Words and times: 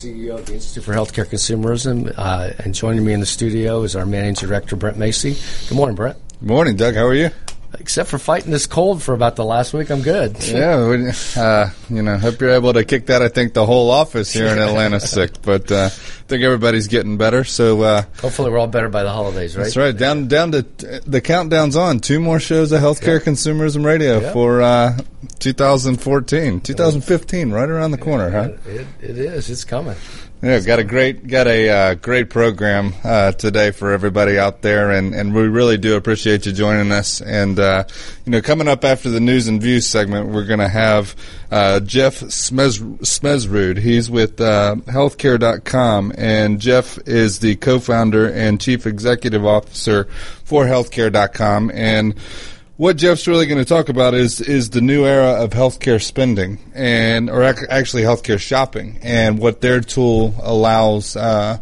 CEO 0.00 0.38
of 0.38 0.46
the 0.46 0.54
Institute 0.54 0.84
for 0.84 0.92
Healthcare 0.92 1.26
Consumerism, 1.26 2.14
uh, 2.16 2.50
and 2.60 2.72
joining 2.72 3.04
me 3.04 3.12
in 3.12 3.18
the 3.18 3.26
studio 3.26 3.82
is 3.82 3.96
our 3.96 4.06
managing 4.06 4.48
director, 4.48 4.76
Brent 4.76 4.96
Macy. 4.96 5.36
Good 5.68 5.74
morning, 5.74 5.96
Brent. 5.96 6.16
Good 6.38 6.48
morning, 6.48 6.76
Doug. 6.76 6.94
How 6.94 7.04
are 7.04 7.14
you? 7.14 7.30
Except 7.80 8.10
for 8.10 8.18
fighting 8.18 8.50
this 8.50 8.66
cold 8.66 9.02
for 9.02 9.14
about 9.14 9.36
the 9.36 9.44
last 9.44 9.72
week, 9.72 9.90
I'm 9.90 10.02
good. 10.02 10.42
Yeah, 10.44 10.88
we, 10.88 11.10
uh, 11.36 11.70
you 11.88 12.02
know, 12.02 12.18
hope 12.18 12.40
you're 12.40 12.50
able 12.50 12.72
to 12.72 12.84
kick 12.84 13.06
that. 13.06 13.22
I 13.22 13.28
think 13.28 13.54
the 13.54 13.64
whole 13.64 13.90
office 13.90 14.32
here 14.32 14.46
in 14.46 14.58
Atlanta 14.58 14.98
sick, 15.00 15.40
but 15.42 15.70
uh, 15.70 15.84
I 15.84 15.88
think 15.88 16.42
everybody's 16.42 16.88
getting 16.88 17.16
better. 17.18 17.44
So 17.44 17.82
uh, 17.82 18.02
hopefully, 18.20 18.50
we're 18.50 18.58
all 18.58 18.66
better 18.66 18.88
by 18.88 19.04
the 19.04 19.12
holidays, 19.12 19.56
right? 19.56 19.64
That's 19.64 19.76
right. 19.76 19.96
Down, 19.96 20.26
down 20.26 20.52
to 20.52 20.62
the 20.62 21.20
countdown's 21.20 21.76
on. 21.76 22.00
Two 22.00 22.18
more 22.18 22.40
shows 22.40 22.72
of 22.72 22.80
Healthcare 22.80 23.20
yeah. 23.20 23.32
Consumerism 23.32 23.84
Radio 23.84 24.20
yeah. 24.20 24.32
for 24.32 24.60
uh, 24.60 24.98
2014, 25.38 26.60
2015, 26.60 27.50
right 27.50 27.68
around 27.68 27.92
the 27.92 27.98
corner, 27.98 28.30
huh? 28.30 28.50
It, 28.66 28.86
it 29.00 29.18
is. 29.18 29.50
It's 29.50 29.64
coming. 29.64 29.96
Yeah, 30.40 30.60
got 30.60 30.78
a 30.78 30.84
great 30.84 31.26
got 31.26 31.48
a 31.48 31.68
uh, 31.68 31.94
great 31.94 32.30
program 32.30 32.94
uh, 33.02 33.32
today 33.32 33.72
for 33.72 33.90
everybody 33.90 34.38
out 34.38 34.62
there, 34.62 34.92
and, 34.92 35.12
and 35.12 35.34
we 35.34 35.48
really 35.48 35.78
do 35.78 35.96
appreciate 35.96 36.46
you 36.46 36.52
joining 36.52 36.92
us. 36.92 37.20
And 37.20 37.58
uh, 37.58 37.84
you 38.24 38.30
know, 38.30 38.40
coming 38.40 38.68
up 38.68 38.84
after 38.84 39.10
the 39.10 39.18
news 39.18 39.48
and 39.48 39.60
views 39.60 39.84
segment, 39.84 40.28
we're 40.28 40.44
going 40.44 40.60
to 40.60 40.68
have 40.68 41.16
uh, 41.50 41.80
Jeff 41.80 42.20
Smedsrud. 42.20 43.78
He's 43.78 44.08
with 44.08 44.40
uh, 44.40 44.76
Healthcare.com, 44.86 46.12
and 46.16 46.60
Jeff 46.60 47.00
is 47.04 47.40
the 47.40 47.56
co-founder 47.56 48.30
and 48.30 48.60
chief 48.60 48.86
executive 48.86 49.44
officer 49.44 50.04
for 50.44 50.66
Healthcare.com, 50.66 51.72
and 51.74 52.14
what 52.78 52.96
Jeff's 52.96 53.26
really 53.26 53.46
going 53.46 53.58
to 53.58 53.64
talk 53.64 53.88
about 53.88 54.14
is 54.14 54.40
is 54.40 54.70
the 54.70 54.80
new 54.80 55.04
era 55.04 55.42
of 55.42 55.50
healthcare 55.50 56.00
spending 56.00 56.58
and 56.74 57.28
or 57.28 57.42
ac- 57.42 57.66
actually 57.68 58.04
healthcare 58.04 58.38
shopping 58.38 58.98
and 59.02 59.40
what 59.40 59.60
their 59.60 59.80
tool 59.80 60.32
allows 60.40 61.16
uh, 61.16 61.58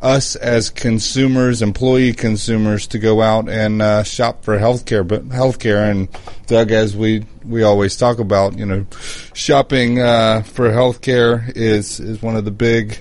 us 0.00 0.36
as 0.36 0.70
consumers, 0.70 1.62
employee 1.62 2.12
consumers, 2.12 2.86
to 2.86 2.98
go 3.00 3.20
out 3.22 3.48
and 3.48 3.82
uh, 3.82 4.04
shop 4.04 4.44
for 4.44 4.56
healthcare. 4.56 5.06
But 5.06 5.28
healthcare 5.28 5.90
and 5.90 6.08
Doug, 6.46 6.70
as 6.70 6.96
we 6.96 7.26
we 7.44 7.64
always 7.64 7.96
talk 7.96 8.20
about, 8.20 8.56
you 8.56 8.64
know, 8.64 8.86
shopping 9.34 9.98
uh, 9.98 10.42
for 10.42 10.70
healthcare 10.70 11.50
is 11.56 11.98
is 11.98 12.22
one 12.22 12.36
of 12.36 12.44
the 12.44 12.52
big 12.52 12.98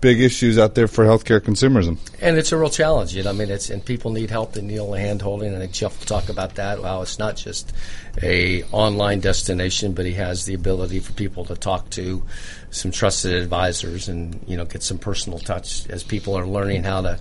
big 0.00 0.20
issues 0.20 0.58
out 0.58 0.74
there 0.74 0.88
for 0.88 1.04
healthcare 1.04 1.40
consumerism. 1.40 1.98
And 2.20 2.36
it's 2.36 2.52
a 2.52 2.56
real 2.56 2.70
challenge. 2.70 3.14
You 3.14 3.22
know, 3.22 3.30
I 3.30 3.32
mean, 3.32 3.50
it's 3.50 3.70
and 3.70 3.84
people 3.84 4.10
need 4.10 4.30
help. 4.30 4.52
They 4.52 4.62
need 4.62 4.78
a 4.78 4.98
hand 4.98 5.22
holding. 5.22 5.48
And 5.48 5.56
I 5.56 5.60
think 5.60 5.72
Jeff 5.72 5.98
will 5.98 6.06
talk 6.06 6.28
about 6.28 6.56
that. 6.56 6.82
Wow, 6.82 7.02
it's 7.02 7.18
not 7.18 7.36
just 7.36 7.72
a 8.22 8.62
online 8.64 9.20
destination, 9.20 9.92
but 9.92 10.06
he 10.06 10.12
has 10.14 10.44
the 10.44 10.54
ability 10.54 11.00
for 11.00 11.12
people 11.12 11.44
to 11.46 11.56
talk 11.56 11.90
to 11.90 12.22
some 12.70 12.90
trusted 12.90 13.32
advisors 13.32 14.08
and 14.08 14.38
you 14.46 14.56
know 14.56 14.64
get 14.64 14.82
some 14.82 14.98
personal 14.98 15.38
touch 15.38 15.88
as 15.88 16.02
people 16.02 16.36
are 16.36 16.46
learning 16.46 16.84
how 16.84 17.00
to 17.00 17.18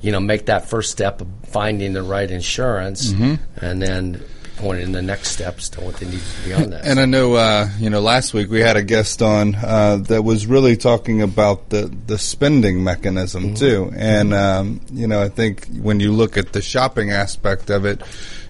you 0.00 0.12
know 0.12 0.20
make 0.20 0.46
that 0.46 0.68
first 0.68 0.92
step 0.92 1.20
of 1.20 1.28
finding 1.44 1.92
the 1.92 2.02
right 2.02 2.30
insurance 2.30 3.12
mm-hmm. 3.12 3.34
and 3.64 3.82
then 3.82 4.22
pointed 4.56 4.84
in 4.84 4.92
the 4.92 5.02
next 5.02 5.30
steps 5.30 5.68
to 5.70 5.80
what 5.80 5.96
they 5.96 6.06
need 6.06 6.22
beyond 6.44 6.72
that. 6.72 6.84
And 6.84 7.00
I 7.00 7.06
know, 7.06 7.34
uh, 7.34 7.68
you 7.78 7.90
know, 7.90 8.00
last 8.00 8.34
week 8.34 8.50
we 8.50 8.60
had 8.60 8.76
a 8.76 8.82
guest 8.82 9.22
on 9.22 9.54
uh, 9.54 9.96
that 10.08 10.22
was 10.22 10.46
really 10.46 10.76
talking 10.76 11.22
about 11.22 11.70
the 11.70 11.92
the 12.06 12.18
spending 12.18 12.84
mechanism 12.84 13.44
mm-hmm. 13.44 13.54
too. 13.54 13.92
And 13.96 14.34
um, 14.34 14.80
you 14.92 15.06
know, 15.06 15.22
I 15.22 15.28
think 15.28 15.66
when 15.68 16.00
you 16.00 16.12
look 16.12 16.36
at 16.36 16.52
the 16.52 16.62
shopping 16.62 17.10
aspect 17.10 17.70
of 17.70 17.84
it 17.84 18.02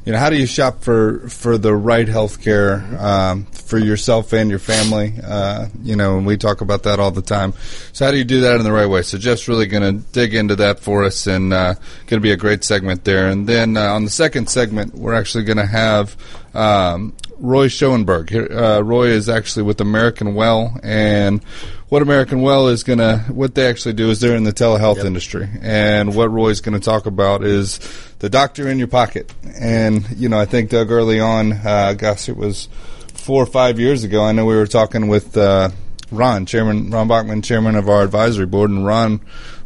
you 0.05 0.13
know, 0.13 0.19
how 0.19 0.31
do 0.31 0.37
you 0.37 0.47
shop 0.47 0.83
for 0.83 1.29
for 1.29 1.59
the 1.59 1.75
right 1.75 2.07
healthcare 2.07 3.01
um, 3.01 3.45
for 3.73 3.79
yourself 3.79 4.35
and 4.35 4.51
your 4.51 4.59
family? 4.59 5.15
Uh, 5.25 5.67
you 5.83 5.97
know, 5.97 6.19
and 6.19 6.27
we 6.27 6.37
talk 6.37 6.61
about 6.61 6.83
that 6.83 7.01
all 7.01 7.11
the 7.11 7.23
time. 7.23 7.55
So 7.95 8.05
how 8.05 8.11
do 8.11 8.19
you 8.19 8.25
do 8.25 8.43
that 8.43 8.57
in 8.57 8.65
the 8.65 8.73
right 8.73 8.85
way? 8.85 9.01
So 9.01 9.17
Jeff's 9.17 9.49
really 9.49 9.65
going 9.65 9.83
to 9.83 10.05
dig 10.13 10.35
into 10.35 10.57
that 10.57 10.79
for 10.79 11.05
us, 11.05 11.27
and 11.27 11.55
uh, 11.55 11.73
going 12.07 12.21
to 12.21 12.21
be 12.21 12.33
a 12.33 12.37
great 12.37 12.65
segment 12.65 13.05
there. 13.05 13.31
And 13.31 13.47
then 13.47 13.79
uh, 13.79 13.95
on 13.95 14.05
the 14.05 14.11
second 14.11 14.51
segment, 14.51 14.95
we're 14.95 15.15
actually 15.15 15.45
going 15.45 15.57
to 15.57 15.65
have 15.65 16.15
um, 16.53 17.15
Roy 17.39 17.69
Schoenberg. 17.69 18.35
Uh, 18.35 18.83
Roy 18.85 19.07
is 19.07 19.31
actually 19.31 19.63
with 19.63 19.81
American 19.81 20.35
Well, 20.35 20.79
and 20.83 21.43
what 21.89 22.03
American 22.03 22.43
Well 22.43 22.69
is 22.69 22.85
going 22.85 22.99
to, 22.99 23.25
what 23.31 23.55
they 23.55 23.67
actually 23.67 23.95
do 23.95 24.11
is 24.11 24.21
they're 24.21 24.37
in 24.37 24.45
the 24.45 24.53
telehealth 24.53 24.97
yep. 24.97 25.07
industry. 25.07 25.49
And 25.63 26.15
what 26.15 26.31
Roy's 26.31 26.61
going 26.61 26.79
to 26.79 26.85
talk 26.85 27.07
about 27.07 27.43
is 27.43 27.81
the 28.19 28.29
doctor 28.29 28.69
in 28.69 28.79
your 28.79 28.89
pocket. 28.89 29.33
And, 29.59 30.07
you 30.17 30.29
know, 30.29 30.39
I 30.39 30.45
think 30.45 30.69
Doug 30.69 30.91
early 30.91 31.21
on, 31.21 31.53
uh, 31.53 31.95
gosh, 31.95 32.29
it 32.29 32.37
was 32.37 32.69
four 33.23 33.43
or 33.43 33.47
five 33.47 33.79
years 33.79 34.03
ago, 34.03 34.25
I 34.25 34.33
know 34.33 34.45
we 34.45 34.57
were 34.57 34.67
talking 34.67 35.07
with 35.07 35.37
uh, 35.37 35.71
Ron, 36.11 36.45
Chairman, 36.45 36.91
Ron 36.91 37.07
Bachman, 37.07 37.43
Chairman 37.43 37.77
of 37.77 37.89
our 37.89 38.03
advisory 38.03 38.47
board, 38.47 38.71
and 38.71 38.85
Ron 38.85 39.21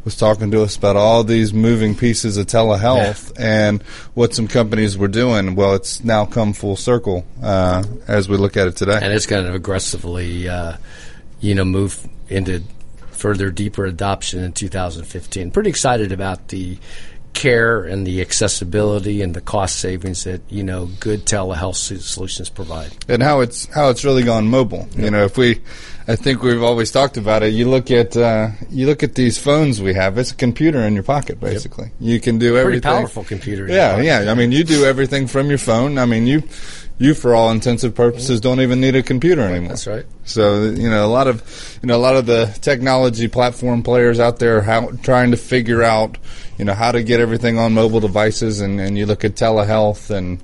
was 0.05 0.15
talking 0.15 0.51
to 0.51 0.63
us 0.63 0.77
about 0.77 0.95
all 0.95 1.25
these 1.25 1.53
moving 1.53 1.97
pieces 1.97 2.37
of 2.37 2.47
telehealth 2.47 3.33
yeah. 3.35 3.69
and 3.69 3.83
what 4.15 4.35
some 4.35 4.47
companies 4.47 4.97
were 4.97 5.09
doing. 5.09 5.57
Well, 5.57 5.75
it's 5.75 6.05
now 6.05 6.27
come 6.27 6.53
full 6.53 6.77
circle 6.77 7.27
uh, 7.43 7.83
as 8.07 8.29
we 8.29 8.37
look 8.37 8.57
at 8.57 8.69
it 8.69 8.77
today, 8.77 9.01
and 9.03 9.13
it's 9.13 9.27
kind 9.27 9.47
of 9.47 9.55
aggressively, 9.55 10.49
uh, 10.49 10.77
you 11.41 11.55
know, 11.55 11.65
move 11.65 12.07
into 12.29 12.63
further 13.11 13.51
deeper 13.51 13.87
adoption 13.87 14.45
in 14.45 14.53
2015. 14.53 15.51
Pretty 15.51 15.71
excited 15.71 16.13
about 16.13 16.49
the 16.49 16.79
care 17.37 17.85
and 17.85 18.07
the 18.07 18.23
accessibility 18.23 19.21
and 19.21 19.35
the 19.35 19.41
cost 19.41 19.79
savings 19.79 20.25
that 20.25 20.41
you 20.49 20.65
know 20.65 20.87
good 20.99 21.27
telehealth 21.27 21.77
solutions 22.01 22.49
provide, 22.49 22.91
and 23.09 23.23
how 23.23 23.41
it's 23.41 23.67
how 23.67 23.91
it's 23.91 24.05
really 24.05 24.23
gone 24.23 24.49
mobile. 24.49 24.89
Yep. 24.93 25.05
You 25.05 25.11
know, 25.11 25.25
if 25.25 25.37
we, 25.37 25.61
I 26.09 26.17
think 26.17 26.43
we've 26.43 26.63
always 26.63 26.91
talked 26.91 27.19
about 27.19 27.43
it. 27.43 27.53
You 27.53 27.69
look 27.69 27.91
at 27.91 28.17
uh, 28.17 28.49
you 28.71 28.87
look 28.87 29.03
at 29.03 29.15
these 29.15 29.39
phones 29.39 29.81
we 29.81 29.95
have. 29.95 30.19
It's 30.19 30.33
a 30.33 30.35
computer 30.35 30.81
in 30.81 30.95
your 30.95 31.05
pocket, 31.05 31.39
basically. 31.39 31.85
Yep. 31.85 31.95
You 32.01 32.21
can 32.21 32.39
do 32.39 32.57
everything. 32.57 32.83
Pretty 32.83 32.99
powerful 32.99 33.23
computer. 33.23 33.69
Yeah, 33.69 34.01
yeah. 34.01 34.31
I 34.31 34.35
mean, 34.35 34.51
you 34.51 34.65
do 34.65 34.85
everything 34.85 35.27
from 35.27 35.49
your 35.49 35.59
phone. 35.59 35.99
I 35.99 36.07
mean, 36.07 36.27
you 36.27 36.43
you, 36.99 37.15
for 37.15 37.35
all 37.35 37.51
intensive 37.51 37.95
purposes, 37.95 38.41
don't 38.41 38.61
even 38.61 38.81
need 38.81 38.97
a 38.97 39.03
computer 39.03 39.43
anymore. 39.43 39.71
That's 39.71 39.87
right. 39.87 40.07
So 40.25 40.65
you 40.65 40.89
know, 40.89 41.05
a 41.05 41.09
lot 41.09 41.29
of 41.29 41.79
you 41.83 41.89
know, 41.89 41.97
a 41.97 42.01
lot 42.01 42.17
of 42.17 42.27
the 42.27 42.57
technology 42.61 43.29
platform 43.29 43.83
players 43.83 44.19
out 44.19 44.39
there 44.39 44.63
how, 44.63 44.91
trying 45.03 45.33
to 45.33 45.37
figure 45.37 45.83
out 45.83 46.17
you 46.59 46.65
know 46.65 46.75
how 46.75 46.93
to 46.93 47.03
get 47.03 47.21
everything 47.21 47.59
on 47.59 47.75
mobile 47.75 48.01
devices, 48.01 48.61
and, 48.61 48.81
and 48.81 48.97
you 48.97 49.07
look 49.07 49.25
at 49.25 49.35
telehealth 49.35 50.11
and 50.11 50.43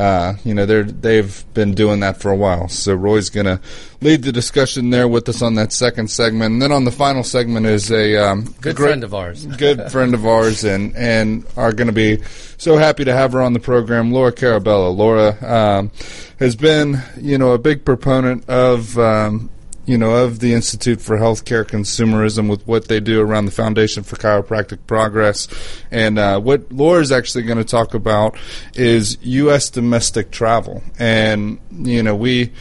uh, 0.00 0.34
you 0.44 0.54
know, 0.54 0.64
they're 0.64 0.84
they've 0.84 1.44
been 1.52 1.74
doing 1.74 2.00
that 2.00 2.16
for 2.16 2.30
a 2.30 2.36
while. 2.36 2.68
So 2.68 2.94
Roy's 2.94 3.28
going 3.28 3.44
to 3.44 3.60
lead 4.00 4.22
the 4.22 4.32
discussion 4.32 4.88
there 4.88 5.06
with 5.06 5.28
us 5.28 5.42
on 5.42 5.56
that 5.56 5.74
second 5.74 6.10
segment, 6.10 6.54
and 6.54 6.62
then 6.62 6.72
on 6.72 6.86
the 6.86 6.90
final 6.90 7.22
segment 7.22 7.66
is 7.66 7.92
a 7.92 8.16
um, 8.16 8.44
good 8.62 8.76
great, 8.76 8.88
friend 8.88 9.04
of 9.04 9.12
ours, 9.12 9.44
good 9.58 9.92
friend 9.92 10.14
of 10.14 10.24
ours, 10.24 10.64
and 10.64 10.96
and 10.96 11.44
are 11.54 11.72
going 11.72 11.88
to 11.88 11.92
be 11.92 12.22
so 12.56 12.78
happy 12.78 13.04
to 13.04 13.12
have 13.12 13.32
her 13.32 13.42
on 13.42 13.52
the 13.52 13.60
program, 13.60 14.10
Laura 14.10 14.32
Carabello. 14.32 14.96
Laura 14.96 15.36
um, 15.44 15.90
has 16.38 16.56
been, 16.56 17.02
you 17.20 17.36
know, 17.36 17.52
a 17.52 17.58
big 17.58 17.84
proponent 17.84 18.48
of. 18.48 18.98
Um, 18.98 19.50
you 19.90 19.98
know, 19.98 20.24
of 20.24 20.38
the 20.38 20.54
Institute 20.54 21.00
for 21.00 21.18
Healthcare 21.18 21.64
Consumerism 21.64 22.48
with 22.48 22.64
what 22.64 22.86
they 22.86 23.00
do 23.00 23.20
around 23.20 23.46
the 23.46 23.50
Foundation 23.50 24.04
for 24.04 24.14
Chiropractic 24.14 24.78
Progress. 24.86 25.48
And 25.90 26.16
uh, 26.16 26.38
what 26.38 26.70
Laura 26.70 27.00
is 27.00 27.10
actually 27.10 27.42
going 27.42 27.58
to 27.58 27.64
talk 27.64 27.92
about 27.94 28.38
is 28.74 29.18
U.S. 29.20 29.68
domestic 29.68 30.30
travel. 30.30 30.84
And, 30.96 31.58
you 31.72 32.04
know, 32.04 32.14
we 32.14 32.52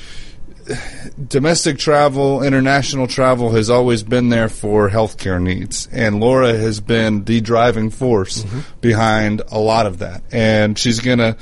domestic 1.28 1.78
travel, 1.78 2.42
international 2.42 3.06
travel 3.06 3.52
has 3.52 3.70
always 3.70 4.02
been 4.02 4.30
there 4.30 4.50
for 4.50 4.90
healthcare 4.90 5.40
needs, 5.40 5.88
and 5.92 6.20
Laura 6.20 6.58
has 6.58 6.80
been 6.80 7.26
the 7.26 7.42
driving 7.42 7.92
force 7.92 8.44
mm-hmm. 8.44 8.62
behind 8.82 9.44
a 9.52 9.60
lot 9.60 9.86
of 9.86 10.00
that. 10.00 10.24
And 10.32 10.78
she's 10.80 11.00
going 11.00 11.20
to 11.20 11.38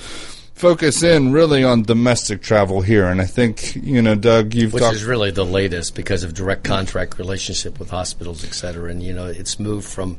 focus 0.58 1.04
in 1.04 1.32
really 1.32 1.64
on 1.64 1.84
domestic 1.84 2.42
travel 2.42 2.82
here. 2.82 3.06
And 3.06 3.22
I 3.22 3.26
think, 3.26 3.76
you 3.76 4.02
know, 4.02 4.16
Doug, 4.16 4.54
you've 4.56 4.74
Which 4.74 4.84
talked- 4.84 4.96
is 4.96 5.04
really 5.06 5.32
the 5.32 5.46
latest 5.46 5.96
because 5.96 6.24
of 6.24 6.34
direct 6.34 6.64
contract 6.64 7.20
relationship 7.20 7.80
with 7.80 7.90
hospitals, 7.92 8.44
et 8.44 8.54
cetera. 8.54 8.90
And, 8.90 9.04
you 9.04 9.14
know, 9.14 9.28
it's 9.28 9.60
moved 9.60 9.88
from 9.88 10.18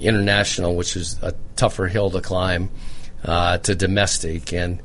international, 0.00 0.76
which 0.76 0.96
is 0.96 1.16
a 1.22 1.34
tougher 1.56 1.88
hill 1.88 2.10
to 2.10 2.20
climb, 2.20 2.70
uh, 3.24 3.58
to 3.58 3.74
domestic. 3.74 4.52
And 4.52 4.80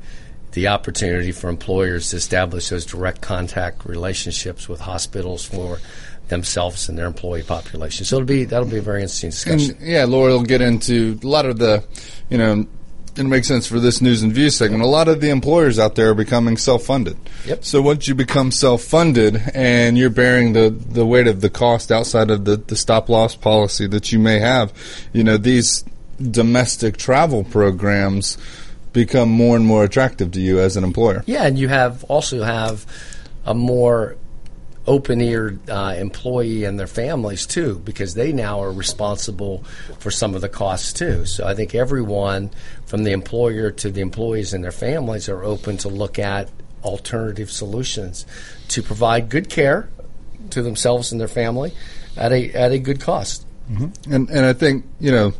the 0.52 0.66
opportunity 0.66 1.30
for 1.30 1.48
employers 1.48 2.10
to 2.10 2.16
establish 2.16 2.68
those 2.70 2.84
direct 2.84 3.20
contact 3.20 3.86
relationships 3.86 4.68
with 4.68 4.80
hospitals 4.80 5.44
for 5.44 5.78
themselves 6.26 6.88
and 6.88 6.98
their 6.98 7.06
employee 7.06 7.42
population. 7.44 8.04
So 8.04 8.16
it'll 8.16 8.26
be 8.26 8.44
that'll 8.44 8.68
be 8.68 8.78
a 8.78 8.82
very 8.82 9.02
interesting 9.02 9.30
discussion. 9.30 9.76
And, 9.78 9.86
yeah, 9.86 10.04
Laura 10.04 10.32
will 10.32 10.42
get 10.42 10.60
into 10.60 11.18
a 11.22 11.26
lot 11.26 11.46
of 11.46 11.58
the, 11.58 11.84
you 12.28 12.38
know, 12.38 12.66
it 13.20 13.30
makes 13.30 13.48
sense 13.48 13.66
for 13.66 13.78
this 13.78 14.00
news 14.00 14.22
and 14.22 14.32
views 14.32 14.56
segment. 14.56 14.82
A 14.82 14.86
lot 14.86 15.08
of 15.08 15.20
the 15.20 15.30
employers 15.30 15.78
out 15.78 15.94
there 15.94 16.10
are 16.10 16.14
becoming 16.14 16.56
self-funded. 16.56 17.16
Yep. 17.46 17.64
So 17.64 17.82
once 17.82 18.08
you 18.08 18.14
become 18.14 18.50
self-funded 18.50 19.40
and 19.54 19.96
you're 19.98 20.10
bearing 20.10 20.52
the, 20.52 20.70
the 20.70 21.04
weight 21.06 21.26
of 21.26 21.40
the 21.40 21.50
cost 21.50 21.92
outside 21.92 22.30
of 22.30 22.44
the, 22.44 22.56
the 22.56 22.76
stop 22.76 23.08
loss 23.08 23.34
policy 23.34 23.86
that 23.88 24.12
you 24.12 24.18
may 24.18 24.38
have, 24.38 24.72
you 25.12 25.22
know, 25.24 25.36
these 25.36 25.84
domestic 26.20 26.96
travel 26.96 27.44
programs 27.44 28.36
become 28.92 29.30
more 29.30 29.56
and 29.56 29.64
more 29.64 29.84
attractive 29.84 30.32
to 30.32 30.40
you 30.40 30.58
as 30.60 30.76
an 30.76 30.84
employer. 30.84 31.22
Yeah, 31.26 31.46
and 31.46 31.58
you 31.58 31.68
have 31.68 32.04
also 32.04 32.42
have 32.42 32.86
a 33.44 33.54
more 33.54 34.16
open 34.86 35.20
eared 35.20 35.68
uh, 35.68 35.94
employee 35.96 36.64
and 36.64 36.78
their 36.78 36.86
families 36.86 37.46
too, 37.46 37.78
because 37.80 38.14
they 38.14 38.32
now 38.32 38.62
are 38.62 38.72
responsible 38.72 39.64
for 39.98 40.10
some 40.10 40.34
of 40.34 40.40
the 40.40 40.48
costs 40.48 40.92
too. 40.92 41.26
So 41.26 41.46
I 41.46 41.54
think 41.54 41.74
everyone, 41.74 42.50
from 42.86 43.04
the 43.04 43.12
employer 43.12 43.70
to 43.70 43.90
the 43.90 44.00
employees 44.00 44.52
and 44.52 44.64
their 44.64 44.72
families, 44.72 45.28
are 45.28 45.44
open 45.44 45.76
to 45.78 45.88
look 45.88 46.18
at 46.18 46.48
alternative 46.82 47.50
solutions 47.50 48.26
to 48.68 48.82
provide 48.82 49.28
good 49.28 49.48
care 49.50 49.88
to 50.50 50.62
themselves 50.62 51.12
and 51.12 51.20
their 51.20 51.28
family 51.28 51.72
at 52.16 52.32
a 52.32 52.52
at 52.52 52.72
a 52.72 52.78
good 52.78 53.00
cost. 53.00 53.46
Mm-hmm. 53.70 54.12
And 54.12 54.30
and 54.30 54.46
I 54.46 54.52
think 54.52 54.84
you 54.98 55.12
know 55.12 55.34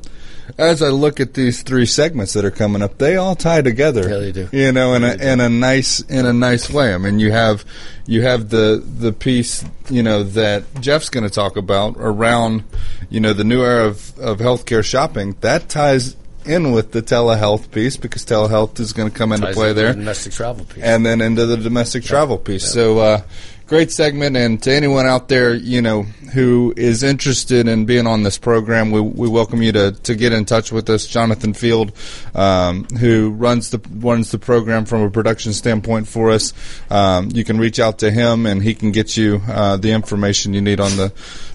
as 0.58 0.82
I 0.82 0.88
look 0.88 1.20
at 1.20 1.34
these 1.34 1.62
three 1.62 1.86
segments 1.86 2.32
that 2.34 2.44
are 2.44 2.50
coming 2.50 2.82
up, 2.82 2.98
they 2.98 3.16
all 3.16 3.34
tie 3.34 3.62
together. 3.62 4.08
Yeah, 4.08 4.18
they 4.18 4.32
do. 4.32 4.48
You 4.52 4.72
know, 4.72 4.94
in 4.94 5.04
a 5.04 5.14
in 5.14 5.40
a 5.40 5.48
nice 5.48 6.00
in 6.00 6.26
a 6.26 6.32
nice 6.32 6.70
way. 6.70 6.94
I 6.94 6.98
mean, 6.98 7.18
you 7.18 7.32
have 7.32 7.64
you 8.06 8.22
have 8.22 8.48
the 8.48 8.82
the 8.98 9.12
piece 9.12 9.64
you 9.88 10.02
know 10.02 10.22
that 10.22 10.64
Jeff's 10.80 11.08
going 11.08 11.24
to 11.24 11.30
talk 11.30 11.56
about 11.56 11.96
around 11.98 12.64
you 13.08 13.20
know 13.20 13.32
the 13.32 13.44
new 13.44 13.62
era 13.62 13.86
of 13.86 14.18
of 14.18 14.38
healthcare 14.38 14.84
shopping. 14.84 15.36
That 15.40 15.68
ties 15.68 16.16
in 16.44 16.72
with 16.72 16.92
the 16.92 17.02
telehealth 17.02 17.70
piece 17.70 17.96
because 17.96 18.24
telehealth 18.24 18.80
is 18.80 18.92
going 18.92 19.10
to 19.10 19.16
come 19.16 19.32
into 19.32 19.52
play 19.52 19.70
into 19.70 19.80
there, 19.80 19.92
the 19.92 19.98
domestic 19.98 20.32
travel 20.32 20.64
piece. 20.64 20.82
and 20.82 21.04
then 21.04 21.20
into 21.20 21.46
the 21.46 21.56
domestic 21.56 22.04
travel 22.04 22.38
piece. 22.38 22.70
So. 22.70 22.98
Uh, 22.98 23.22
Great 23.70 23.92
segment, 23.92 24.36
and 24.36 24.60
to 24.64 24.72
anyone 24.72 25.06
out 25.06 25.28
there, 25.28 25.54
you 25.54 25.80
know, 25.80 26.02
who 26.34 26.74
is 26.76 27.04
interested 27.04 27.68
in 27.68 27.86
being 27.86 28.04
on 28.04 28.24
this 28.24 28.36
program, 28.36 28.90
we, 28.90 29.00
we 29.00 29.28
welcome 29.28 29.62
you 29.62 29.70
to, 29.70 29.92
to 29.92 30.16
get 30.16 30.32
in 30.32 30.44
touch 30.44 30.72
with 30.72 30.90
us. 30.90 31.06
Jonathan 31.06 31.54
Field, 31.54 31.92
um, 32.34 32.82
who 32.86 33.30
runs 33.30 33.70
the 33.70 33.78
runs 33.92 34.32
the 34.32 34.40
program 34.40 34.86
from 34.86 35.02
a 35.02 35.10
production 35.10 35.52
standpoint 35.52 36.08
for 36.08 36.32
us, 36.32 36.52
um, 36.90 37.28
you 37.32 37.44
can 37.44 37.60
reach 37.60 37.78
out 37.78 38.00
to 38.00 38.10
him, 38.10 38.44
and 38.44 38.60
he 38.60 38.74
can 38.74 38.90
get 38.90 39.16
you 39.16 39.40
uh, 39.46 39.76
the 39.76 39.92
information 39.92 40.52
you 40.52 40.60
need 40.60 40.80
on 40.80 40.96
the 40.96 41.12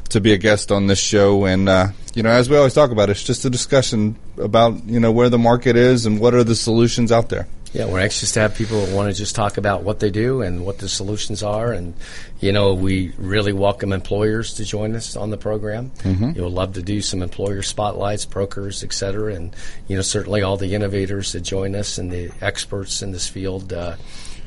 to 0.07 0.21
be 0.21 0.31
a 0.31 0.37
guest 0.37 0.71
on 0.71 0.87
this 0.87 0.99
show. 0.99 1.43
And 1.43 1.67
uh, 1.67 1.89
you 2.13 2.23
know, 2.23 2.29
as 2.29 2.49
we 2.49 2.55
always 2.55 2.73
talk 2.73 2.91
about, 2.91 3.09
it's 3.09 3.25
just 3.25 3.43
a 3.43 3.49
discussion 3.49 4.15
about 4.37 4.85
you 4.85 5.01
know 5.01 5.11
where 5.11 5.27
the 5.27 5.37
market 5.37 5.75
is 5.75 6.05
and 6.05 6.21
what 6.21 6.33
are 6.33 6.45
the 6.45 6.55
solutions 6.55 7.11
out 7.11 7.27
there. 7.27 7.45
Yeah, 7.75 7.87
we're 7.87 7.99
anxious 7.99 8.31
to 8.31 8.39
have 8.39 8.55
people 8.55 8.85
who 8.85 8.95
want 8.95 9.09
to 9.09 9.13
just 9.13 9.35
talk 9.35 9.57
about 9.57 9.83
what 9.83 9.99
they 9.99 10.09
do 10.09 10.41
and 10.41 10.65
what 10.65 10.77
the 10.77 10.87
solutions 10.87 11.43
are. 11.43 11.73
And, 11.73 11.93
you 12.39 12.53
know, 12.53 12.73
we 12.73 13.11
really 13.17 13.51
welcome 13.51 13.91
employers 13.91 14.53
to 14.53 14.63
join 14.63 14.95
us 14.95 15.17
on 15.17 15.29
the 15.29 15.35
program. 15.35 15.91
Mm-hmm. 15.97 16.31
You'll 16.37 16.51
love 16.51 16.75
to 16.75 16.81
do 16.81 17.01
some 17.01 17.21
employer 17.21 17.61
spotlights, 17.61 18.23
brokers, 18.23 18.81
et 18.81 18.93
cetera. 18.93 19.35
And, 19.35 19.53
you 19.89 19.97
know, 19.97 20.03
certainly 20.03 20.41
all 20.41 20.55
the 20.55 20.73
innovators 20.73 21.33
that 21.33 21.41
join 21.41 21.75
us 21.75 21.97
and 21.97 22.09
the 22.09 22.31
experts 22.39 23.01
in 23.01 23.11
this 23.11 23.27
field. 23.27 23.73
Uh, 23.73 23.97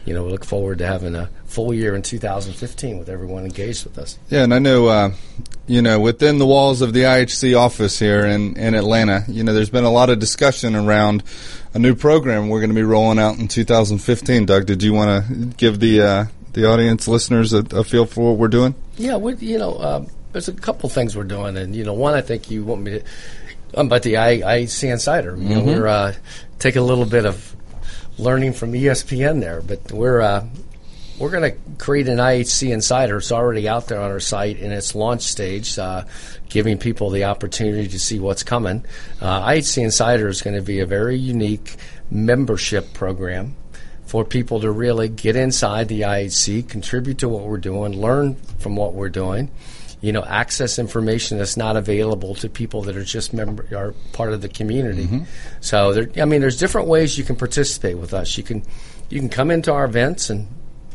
you 0.09 0.15
know, 0.15 0.25
we 0.25 0.31
look 0.31 0.45
forward 0.45 0.79
to 0.79 0.87
having 0.87 1.15
a 1.15 1.29
full 1.45 1.75
year 1.75 1.95
in 1.95 2.01
2015 2.01 2.99
with 2.99 3.11
everyone 3.11 3.45
engaged 3.45 3.85
with 3.85 3.99
us. 3.99 4.19
Yeah, 4.31 4.43
and 4.43 4.55
I 4.55 4.59
know, 4.59 4.87
uh, 4.87 5.11
you 5.67 5.83
know, 5.83 6.01
within 6.01 6.39
the 6.39 6.47
walls 6.47 6.81
of 6.81 6.95
the 6.95 7.03
IHC 7.03 7.55
office 7.55 7.99
here 7.99 8.25
in, 8.25 8.57
in 8.57 8.75
Atlanta, 8.75 9.25
you 9.29 9.45
know, 9.45 9.53
there's 9.53 9.69
been 9.69 9.85
a 9.85 9.91
lot 9.91 10.09
of 10.09 10.19
discussion 10.19 10.75
around 10.75 11.23
a 11.75 11.79
new 11.79 11.95
program 11.95 12.49
we're 12.49 12.61
going 12.61 12.71
to 12.71 12.75
be 12.75 12.83
rolling 12.83 13.19
out 13.19 13.39
in 13.39 13.49
2015. 13.49 14.47
Doug, 14.47 14.65
did 14.65 14.83
you 14.83 14.95
want 14.95 15.27
to 15.27 15.35
give 15.59 15.79
the 15.79 16.01
uh, 16.01 16.25
the 16.55 16.65
audience 16.65 17.07
listeners 17.07 17.53
a, 17.53 17.59
a, 17.73 17.85
feel 17.85 18.07
for 18.07 18.31
what 18.31 18.39
we're 18.39 18.49
doing? 18.49 18.75
Yeah, 18.97 19.17
we, 19.17 19.35
you 19.35 19.59
know, 19.59 19.75
uh, 19.75 20.07
there's 20.33 20.49
a 20.49 20.55
couple 20.55 20.89
things 20.89 21.15
we're 21.19 21.25
doing, 21.25 21.59
and 21.59 21.77
you 21.77 21.85
know, 21.85 21.93
one 21.93 22.15
I 22.15 22.23
think 22.23 22.51
you 22.51 22.65
want 22.65 22.81
me 22.81 22.91
to. 22.93 23.05
Um, 23.75 23.89
but 23.89 24.03
the 24.03 24.17
I, 24.17 24.39
IHC 24.39 24.91
Insider, 24.91 25.37
you 25.37 25.51
mm-hmm. 25.51 25.67
we're 25.67 25.87
uh, 25.87 26.15
taking 26.59 26.81
a 26.81 26.85
little 26.87 27.05
bit 27.05 27.27
of 27.27 27.55
learning 28.19 28.53
from 28.53 28.73
ESPN 28.73 29.41
there, 29.41 29.61
but 29.61 29.93
we're 29.93 30.21
uh, 30.21 30.47
we're 31.19 31.31
going 31.31 31.51
to 31.51 31.59
create 31.79 32.09
an 32.09 32.19
IHC 32.19 32.71
Insider. 32.73 33.17
It's 33.17 33.33
already 33.33 33.69
out 33.69 33.89
there 33.89 34.01
on 34.01 34.11
our 34.11 34.21
site 34.21 34.59
in 34.59 34.71
its 34.71 34.95
launch 34.95 35.23
stage, 35.23 35.79
uh, 35.79 36.05
giving 36.49 36.79
people 36.79 37.11
the 37.11 37.25
opportunity 37.25 37.89
to 37.89 37.99
see 37.99 38.21
what's 38.21 38.45
coming. 38.45 38.85
Uh, 39.21 39.47
IHC 39.47 39.83
Insider 39.83 40.29
is 40.29 40.43
going 40.43 40.55
to 40.55 40.63
be 40.63 40.81
a 40.81 40.87
very 40.87 41.17
unique 41.17 41.75
membership 42.11 42.93
program 42.95 43.57
for 44.07 44.25
people 44.25 44.61
to 44.61 44.71
really 44.71 45.09
get 45.09 45.37
inside 45.37 45.89
the 45.89 46.03
IHC, 46.03 46.69
contribute 46.69 47.19
to 47.19 47.29
what 47.29 47.43
we're 47.43 47.59
doing, 47.59 48.01
learn 48.01 48.37
from 48.59 48.77
what 48.77 48.95
we're 48.95 49.09
doing 49.09 49.51
you 50.01 50.13
know, 50.13 50.23
access 50.25 50.79
information 50.79 51.39
that's 51.39 51.57
not 51.57 51.77
available 51.77 52.35
to 52.37 52.49
people 52.49 52.83
that 52.83 52.97
are 52.97 53.05
just 53.05 53.33
member 53.33 53.67
are 53.77 53.95
part 54.13 54.33
of 54.33 54.43
the 54.43 54.49
community. 54.49 55.05
Mm-hmm. 55.05 55.25
So 55.61 55.93
there, 55.93 56.11
I 56.23 56.25
mean, 56.25 56.41
there's 56.41 56.59
different 56.59 56.89
ways 56.89 57.19
you 57.19 57.25
can 57.25 57.37
participate 57.37 57.99
with 57.99 58.15
us. 58.15 58.39
You 58.39 58.45
can 58.45 58.63
you 59.11 59.19
can 59.19 59.29
come 59.29 59.51
into 59.51 59.73
our 59.73 59.85
events 59.85 60.31
and 60.31 60.47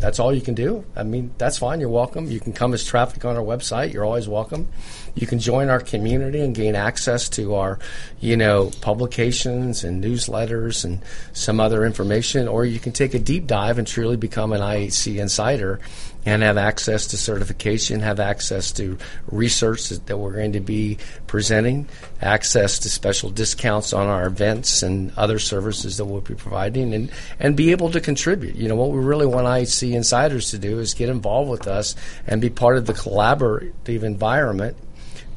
that's 0.03 0.19
all 0.19 0.33
you 0.33 0.41
can 0.41 0.53
do. 0.53 0.83
I 0.97 1.03
mean, 1.03 1.33
that's 1.37 1.57
fine. 1.57 1.79
You're 1.79 1.87
welcome. 1.87 2.29
You 2.29 2.41
can 2.41 2.51
come 2.51 2.73
as 2.73 2.83
traffic 2.83 3.23
on 3.23 3.37
our 3.37 3.41
website. 3.41 3.93
You're 3.93 4.03
always 4.03 4.27
welcome. 4.27 4.67
You 5.15 5.25
can 5.25 5.39
join 5.39 5.69
our 5.69 5.79
community 5.79 6.41
and 6.41 6.53
gain 6.53 6.75
access 6.75 7.29
to 7.29 7.55
our, 7.55 7.79
you 8.19 8.35
know, 8.35 8.71
publications 8.81 9.85
and 9.85 10.03
newsletters 10.03 10.83
and 10.83 11.01
some 11.31 11.61
other 11.61 11.85
information, 11.85 12.49
or 12.49 12.65
you 12.65 12.79
can 12.79 12.91
take 12.91 13.13
a 13.13 13.19
deep 13.19 13.47
dive 13.47 13.77
and 13.77 13.87
truly 13.87 14.17
become 14.17 14.51
an 14.51 14.59
IHC 14.59 15.21
insider 15.21 15.79
and 16.25 16.41
have 16.41 16.57
access 16.57 17.07
to 17.07 17.17
certification, 17.17 17.99
have 17.99 18.19
access 18.19 18.71
to 18.73 18.97
research 19.27 19.89
that, 19.89 20.05
that, 20.07 20.17
we're 20.17 20.33
going 20.33 20.53
to 20.53 20.59
be 20.59 20.97
presenting, 21.27 21.87
access 22.21 22.79
to 22.79 22.89
special 22.89 23.29
discounts 23.29 23.93
on 23.93 24.07
our 24.07 24.25
events 24.25 24.83
and 24.83 25.11
other 25.17 25.39
services 25.39 25.97
that 25.97 26.05
we'll 26.05 26.21
be 26.21 26.35
providing, 26.35 26.93
and, 26.93 27.11
and 27.39 27.57
be 27.57 27.71
able 27.71 27.91
to 27.91 27.99
contribute. 27.99 28.55
You 28.55 28.69
know, 28.69 28.75
what 28.75 28.91
we 28.91 28.99
really 28.99 29.25
want 29.25 29.47
IHC 29.47 29.93
insiders 29.93 30.51
to 30.51 30.57
do 30.57 30.79
is 30.79 30.93
get 30.93 31.09
involved 31.09 31.49
with 31.49 31.67
us 31.67 31.95
and 32.25 32.39
be 32.39 32.49
part 32.49 32.77
of 32.77 32.85
the 32.85 32.93
collaborative 32.93 34.03
environment 34.03 34.77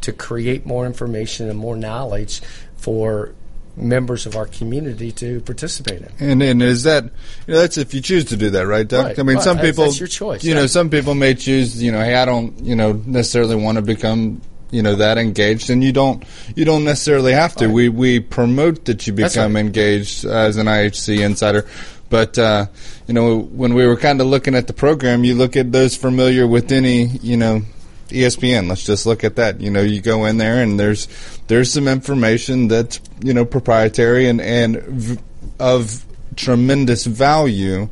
to 0.03 0.13
create 0.13 0.67
more 0.67 0.87
information 0.87 1.51
and 1.51 1.59
more 1.59 1.77
knowledge 1.77 2.41
for 2.77 3.35
members 3.77 4.27
of 4.27 4.37
our 4.37 4.47
community 4.47 5.13
to 5.13 5.41
participate 5.43 6.03
in. 6.03 6.13
And 6.19 6.43
and 6.43 6.63
is 6.63 6.85
that 6.85 7.05
you 7.05 7.55
know, 7.55 7.61
that's 7.61 7.79
if 7.79 7.95
you 7.95 8.01
choose 8.01 8.27
to 8.27 8.37
do 8.37 8.51
that, 8.51 8.67
right, 8.67 8.87
Doug? 8.87 9.07
Right, 9.07 9.19
I 9.19 9.23
mean, 9.23 9.41
some 9.41 9.59
people 9.59 9.85
that's 9.85 10.01
your 10.01 10.09
choice. 10.09 10.45
You 10.45 10.55
know, 10.55 10.67
some 10.67 10.91
people 10.91 11.15
may 11.15 11.35
choose. 11.35 11.83
You 11.83 11.93
know, 11.93 12.01
hey, 12.01 12.15
I 12.15 12.25
don't 12.25 12.59
you 12.61 12.77
know 12.77 12.93
necessarily 12.93 13.57
want 13.57 13.77
to 13.77 13.83
become 13.83 14.41
you 14.71 14.83
know 14.83 14.97
that 14.97 15.19
engaged 15.19 15.71
and 15.71 15.83
you 15.83 15.93
don't 15.93 16.25
you 16.57 16.65
don't 16.65 16.85
necessarily 16.85 17.33
have 17.33 17.55
to 17.55 17.67
right. 17.67 17.75
we 17.75 17.89
we 17.89 18.21
promote 18.21 18.85
that 18.87 19.07
you 19.07 19.13
become 19.13 19.55
right. 19.55 19.61
engaged 19.61 20.25
as 20.25 20.57
an 20.57 20.67
IHC 20.67 21.25
insider 21.25 21.67
but 22.11 22.39
uh, 22.39 22.67
you 23.07 23.15
know 23.15 23.39
when 23.39 23.75
we 23.75 23.87
were 23.87 23.97
kind 23.97 24.21
of 24.21 24.27
looking 24.27 24.55
at 24.55 24.67
the 24.67 24.73
program 24.73 25.25
you 25.25 25.35
look 25.35 25.57
at 25.57 25.71
those 25.71 25.97
familiar 25.97 26.47
with 26.47 26.73
any 26.73 27.05
you 27.05 27.37
know 27.37 27.63
ESPN. 28.09 28.69
Let's 28.69 28.85
just 28.85 29.07
look 29.07 29.25
at 29.25 29.37
that. 29.37 29.61
You 29.61 29.71
know, 29.71 29.83
you 29.83 30.01
go 30.01 30.25
in 30.27 30.39
there 30.39 30.63
and 30.63 30.79
there's 30.79 31.09
there's 31.49 31.73
some 31.73 31.89
information 31.89 32.69
that's 32.69 33.01
you 33.23 33.35
know 33.35 33.45
proprietary 33.45 34.29
and 34.29 34.41
and 34.41 34.83
v- 34.83 35.19
of 35.59 36.05
tremendous 36.37 37.07
value 37.07 37.89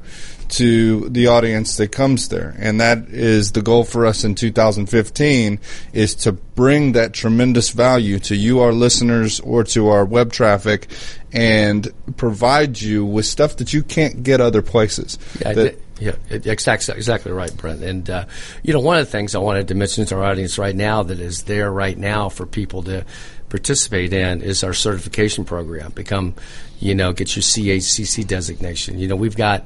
to 0.46 1.08
the 1.08 1.26
audience 1.26 1.76
that 1.78 1.88
comes 1.88 2.28
there. 2.28 2.54
And 2.58 2.80
that 2.80 3.08
is 3.08 3.52
the 3.52 3.62
goal 3.62 3.84
for 3.84 4.06
us 4.06 4.24
in 4.24 4.34
2015 4.34 5.58
is 5.92 6.14
to 6.16 6.32
bring 6.32 6.92
that 6.92 7.12
tremendous 7.12 7.70
value 7.70 8.18
to 8.20 8.36
you, 8.36 8.60
our 8.60 8.72
listeners, 8.72 9.40
or 9.40 9.64
to 9.64 9.88
our 9.88 10.04
web 10.04 10.32
traffic 10.32 10.88
and 11.32 11.90
provide 12.16 12.80
you 12.80 13.04
with 13.04 13.26
stuff 13.26 13.56
that 13.56 13.72
you 13.72 13.82
can't 13.82 14.22
get 14.22 14.40
other 14.40 14.62
places. 14.62 15.18
Yeah, 15.40 15.52
that, 15.54 15.93
yeah, 16.00 16.16
exactly, 16.28 16.94
exactly 16.94 17.32
right, 17.32 17.56
Brent. 17.56 17.82
And 17.82 18.08
uh, 18.10 18.26
you 18.62 18.72
know, 18.72 18.80
one 18.80 18.98
of 18.98 19.06
the 19.06 19.10
things 19.12 19.34
I 19.34 19.38
wanted 19.38 19.68
to 19.68 19.74
mention 19.74 20.04
to 20.06 20.16
our 20.16 20.24
audience 20.24 20.58
right 20.58 20.74
now 20.74 21.02
that 21.04 21.20
is 21.20 21.44
there 21.44 21.70
right 21.70 21.96
now 21.96 22.28
for 22.28 22.46
people 22.46 22.82
to 22.84 23.04
participate 23.48 24.12
in 24.12 24.42
is 24.42 24.64
our 24.64 24.74
certification 24.74 25.44
program. 25.44 25.92
Become, 25.92 26.34
you 26.80 26.94
know, 26.94 27.12
get 27.12 27.36
your 27.36 27.42
CHCC 27.42 28.26
designation. 28.26 28.98
You 28.98 29.06
know, 29.06 29.16
we've 29.16 29.36
got, 29.36 29.64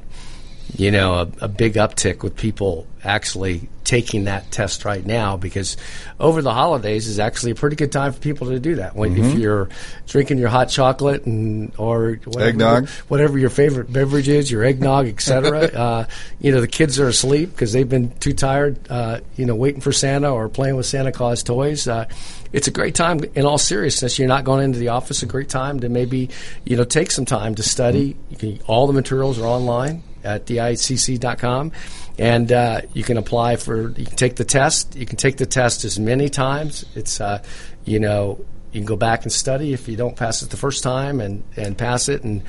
you 0.77 0.91
know, 0.91 1.15
a, 1.15 1.45
a 1.45 1.49
big 1.49 1.75
uptick 1.75 2.23
with 2.23 2.37
people 2.37 2.87
actually 3.05 3.69
taking 3.85 4.25
that 4.25 4.51
test 4.51 4.85
right 4.85 5.07
now 5.07 5.37
because 5.37 5.79
over 6.21 6.43
the 6.43 6.53
holidays 6.53 7.07
is 7.07 7.19
actually 7.19 7.53
a 7.53 7.55
pretty 7.55 7.75
good 7.75 7.91
time 7.91 8.13
for 8.13 8.21
people 8.21 8.49
to 8.49 8.61
do 8.61 8.77
that. 8.77 8.95
When 8.95 9.15
mm-hmm. 9.15 9.25
if 9.25 9.39
you're 9.39 9.71
drinking 10.07 10.37
your 10.39 10.51
hot 10.51 10.69
chocolate 10.69 11.25
and 11.25 11.73
or 11.79 12.21
whatever, 12.25 12.49
eggnog, 12.49 12.89
whatever 13.09 13.39
your 13.39 13.49
favorite 13.49 13.91
beverage 13.91 14.29
is, 14.29 14.51
your 14.51 14.63
eggnog, 14.63 15.09
etc. 15.09 15.65
uh, 15.75 16.05
you 16.39 16.53
know 16.53 16.61
the 16.61 16.69
kids 16.69 17.01
are 17.01 17.09
asleep 17.09 17.51
because 17.51 17.73
they've 17.73 17.89
been 17.89 18.11
too 18.19 18.35
tired, 18.35 18.79
uh, 18.91 19.21
you 19.37 19.47
know, 19.47 19.55
waiting 19.55 19.81
for 19.81 19.93
Santa 19.93 20.31
or 20.31 20.49
playing 20.51 20.77
with 20.77 20.87
Santa 20.87 21.13
Claus 21.13 21.43
toys. 21.43 21.89
Uh, 21.89 22.05
it's 22.53 22.69
a 22.69 22.71
great 22.71 22.95
time. 22.95 23.21
In 23.35 23.47
all 23.47 23.59
seriousness, 23.59 24.19
you're 24.19 24.29
not 24.29 24.45
going 24.45 24.65
into 24.65 24.79
the 24.79 24.89
office. 24.89 25.23
A 25.23 25.27
great 25.27 25.49
time 25.49 25.81
to 25.81 25.89
maybe 25.89 26.29
you 26.65 26.77
know 26.77 26.85
take 26.85 27.11
some 27.11 27.25
time 27.25 27.55
to 27.55 27.63
study. 27.63 28.15
Mm-hmm. 28.15 28.35
Can, 28.35 28.61
all 28.67 28.87
the 28.87 28.93
materials 28.93 29.39
are 29.39 29.47
online 29.47 30.03
at 30.29 30.47
theihcc.com 30.47 31.73
and 32.19 32.51
uh, 32.53 32.81
you 32.93 33.05
can 33.05 33.17
apply 33.17 33.57
for. 33.57 33.91
You 33.91 34.05
can 34.05 34.17
take 34.17 34.37
the 34.37 34.45
test. 34.45 34.97
You 34.97 35.07
can 35.07 35.17
take 35.17 35.37
the 35.37 35.47
test 35.47 35.85
as 35.85 35.99
many 35.99 36.29
times. 36.29 36.85
It's 36.95 37.21
uh, 37.21 37.43
you 37.85 38.01
know 38.01 38.45
you 38.73 38.81
can 38.81 38.87
go 38.87 38.97
back 38.97 39.23
and 39.23 39.33
study 39.33 39.73
if 39.73 39.89
you 39.89 39.97
don't 39.97 40.17
pass 40.17 40.43
it 40.43 40.51
the 40.51 40.57
first 40.57 40.83
time 40.83 41.21
and 41.21 41.43
and 41.57 41.79
pass 41.79 42.09
it 42.09 42.25
and 42.25 42.43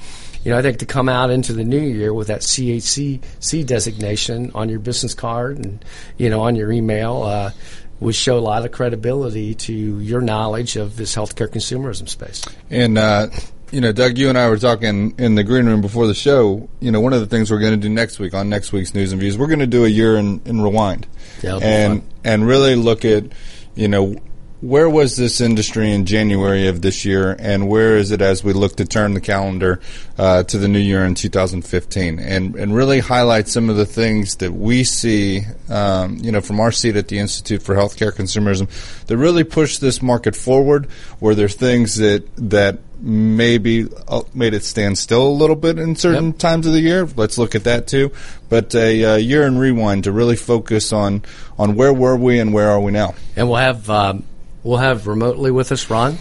you 0.44 0.52
know, 0.52 0.58
I 0.58 0.62
think 0.62 0.78
to 0.80 0.86
come 0.86 1.10
out 1.10 1.32
into 1.32 1.52
the 1.52 1.66
new 1.66 1.82
year 1.82 2.14
with 2.14 2.28
that 2.28 2.42
CHC 2.42 3.66
designation 3.66 4.52
on 4.56 4.70
your 4.70 4.80
business 4.80 5.14
card 5.14 5.58
and 5.58 5.84
you 6.18 6.30
know 6.30 6.42
on 6.42 6.56
your 6.56 6.72
email. 6.72 7.24
Uh, 7.24 7.52
would 8.00 8.16
show 8.16 8.38
a 8.38 8.40
lot 8.40 8.64
of 8.64 8.72
credibility 8.72 9.54
to 9.54 10.00
your 10.00 10.22
knowledge 10.22 10.78
of 10.78 10.96
this 10.96 11.14
healthcare 11.14 11.50
consumerism 11.50 12.08
space. 12.08 12.46
And 12.70 12.98
uh, 12.98 13.28
you 13.72 13.82
know, 13.82 13.92
Doug, 13.92 14.18
you 14.18 14.30
and 14.30 14.38
I 14.38 14.50
were 14.50 14.58
talking 14.58 15.14
in 15.18 15.36
the 15.36 15.44
green 15.44 15.66
room 15.66 15.82
before 15.82 16.08
the 16.08 16.14
show. 16.14 16.70
You 16.80 16.92
know, 16.92 17.02
one 17.02 17.14
of 17.14 17.20
the 17.20 17.28
things 17.28 17.52
we're 17.52 17.60
going 17.60 17.74
to 17.74 17.78
do 17.78 17.90
next 17.90 18.20
week 18.20 18.34
on 18.34 18.50
next 18.50 18.72
week's 18.72 18.94
news 18.94 19.12
and 19.12 19.20
views, 19.22 19.38
we're 19.38 19.48
going 19.48 19.60
to 19.60 19.68
do 19.68 19.86
a 19.86 19.90
year 19.90 20.18
in, 20.18 20.42
in 20.46 20.62
rewind, 20.62 21.08
yeah, 21.42 21.58
and 21.62 22.04
and 22.24 22.48
really 22.48 22.76
look 22.76 23.06
at 23.06 23.26
you 23.76 23.88
know 23.88 24.16
where 24.62 24.90
was 24.90 25.16
this 25.16 25.40
industry 25.40 25.92
in 25.92 26.06
January 26.06 26.68
of 26.68 26.82
this 26.82 27.06
year, 27.06 27.36
and 27.40 27.70
where 27.70 27.98
is 27.98 28.12
it 28.12 28.22
as 28.22 28.44
we 28.44 28.52
look 28.52 28.76
to 28.76 28.86
turn 28.86 29.14
the 29.14 29.22
calendar 29.22 29.80
uh, 30.18 30.44
to 30.44 30.58
the 30.58 30.68
new 30.68 30.80
year 30.80 31.06
in 31.06 31.16
2015, 31.16 32.20
and 32.20 32.56
and 32.56 32.76
really 32.76 33.00
highlight 33.00 33.48
some 33.48 33.70
of 33.70 33.78
the 33.78 33.86
things 33.86 34.36
that 34.38 34.52
we 34.52 34.84
see, 34.84 35.44
um, 35.70 36.18
you 36.18 36.32
know, 36.32 36.42
from 36.42 36.60
our 36.60 36.72
seat 36.72 36.98
at 36.98 37.08
the 37.08 37.20
Institute 37.20 37.64
for 37.64 37.74
Healthcare 37.76 38.12
Consumerism, 38.12 38.68
that 39.06 39.18
really 39.18 39.46
push 39.46 39.78
this 39.78 40.02
market 40.02 40.36
forward. 40.36 40.88
Where 41.20 41.36
there's 41.36 41.56
things 41.56 41.96
that 41.98 42.26
that 42.36 42.80
maybe 43.02 43.88
uh, 44.10 44.24
made 44.34 44.54
it 44.54 44.66
stand 44.66 44.98
still 44.98 45.26
a 45.26 45.32
little 45.32 45.56
bit 45.56 45.80
in 45.80 45.96
certain 45.96 46.32
yep. 46.32 46.38
times 46.38 46.68
of 46.68 46.74
the 46.74 46.82
year. 46.82 47.08
Let's 47.16 47.38
look 47.38 47.56
at 47.56 47.64
that 47.64 47.88
too. 47.88 48.12
But 48.50 48.76
a 48.76 49.06
uh, 49.06 49.16
year 49.16 49.44
in 49.44 49.58
rewind 49.58 50.04
to 50.04 50.12
really 50.12 50.36
focus 50.36 50.92
on 50.92 51.24
on 51.58 51.76
where 51.76 51.94
were 51.94 52.18
we 52.18 52.40
and 52.40 52.54
where 52.54 52.70
are 52.70 52.82
we 52.82 52.92
now. 52.92 53.16
And 53.38 53.48
we'll 53.48 53.60
have. 53.60 53.90
Um 53.90 54.26
we'll 54.64 54.78
have 54.78 55.08
remotely 55.08 55.52
with 55.52 55.72
us 55.72 55.90
Ron. 55.90 56.18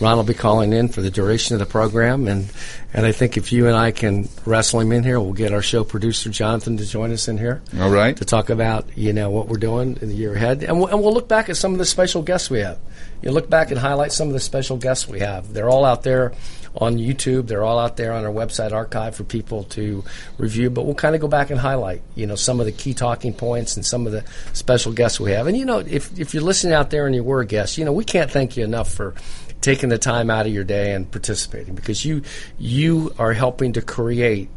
Ron 0.00 0.16
will 0.16 0.24
be 0.24 0.34
calling 0.34 0.72
in 0.72 0.88
for 0.88 1.02
the 1.02 1.10
duration 1.10 1.54
of 1.54 1.60
the 1.60 1.66
program, 1.66 2.26
and 2.26 2.50
and 2.94 3.04
I 3.04 3.12
think 3.12 3.36
if 3.36 3.52
you 3.52 3.66
and 3.66 3.76
I 3.76 3.90
can 3.90 4.30
wrestle 4.46 4.80
him 4.80 4.92
in 4.92 5.04
here, 5.04 5.20
we'll 5.20 5.34
get 5.34 5.52
our 5.52 5.60
show 5.60 5.84
producer 5.84 6.30
Jonathan 6.30 6.78
to 6.78 6.86
join 6.86 7.12
us 7.12 7.28
in 7.28 7.36
here. 7.36 7.60
All 7.78 7.90
right. 7.90 8.16
To 8.16 8.24
talk 8.24 8.48
about 8.48 8.96
you 8.96 9.12
know 9.12 9.30
what 9.30 9.48
we're 9.48 9.58
doing 9.58 9.98
in 10.00 10.08
the 10.08 10.14
year 10.14 10.34
ahead, 10.34 10.64
and 10.64 10.78
we'll, 10.78 10.88
and 10.88 11.02
we'll 11.02 11.12
look 11.12 11.28
back 11.28 11.50
at 11.50 11.58
some 11.58 11.72
of 11.72 11.78
the 11.78 11.84
special 11.84 12.22
guests 12.22 12.48
we 12.48 12.60
have. 12.60 12.78
You 13.20 13.30
look 13.30 13.50
back 13.50 13.70
and 13.70 13.78
highlight 13.78 14.12
some 14.12 14.28
of 14.28 14.32
the 14.32 14.40
special 14.40 14.78
guests 14.78 15.06
we 15.06 15.20
have. 15.20 15.52
They're 15.52 15.68
all 15.68 15.84
out 15.84 16.02
there 16.02 16.32
on 16.76 16.96
YouTube. 16.96 17.46
They're 17.46 17.64
all 17.64 17.78
out 17.78 17.96
there 17.96 18.12
on 18.12 18.24
our 18.24 18.32
website 18.32 18.72
archive 18.72 19.14
for 19.14 19.24
people 19.24 19.64
to 19.64 20.04
review. 20.38 20.70
But 20.70 20.84
we'll 20.84 20.94
kind 20.94 21.14
of 21.14 21.20
go 21.20 21.28
back 21.28 21.50
and 21.50 21.58
highlight, 21.58 22.02
you 22.14 22.26
know, 22.26 22.36
some 22.36 22.60
of 22.60 22.66
the 22.66 22.72
key 22.72 22.94
talking 22.94 23.32
points 23.32 23.76
and 23.76 23.84
some 23.84 24.06
of 24.06 24.12
the 24.12 24.24
special 24.52 24.92
guests 24.92 25.18
we 25.20 25.32
have. 25.32 25.46
And 25.46 25.56
you 25.56 25.64
know, 25.64 25.78
if 25.78 26.18
if 26.18 26.34
you're 26.34 26.42
listening 26.42 26.74
out 26.74 26.90
there 26.90 27.06
and 27.06 27.14
you 27.14 27.24
were 27.24 27.40
a 27.40 27.46
guest, 27.46 27.78
you 27.78 27.84
know, 27.84 27.92
we 27.92 28.04
can't 28.04 28.30
thank 28.30 28.56
you 28.56 28.64
enough 28.64 28.92
for 28.92 29.14
taking 29.60 29.90
the 29.90 29.98
time 29.98 30.30
out 30.30 30.46
of 30.46 30.52
your 30.52 30.64
day 30.64 30.94
and 30.94 31.10
participating 31.10 31.74
because 31.74 32.04
you 32.04 32.22
you 32.58 33.14
are 33.18 33.32
helping 33.32 33.74
to 33.74 33.82
create 33.82 34.48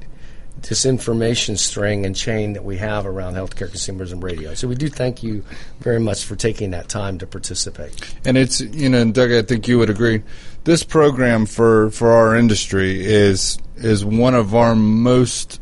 this 0.61 0.85
information 0.85 1.57
string 1.57 2.05
and 2.05 2.15
chain 2.15 2.53
that 2.53 2.63
we 2.63 2.77
have 2.77 3.05
around 3.05 3.33
healthcare 3.33 3.69
consumerism 3.69 4.23
radio. 4.23 4.53
So 4.53 4.67
we 4.67 4.75
do 4.75 4.87
thank 4.87 5.21
you 5.21 5.43
very 5.79 5.99
much 5.99 6.23
for 6.23 6.35
taking 6.35 6.71
that 6.71 6.87
time 6.87 7.17
to 7.19 7.27
participate. 7.27 8.15
And 8.25 8.37
it's 8.37 8.61
you 8.61 8.89
know, 8.89 9.01
and 9.01 9.13
Doug, 9.13 9.31
I 9.31 9.41
think 9.41 9.67
you 9.67 9.79
would 9.79 9.89
agree. 9.89 10.23
This 10.63 10.83
program 10.83 11.45
for 11.45 11.89
for 11.89 12.11
our 12.11 12.35
industry 12.35 13.05
is 13.05 13.57
is 13.75 14.05
one 14.05 14.33
of 14.33 14.55
our 14.55 14.75
most 14.75 15.59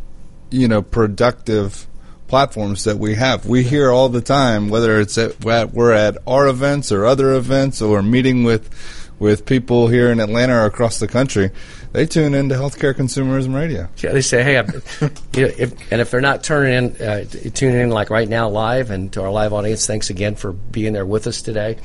you 0.51 0.67
know 0.67 0.81
productive 0.81 1.88
platforms 2.27 2.84
that 2.84 2.98
we 2.98 3.15
have. 3.15 3.46
We 3.46 3.63
hear 3.63 3.91
all 3.91 4.10
the 4.10 4.22
time, 4.22 4.70
whether 4.70 5.00
it's 5.00 5.17
at 5.17 5.43
we're 5.43 5.91
at 5.91 6.17
our 6.27 6.48
events 6.48 6.91
or 6.91 7.05
other 7.05 7.34
events 7.34 7.81
or 7.81 8.03
meeting 8.03 8.43
with 8.43 8.70
with 9.17 9.46
people 9.46 9.88
here 9.88 10.12
in 10.12 10.20
Atlanta 10.20 10.53
or 10.53 10.65
across 10.65 11.00
the 11.00 11.08
country, 11.08 11.51
they 11.93 12.05
tune 12.05 12.33
into 12.33 12.55
healthcare 12.55 12.93
consumerism 12.93 13.53
radio. 13.53 13.88
Yeah, 13.98 14.13
they 14.13 14.21
say, 14.21 14.43
hey, 14.43 14.53
you 15.33 15.48
know, 15.48 15.53
if, 15.57 15.91
and 15.91 16.01
if 16.01 16.12
they're 16.12 16.21
not 16.21 16.43
turning 16.43 16.74
in, 16.74 17.01
uh, 17.01 17.25
tuning 17.53 17.79
in 17.79 17.89
like 17.89 18.10
right 18.10 18.27
now 18.27 18.50
live, 18.50 18.91
and 18.91 19.12
to 19.13 19.21
our 19.21 19.31
live 19.31 19.53
audience, 19.53 19.86
thanks 19.86 20.10
again 20.10 20.36
for 20.36 20.53
being 20.53 20.93
there 20.93 21.05
with 21.05 21.27
us 21.27 21.41
today. 21.41 21.77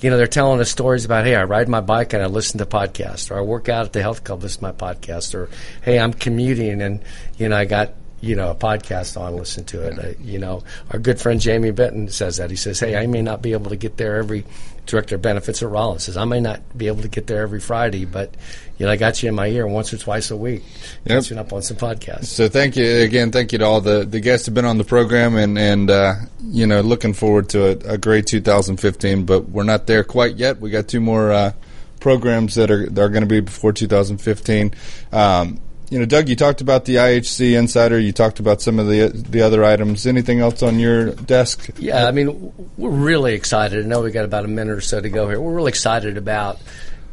You 0.00 0.10
know, 0.10 0.18
they're 0.18 0.26
telling 0.26 0.60
us 0.60 0.70
stories 0.70 1.04
about, 1.04 1.24
hey, 1.24 1.34
I 1.34 1.44
ride 1.44 1.68
my 1.68 1.80
bike 1.80 2.12
and 2.12 2.22
I 2.22 2.26
listen 2.26 2.58
to 2.58 2.66
podcasts, 2.66 3.30
or 3.30 3.38
I 3.38 3.40
work 3.40 3.68
out 3.68 3.86
at 3.86 3.92
the 3.92 4.02
health 4.02 4.24
club, 4.24 4.42
listen 4.42 4.60
to 4.60 4.66
my 4.66 4.72
podcast, 4.72 5.34
or 5.34 5.48
hey, 5.82 5.98
I'm 5.98 6.12
commuting 6.12 6.82
and 6.82 7.02
you 7.38 7.48
know 7.48 7.56
I 7.56 7.64
got 7.64 7.94
you 8.20 8.34
know, 8.34 8.50
a 8.50 8.54
podcast 8.54 9.20
on, 9.20 9.36
listen 9.36 9.64
to 9.66 9.86
it. 9.86 9.98
Uh, 9.98 10.18
you 10.20 10.38
know, 10.38 10.62
our 10.90 10.98
good 10.98 11.20
friend 11.20 11.40
Jamie 11.40 11.70
Benton 11.70 12.08
says 12.08 12.38
that. 12.38 12.50
He 12.50 12.56
says, 12.56 12.80
"Hey, 12.80 12.96
I 12.96 13.06
may 13.06 13.22
not 13.22 13.42
be 13.42 13.52
able 13.52 13.70
to 13.70 13.76
get 13.76 13.96
there 13.96 14.16
every 14.16 14.44
director 14.86 15.16
of 15.16 15.22
benefits 15.22 15.62
at 15.62 15.68
Rollins 15.68 16.04
says 16.04 16.16
I 16.16 16.24
may 16.24 16.40
not 16.40 16.60
be 16.76 16.86
able 16.86 17.02
to 17.02 17.08
get 17.08 17.26
there 17.26 17.42
every 17.42 17.60
Friday, 17.60 18.04
but 18.04 18.34
you 18.78 18.86
know 18.86 18.92
I 18.92 18.96
got 18.96 19.22
you 19.22 19.28
in 19.28 19.34
my 19.34 19.48
ear 19.48 19.66
once 19.66 19.92
or 19.92 19.98
twice 19.98 20.30
a 20.30 20.36
week, 20.36 20.62
yep. 21.04 21.18
catching 21.18 21.38
up 21.38 21.52
on 21.52 21.62
some 21.62 21.76
podcasts. 21.76 22.26
So 22.26 22.48
thank 22.48 22.76
you 22.76 22.86
again. 23.02 23.32
Thank 23.32 23.52
you 23.52 23.58
to 23.58 23.64
all 23.64 23.80
the, 23.80 24.04
the 24.04 24.20
guests 24.20 24.46
who've 24.46 24.54
been 24.54 24.64
on 24.64 24.78
the 24.78 24.84
program, 24.84 25.36
and 25.36 25.58
and 25.58 25.90
uh, 25.90 26.14
you 26.44 26.66
know 26.66 26.80
looking 26.80 27.12
forward 27.12 27.48
to 27.50 27.66
a, 27.66 27.94
a, 27.94 27.98
great 27.98 28.26
2015. 28.26 29.26
But 29.26 29.48
we're 29.48 29.64
not 29.64 29.86
there 29.86 30.04
quite 30.04 30.36
yet. 30.36 30.60
We 30.60 30.70
got 30.70 30.88
two 30.88 31.00
more 31.00 31.32
uh, 31.32 31.52
programs 32.00 32.54
that 32.54 32.70
are 32.70 32.88
that 32.88 33.02
are 33.02 33.10
going 33.10 33.24
to 33.24 33.28
be 33.28 33.40
before 33.40 33.72
2015. 33.72 34.72
Um, 35.12 35.60
you 35.90 35.98
know, 35.98 36.04
Doug, 36.04 36.28
you 36.28 36.34
talked 36.34 36.60
about 36.60 36.84
the 36.84 36.96
IHC 36.96 37.56
Insider. 37.56 37.98
You 37.98 38.12
talked 38.12 38.40
about 38.40 38.60
some 38.60 38.78
of 38.78 38.88
the 38.88 39.08
the 39.08 39.42
other 39.42 39.64
items. 39.64 40.06
Anything 40.06 40.40
else 40.40 40.62
on 40.62 40.78
your 40.78 41.12
desk? 41.12 41.70
Yeah, 41.78 42.06
I 42.06 42.10
mean, 42.10 42.52
we're 42.76 42.90
really 42.90 43.34
excited. 43.34 43.84
I 43.84 43.88
know 43.88 44.00
we 44.00 44.10
got 44.10 44.24
about 44.24 44.44
a 44.44 44.48
minute 44.48 44.72
or 44.72 44.80
so 44.80 45.00
to 45.00 45.08
go 45.08 45.28
here. 45.28 45.40
We're 45.40 45.54
really 45.54 45.70
excited 45.70 46.16
about. 46.16 46.58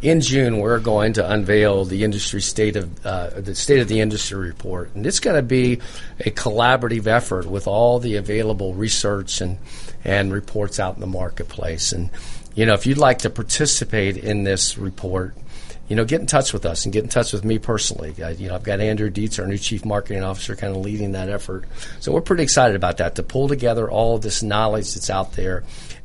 In 0.01 0.19
June, 0.19 0.57
we're 0.57 0.79
going 0.79 1.13
to 1.13 1.31
unveil 1.31 1.85
the 1.85 2.03
industry 2.03 2.41
state 2.41 2.75
of 2.75 3.05
uh, 3.05 3.29
the 3.39 3.55
state 3.55 3.79
of 3.79 3.87
the 3.87 4.01
industry 4.01 4.37
report, 4.47 4.93
and 4.95 5.05
it's 5.05 5.21
going 5.21 5.37
to 5.37 5.41
be 5.41 5.79
a 6.19 6.29
collaborative 6.29 7.07
effort 7.07 7.45
with 7.45 7.67
all 7.67 7.99
the 7.99 8.17
available 8.17 8.73
research 8.73 9.39
and 9.39 9.59
and 10.03 10.33
reports 10.33 10.77
out 10.77 10.95
in 10.95 10.99
the 10.99 11.07
marketplace. 11.07 11.93
And 11.93 12.09
you 12.55 12.65
know, 12.65 12.73
if 12.73 12.85
you'd 12.85 12.97
like 12.97 13.19
to 13.19 13.29
participate 13.29 14.17
in 14.17 14.43
this 14.43 14.77
report, 14.77 15.35
you 15.87 15.95
know, 15.95 16.05
get 16.05 16.21
in 16.21 16.27
touch 16.27 16.53
with 16.53 16.65
us 16.65 16.85
and 16.85 16.93
get 16.93 17.03
in 17.03 17.09
touch 17.09 17.33
with 17.33 17.43
me 17.43 17.59
personally. 17.59 18.13
I, 18.23 18.31
you 18.31 18.47
know, 18.47 18.55
I've 18.55 18.63
got 18.63 18.79
Andrew 18.79 19.09
Dietz, 19.09 19.39
our 19.39 19.47
new 19.47 19.57
chief 19.57 19.83
marketing 19.83 20.23
officer, 20.23 20.55
kind 20.55 20.75
of 20.75 20.81
leading 20.81 21.11
that 21.11 21.29
effort. 21.29 21.65
So 21.99 22.11
we're 22.11 22.21
pretty 22.21 22.43
excited 22.43 22.75
about 22.75 22.97
that 22.97 23.15
to 23.15 23.23
pull 23.23 23.47
together 23.47 23.89
all 23.89 24.15
of 24.15 24.21
this 24.21 24.41
knowledge 24.41 24.93
that's 24.93 25.09
out 25.09 25.33
there, 25.33 25.63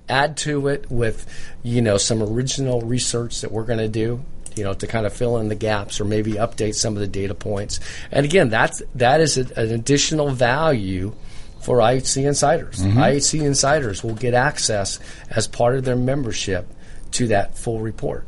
add 0.08 0.36
to 0.38 0.68
it 0.68 0.90
with, 0.90 1.26
you 1.62 1.80
know, 1.80 1.96
some 1.96 2.22
original 2.22 2.80
research 2.80 3.42
that 3.42 3.52
we're 3.52 3.64
going 3.64 3.78
to 3.78 3.88
do. 3.88 4.22
You 4.56 4.64
know, 4.64 4.74
to 4.74 4.88
kind 4.88 5.06
of 5.06 5.12
fill 5.12 5.38
in 5.38 5.48
the 5.48 5.54
gaps 5.54 6.00
or 6.00 6.04
maybe 6.04 6.32
update 6.32 6.74
some 6.74 6.94
of 6.94 6.98
the 6.98 7.06
data 7.06 7.32
points. 7.32 7.78
And 8.10 8.26
again, 8.26 8.48
that's 8.48 8.82
that 8.96 9.20
is 9.20 9.38
a, 9.38 9.42
an 9.54 9.70
additional 9.70 10.30
value 10.30 11.14
for 11.60 11.78
IHC 11.78 12.26
insiders. 12.26 12.80
Mm-hmm. 12.80 12.98
IHC 12.98 13.42
insiders 13.42 14.02
will 14.02 14.16
get 14.16 14.34
access 14.34 14.98
as 15.30 15.46
part 15.46 15.76
of 15.76 15.84
their 15.84 15.94
membership 15.94 16.66
to 17.12 17.28
that 17.28 17.56
full 17.56 17.78
report. 17.78 18.26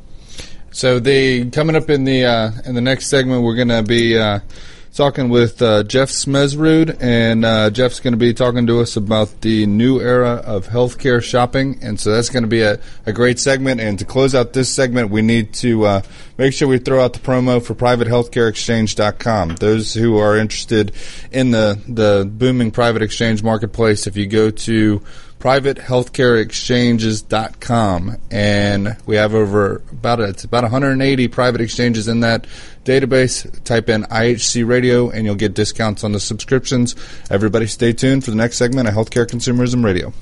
So 0.72 1.00
the 1.00 1.50
coming 1.50 1.74
up 1.74 1.90
in 1.90 2.04
the 2.04 2.24
uh, 2.24 2.52
in 2.64 2.74
the 2.74 2.80
next 2.80 3.08
segment, 3.08 3.42
we're 3.42 3.56
going 3.56 3.68
to 3.68 3.82
be 3.82 4.16
uh, 4.16 4.38
talking 4.94 5.28
with 5.28 5.60
uh, 5.60 5.82
Jeff 5.82 6.10
Smedsrud, 6.10 6.96
and 7.00 7.44
uh, 7.44 7.70
Jeff's 7.70 7.98
going 7.98 8.12
to 8.12 8.18
be 8.18 8.32
talking 8.32 8.68
to 8.68 8.80
us 8.80 8.96
about 8.96 9.40
the 9.40 9.66
new 9.66 10.00
era 10.00 10.34
of 10.34 10.68
healthcare 10.68 11.20
shopping, 11.22 11.80
and 11.82 11.98
so 11.98 12.12
that's 12.12 12.28
going 12.28 12.44
to 12.44 12.48
be 12.48 12.62
a, 12.62 12.78
a 13.04 13.12
great 13.12 13.40
segment. 13.40 13.80
And 13.80 13.98
to 13.98 14.04
close 14.04 14.32
out 14.32 14.52
this 14.52 14.72
segment, 14.72 15.10
we 15.10 15.22
need 15.22 15.54
to 15.54 15.86
uh, 15.86 16.02
make 16.38 16.52
sure 16.52 16.68
we 16.68 16.78
throw 16.78 17.04
out 17.04 17.14
the 17.14 17.20
promo 17.20 17.60
for 17.60 17.74
PrivateHealthcareExchange.com. 17.74 19.56
Those 19.56 19.92
who 19.92 20.18
are 20.18 20.36
interested 20.36 20.92
in 21.32 21.50
the 21.50 21.80
the 21.88 22.30
booming 22.30 22.70
private 22.70 23.02
exchange 23.02 23.42
marketplace, 23.42 24.06
if 24.06 24.16
you 24.16 24.26
go 24.26 24.50
to 24.50 25.02
privatehealthcareexchanges.com 25.40 28.16
and 28.30 28.96
we 29.06 29.16
have 29.16 29.34
over 29.34 29.82
about 29.90 30.20
it's 30.20 30.44
about 30.44 30.62
180 30.62 31.26
private 31.28 31.60
exchanges 31.60 32.06
in 32.06 32.20
that 32.20 32.46
database 32.84 33.64
type 33.64 33.88
in 33.88 34.04
IHC 34.04 34.68
radio 34.68 35.10
and 35.10 35.24
you'll 35.24 35.34
get 35.34 35.54
discounts 35.54 36.04
on 36.04 36.12
the 36.12 36.20
subscriptions 36.20 36.94
everybody 37.30 37.66
stay 37.66 37.92
tuned 37.92 38.24
for 38.24 38.30
the 38.30 38.36
next 38.36 38.58
segment 38.58 38.86
of 38.86 38.94
healthcare 38.94 39.26
consumerism 39.26 39.84
radio 39.84 40.12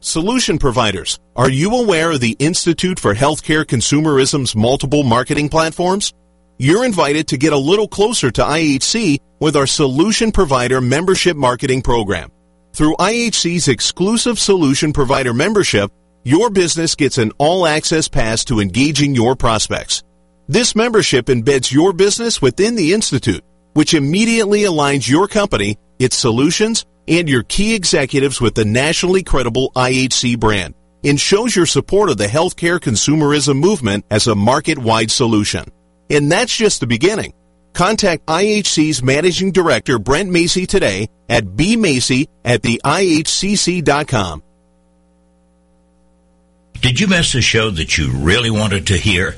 Solution 0.00 0.58
providers, 0.58 1.18
are 1.34 1.50
you 1.50 1.74
aware 1.74 2.12
of 2.12 2.20
the 2.20 2.36
Institute 2.38 3.00
for 3.00 3.14
Healthcare 3.14 3.64
Consumerism's 3.64 4.54
multiple 4.54 5.02
marketing 5.02 5.48
platforms? 5.48 6.12
You're 6.58 6.84
invited 6.84 7.28
to 7.28 7.36
get 7.36 7.52
a 7.52 7.58
little 7.58 7.88
closer 7.88 8.30
to 8.30 8.42
IHC 8.42 9.18
with 9.40 9.56
our 9.56 9.66
Solution 9.66 10.32
Provider 10.32 10.80
Membership 10.80 11.36
Marketing 11.36 11.82
Program. 11.82 12.30
Through 12.76 12.96
IHC's 12.96 13.68
exclusive 13.68 14.38
solution 14.38 14.92
provider 14.92 15.32
membership, 15.32 15.90
your 16.24 16.50
business 16.50 16.94
gets 16.94 17.16
an 17.16 17.32
all 17.38 17.66
access 17.66 18.06
pass 18.06 18.44
to 18.44 18.60
engaging 18.60 19.14
your 19.14 19.34
prospects. 19.34 20.02
This 20.46 20.76
membership 20.76 21.24
embeds 21.28 21.72
your 21.72 21.94
business 21.94 22.42
within 22.42 22.76
the 22.76 22.92
Institute, 22.92 23.42
which 23.72 23.94
immediately 23.94 24.64
aligns 24.64 25.08
your 25.08 25.26
company, 25.26 25.78
its 25.98 26.18
solutions, 26.18 26.84
and 27.08 27.30
your 27.30 27.44
key 27.44 27.74
executives 27.74 28.42
with 28.42 28.54
the 28.54 28.66
nationally 28.66 29.22
credible 29.22 29.72
IHC 29.74 30.38
brand 30.38 30.74
and 31.02 31.18
shows 31.18 31.56
your 31.56 31.64
support 31.64 32.10
of 32.10 32.18
the 32.18 32.26
healthcare 32.26 32.78
consumerism 32.78 33.58
movement 33.58 34.04
as 34.10 34.26
a 34.26 34.34
market 34.34 34.76
wide 34.76 35.10
solution. 35.10 35.64
And 36.10 36.30
that's 36.30 36.54
just 36.54 36.80
the 36.80 36.86
beginning. 36.86 37.32
Contact 37.76 38.26
IHC's 38.26 39.02
Managing 39.02 39.52
Director, 39.52 39.98
Brent 39.98 40.30
Macy, 40.30 40.64
today 40.64 41.10
at 41.28 41.44
bmacy 41.44 42.26
at 42.42 42.62
the 42.62 42.80
IHCC.com. 42.82 44.42
Did 46.80 46.98
you 46.98 47.06
miss 47.06 47.34
a 47.34 47.42
show 47.42 47.68
that 47.68 47.98
you 47.98 48.12
really 48.12 48.50
wanted 48.50 48.86
to 48.86 48.96
hear? 48.96 49.36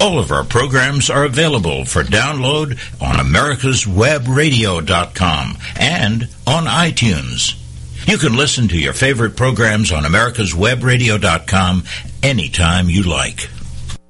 All 0.00 0.18
of 0.18 0.32
our 0.32 0.44
programs 0.44 1.10
are 1.10 1.26
available 1.26 1.84
for 1.84 2.02
download 2.02 2.78
on 3.02 3.16
americaswebradio.com 3.16 5.58
and 5.78 6.22
on 6.46 6.64
iTunes. 6.64 7.62
You 8.08 8.16
can 8.16 8.36
listen 8.36 8.68
to 8.68 8.78
your 8.78 8.94
favorite 8.94 9.36
programs 9.36 9.92
on 9.92 10.04
americaswebradio.com 10.04 11.84
anytime 12.22 12.88
you 12.88 13.02
like. 13.02 13.50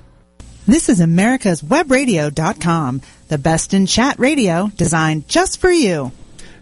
This 0.68 0.88
is 0.88 0.98
America's 0.98 1.62
Webradio.com, 1.62 3.00
the 3.28 3.38
best 3.38 3.72
in 3.72 3.86
chat 3.86 4.18
radio 4.18 4.68
designed 4.74 5.28
just 5.28 5.60
for 5.60 5.70
you. 5.70 6.10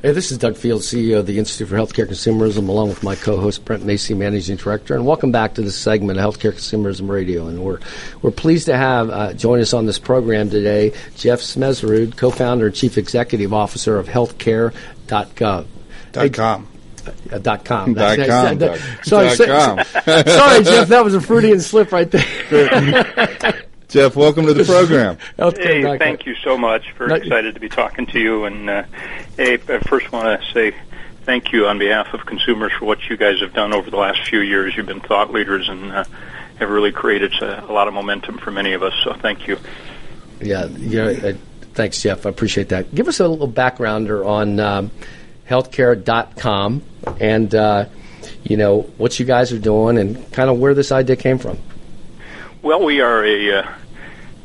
Hey, 0.04 0.12
this 0.12 0.30
is 0.30 0.37
Doug 0.37 0.54
Field, 0.58 0.82
CEO 0.82 1.20
of 1.20 1.26
the 1.26 1.38
Institute 1.38 1.66
for 1.66 1.76
Healthcare 1.76 2.06
Consumerism, 2.06 2.68
along 2.68 2.90
with 2.90 3.02
my 3.02 3.14
co-host 3.16 3.64
Brent 3.64 3.87
Macy, 3.87 4.12
Managing 4.12 4.56
Director, 4.56 4.94
and 4.94 5.06
welcome 5.06 5.32
back 5.32 5.54
to 5.54 5.62
this 5.62 5.76
segment 5.78 6.18
of 6.18 6.26
Healthcare 6.34 6.52
Consumerism 6.52 7.08
Radio. 7.08 7.46
And 7.46 7.64
we're 7.64 7.78
we're 8.20 8.30
pleased 8.30 8.66
to 8.66 8.76
have 8.76 9.08
uh, 9.08 9.32
join 9.32 9.61
us 9.61 9.73
on 9.73 9.87
this 9.87 9.99
program 9.99 10.50
today 10.50 10.92
Jeff 11.16 11.40
Smedsrud, 11.40 12.18
co-founder 12.18 12.66
and 12.66 12.75
chief 12.75 12.99
executive 12.99 13.54
officer 13.54 13.96
of 13.99 14.06
Healthcare.gov. 14.06 14.75
Dot 15.08 15.34
com. 16.34 16.68
Uh, 17.32 17.38
dot 17.38 17.64
com. 17.64 17.94
Dot 17.94 18.18
That's- 18.18 18.28
com, 18.28 18.58
that- 18.58 18.78
Doug. 18.78 19.04
Sorry, 19.06 19.26
Dot 19.28 19.87
so- 19.87 20.02
sorry, 20.30 20.64
Jeff. 20.64 20.88
That 20.88 21.02
was 21.02 21.14
a 21.14 21.20
Freudian 21.23 21.61
slip 21.61 21.92
right 21.92 22.11
there. 22.11 23.63
Jeff, 23.94 24.16
welcome 24.16 24.44
to 24.46 24.54
the 24.54 24.64
program. 24.64 25.18
Hey, 25.56 25.82
dot 25.82 26.00
thank 26.00 26.26
you 26.26 26.34
so 26.42 26.58
much. 26.58 26.90
Very 26.98 27.10
No- 27.10 27.14
excited 27.14 27.54
to 27.54 27.60
be 27.60 27.68
talking 27.68 28.06
to 28.06 28.18
you. 28.18 28.44
And 28.44 28.68
uh, 28.68 28.82
hey, 29.36 29.54
I 29.54 29.78
first 29.78 30.10
want 30.10 30.42
to 30.42 30.52
say 30.52 30.74
thank 31.22 31.52
you 31.52 31.68
on 31.68 31.78
behalf 31.78 32.12
of 32.12 32.26
consumers 32.26 32.72
for 32.72 32.86
what 32.86 33.08
you 33.08 33.16
guys 33.16 33.38
have 33.38 33.52
done 33.52 33.72
over 33.72 33.90
the 33.90 33.96
last 33.96 34.28
few 34.28 34.40
years. 34.40 34.76
You've 34.76 34.86
been 34.86 34.98
thought 34.98 35.32
leaders 35.32 35.68
and 35.68 35.92
uh, 35.92 36.04
have 36.58 36.70
really 36.70 36.90
created 36.90 37.34
a, 37.34 37.70
a 37.70 37.72
lot 37.72 37.86
of 37.86 37.94
momentum 37.94 38.38
for 38.38 38.50
many 38.50 38.72
of 38.72 38.82
us. 38.82 38.94
So 39.04 39.12
thank 39.12 39.46
you. 39.46 39.58
Yeah, 40.40 40.64
you 40.66 40.96
know, 40.96 41.10
uh, 41.10 41.34
thanks, 41.74 42.02
Jeff. 42.02 42.26
I 42.26 42.30
appreciate 42.30 42.70
that. 42.70 42.92
Give 42.92 43.06
us 43.06 43.20
a 43.20 43.28
little 43.28 43.46
backgrounder 43.46 44.26
on 44.26 44.58
um, 44.58 44.90
healthcare.com 45.48 46.82
and, 47.20 47.54
uh, 47.54 47.84
you 48.42 48.56
know, 48.56 48.80
what 48.98 49.20
you 49.20 49.24
guys 49.24 49.52
are 49.52 49.58
doing 49.60 49.98
and 49.98 50.32
kind 50.32 50.50
of 50.50 50.58
where 50.58 50.74
this 50.74 50.90
idea 50.90 51.14
came 51.14 51.38
from. 51.38 51.58
Well, 52.60 52.82
we 52.82 53.00
are 53.02 53.22
a 53.24 53.84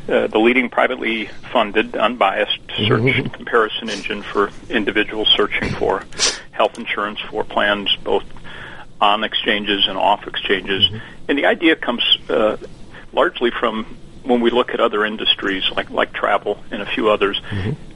uh, 0.10 0.28
the 0.28 0.40
leading 0.40 0.70
privately 0.70 1.28
funded, 1.52 1.96
unbiased 1.96 2.60
search 2.78 3.16
and 3.16 3.32
comparison 3.32 3.90
engine 3.90 4.24
for 4.24 4.52
individuals 4.70 5.28
searching 5.36 5.70
for 5.70 6.04
health 6.52 6.78
insurance 6.78 7.20
for 7.30 7.44
plans 7.44 7.96
both 8.04 8.24
on 9.00 9.24
exchanges 9.24 9.88
and 9.88 9.98
off 9.98 10.28
exchanges. 10.28 10.90
And 11.28 11.38
the 11.38 11.46
idea 11.46 11.76
comes 11.76 12.04
uh, 12.28 12.58
largely 13.14 13.52
from 13.52 13.86
when 14.24 14.42
we 14.42 14.50
look 14.50 14.72
at 14.74 14.80
other 14.80 15.06
industries 15.06 15.64
like 15.76 15.90
like 15.90 16.12
travel 16.14 16.64
and 16.72 16.82
a 16.82 16.86
few 16.86 17.10
others, 17.10 17.40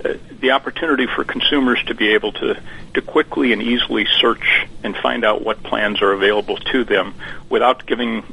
uh, 0.06 0.14
the 0.40 0.52
opportunity 0.52 1.06
for 1.06 1.24
consumers 1.24 1.84
to 1.86 1.94
be 1.94 2.10
able 2.14 2.32
to 2.34 2.60
to 2.94 3.02
quickly 3.02 3.54
and 3.54 3.62
easily 3.62 4.06
search 4.06 4.68
and 4.84 4.96
find 4.96 5.26
out 5.26 5.44
what 5.44 5.62
plans 5.64 6.02
are 6.02 6.12
available 6.12 6.58
to 6.58 6.84
them 6.84 7.14
without 7.50 7.86
giving 7.86 8.24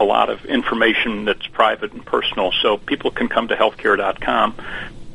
a 0.00 0.04
lot 0.04 0.30
of 0.30 0.44
information 0.44 1.24
that's 1.24 1.46
private 1.46 1.92
and 1.92 2.04
personal. 2.04 2.52
So 2.62 2.78
people 2.78 3.10
can 3.10 3.28
come 3.28 3.48
to 3.48 3.56
healthcare.com, 3.56 4.54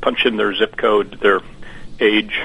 punch 0.01 0.25
in 0.25 0.37
their 0.37 0.53
zip 0.53 0.75
code, 0.77 1.19
their 1.21 1.41
age, 1.99 2.41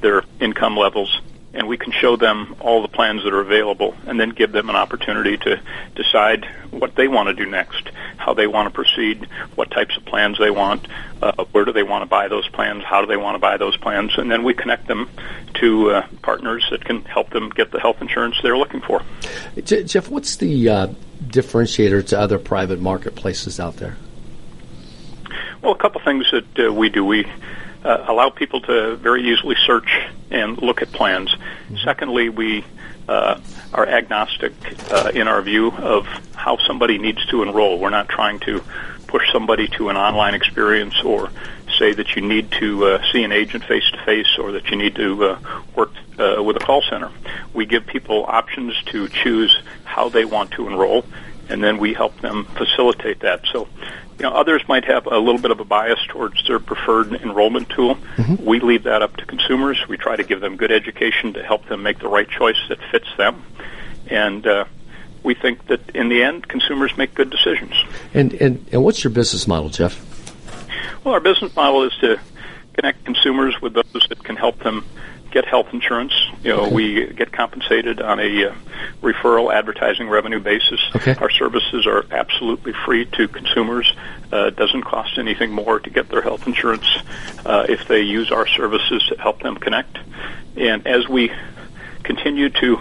their 0.00 0.24
income 0.40 0.76
levels, 0.76 1.20
and 1.54 1.68
we 1.68 1.76
can 1.76 1.92
show 1.92 2.16
them 2.16 2.56
all 2.60 2.82
the 2.82 2.88
plans 2.88 3.24
that 3.24 3.32
are 3.32 3.40
available 3.40 3.94
and 4.06 4.18
then 4.18 4.30
give 4.30 4.52
them 4.52 4.70
an 4.70 4.76
opportunity 4.76 5.36
to 5.36 5.60
decide 5.94 6.46
what 6.70 6.94
they 6.94 7.08
want 7.08 7.28
to 7.28 7.34
do 7.34 7.48
next, 7.48 7.90
how 8.16 8.32
they 8.32 8.46
want 8.46 8.66
to 8.66 8.70
proceed, 8.70 9.26
what 9.54 9.70
types 9.70 9.96
of 9.96 10.04
plans 10.04 10.38
they 10.38 10.50
want, 10.50 10.86
uh, 11.20 11.44
where 11.52 11.64
do 11.64 11.72
they 11.72 11.82
want 11.82 12.02
to 12.02 12.06
buy 12.06 12.28
those 12.28 12.48
plans, 12.48 12.82
how 12.84 13.00
do 13.00 13.06
they 13.06 13.16
want 13.16 13.34
to 13.34 13.38
buy 13.38 13.56
those 13.56 13.76
plans, 13.76 14.16
and 14.16 14.30
then 14.30 14.42
we 14.42 14.54
connect 14.54 14.86
them 14.88 15.08
to 15.54 15.90
uh, 15.90 16.06
partners 16.22 16.66
that 16.70 16.84
can 16.84 17.02
help 17.04 17.28
them 17.30 17.50
get 17.50 17.70
the 17.70 17.80
health 17.80 18.00
insurance 18.00 18.36
they're 18.42 18.56
looking 18.56 18.80
for. 18.80 19.02
Jeff, 19.62 20.08
what's 20.08 20.36
the 20.36 20.68
uh, 20.68 20.86
differentiator 21.24 22.06
to 22.08 22.18
other 22.18 22.38
private 22.38 22.80
marketplaces 22.80 23.60
out 23.60 23.76
there? 23.76 23.96
Well, 25.60 25.72
a 25.72 25.78
couple 25.78 26.00
things 26.00 26.30
that 26.32 26.66
uh, 26.66 26.72
we 26.72 26.88
do. 26.88 27.04
We 27.04 27.26
uh, 27.84 28.04
allow 28.08 28.30
people 28.30 28.60
to 28.62 28.96
very 28.96 29.32
easily 29.32 29.56
search 29.66 29.90
and 30.30 30.60
look 30.60 30.82
at 30.82 30.92
plans. 30.92 31.34
Secondly, 31.84 32.28
we 32.28 32.64
uh, 33.08 33.40
are 33.72 33.86
agnostic 33.86 34.52
uh, 34.90 35.10
in 35.14 35.28
our 35.28 35.42
view 35.42 35.72
of 35.72 36.06
how 36.34 36.56
somebody 36.58 36.98
needs 36.98 37.24
to 37.26 37.42
enroll. 37.42 37.78
We're 37.78 37.90
not 37.90 38.08
trying 38.08 38.40
to 38.40 38.62
push 39.06 39.30
somebody 39.30 39.68
to 39.68 39.90
an 39.90 39.96
online 39.96 40.34
experience 40.34 40.94
or 41.04 41.30
say 41.78 41.92
that 41.92 42.16
you 42.16 42.22
need 42.22 42.50
to 42.52 42.84
uh, 42.86 43.12
see 43.12 43.22
an 43.24 43.32
agent 43.32 43.64
face 43.64 43.88
to 43.90 43.98
face 44.04 44.38
or 44.38 44.52
that 44.52 44.70
you 44.70 44.76
need 44.76 44.94
to 44.94 45.24
uh, 45.24 45.62
work 45.74 45.90
uh, 46.18 46.42
with 46.42 46.56
a 46.56 46.60
call 46.60 46.82
center. 46.82 47.10
We 47.52 47.66
give 47.66 47.86
people 47.86 48.24
options 48.26 48.80
to 48.84 49.08
choose 49.08 49.54
how 49.84 50.08
they 50.08 50.24
want 50.24 50.52
to 50.52 50.66
enroll, 50.66 51.04
and 51.48 51.62
then 51.62 51.78
we 51.78 51.92
help 51.92 52.18
them 52.20 52.44
facilitate 52.56 53.20
that. 53.20 53.44
So, 53.52 53.68
you 54.22 54.30
know, 54.30 54.36
others 54.36 54.62
might 54.68 54.84
have 54.84 55.06
a 55.06 55.18
little 55.18 55.40
bit 55.40 55.50
of 55.50 55.58
a 55.58 55.64
bias 55.64 55.98
towards 56.06 56.46
their 56.46 56.60
preferred 56.60 57.12
enrollment 57.12 57.68
tool. 57.68 57.98
We 58.38 58.60
leave 58.60 58.84
that 58.84 59.02
up 59.02 59.16
to 59.16 59.26
consumers. 59.26 59.84
We 59.88 59.96
try 59.96 60.14
to 60.14 60.22
give 60.22 60.40
them 60.40 60.56
good 60.56 60.70
education 60.70 61.32
to 61.32 61.42
help 61.42 61.66
them 61.66 61.82
make 61.82 61.98
the 61.98 62.08
right 62.08 62.28
choice 62.28 62.58
that 62.68 62.78
fits 62.92 63.08
them, 63.18 63.44
and 64.06 64.46
uh, 64.46 64.64
we 65.24 65.34
think 65.34 65.66
that 65.66 65.90
in 65.90 66.08
the 66.08 66.22
end, 66.22 66.46
consumers 66.46 66.96
make 66.96 67.14
good 67.14 67.30
decisions. 67.30 67.72
And, 68.14 68.32
and, 68.34 68.64
and 68.70 68.84
what's 68.84 69.02
your 69.02 69.10
business 69.10 69.48
model, 69.48 69.70
Jeff? 69.70 70.00
Well, 71.02 71.14
our 71.14 71.20
business 71.20 71.54
model 71.56 71.82
is 71.82 71.92
to 72.00 72.20
connect 72.74 73.04
consumers 73.04 73.60
with 73.60 73.74
those 73.74 74.06
that 74.08 74.22
can 74.22 74.36
help 74.36 74.60
them 74.60 74.84
get 75.32 75.44
health 75.46 75.68
insurance. 75.72 76.12
You 76.44 76.54
know, 76.54 76.68
we 76.68 77.06
get 77.12 77.32
compensated 77.32 78.00
on 78.00 78.20
a 78.20 78.50
uh, 78.50 78.54
referral 79.00 79.52
advertising 79.52 80.08
revenue 80.08 80.40
basis. 80.40 80.80
Okay. 80.94 81.14
Our 81.14 81.30
services 81.30 81.86
are 81.86 82.04
absolutely 82.10 82.72
free 82.84 83.06
to 83.06 83.28
consumers. 83.28 83.92
Uh, 84.32 84.46
it 84.46 84.56
doesn't 84.56 84.82
cost 84.82 85.18
anything 85.18 85.50
more 85.50 85.80
to 85.80 85.90
get 85.90 86.08
their 86.08 86.22
health 86.22 86.46
insurance 86.46 86.86
uh, 87.44 87.66
if 87.68 87.88
they 87.88 88.02
use 88.02 88.30
our 88.30 88.46
services 88.46 89.04
to 89.08 89.20
help 89.20 89.42
them 89.42 89.56
connect. 89.56 89.98
And 90.56 90.86
as 90.86 91.08
we 91.08 91.32
continue 92.02 92.50
to 92.50 92.80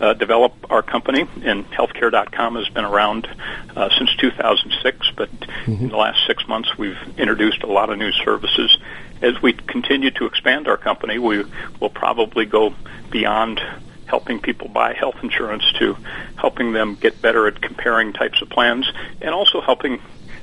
uh, 0.00 0.12
develop 0.14 0.52
our 0.70 0.82
company, 0.82 1.26
and 1.42 1.70
healthcare.com 1.70 2.56
has 2.56 2.68
been 2.68 2.84
around 2.84 3.28
uh, 3.74 3.88
since 3.96 4.14
2006, 4.16 5.10
but 5.16 5.30
in 5.66 5.88
the 5.88 5.96
last 5.96 6.26
six 6.26 6.46
months 6.46 6.76
we've 6.76 6.98
introduced 7.16 7.62
a 7.62 7.66
lot 7.66 7.90
of 7.90 7.98
new 7.98 8.12
services. 8.12 8.76
As 9.22 9.40
we 9.40 9.52
continue 9.54 10.10
to 10.12 10.26
expand 10.26 10.68
our 10.68 10.76
company, 10.76 11.18
we 11.18 11.44
will 11.80 11.90
probably 11.90 12.44
go 12.44 12.74
beyond 13.10 13.60
helping 14.06 14.40
people 14.40 14.68
buy 14.68 14.92
health 14.92 15.16
insurance 15.22 15.64
to 15.78 15.96
helping 16.36 16.72
them 16.72 16.94
get 16.94 17.20
better 17.20 17.46
at 17.46 17.60
comparing 17.60 18.12
types 18.12 18.40
of 18.40 18.48
plans 18.48 18.90
and 19.20 19.34
also 19.34 19.60
helping 19.60 20.00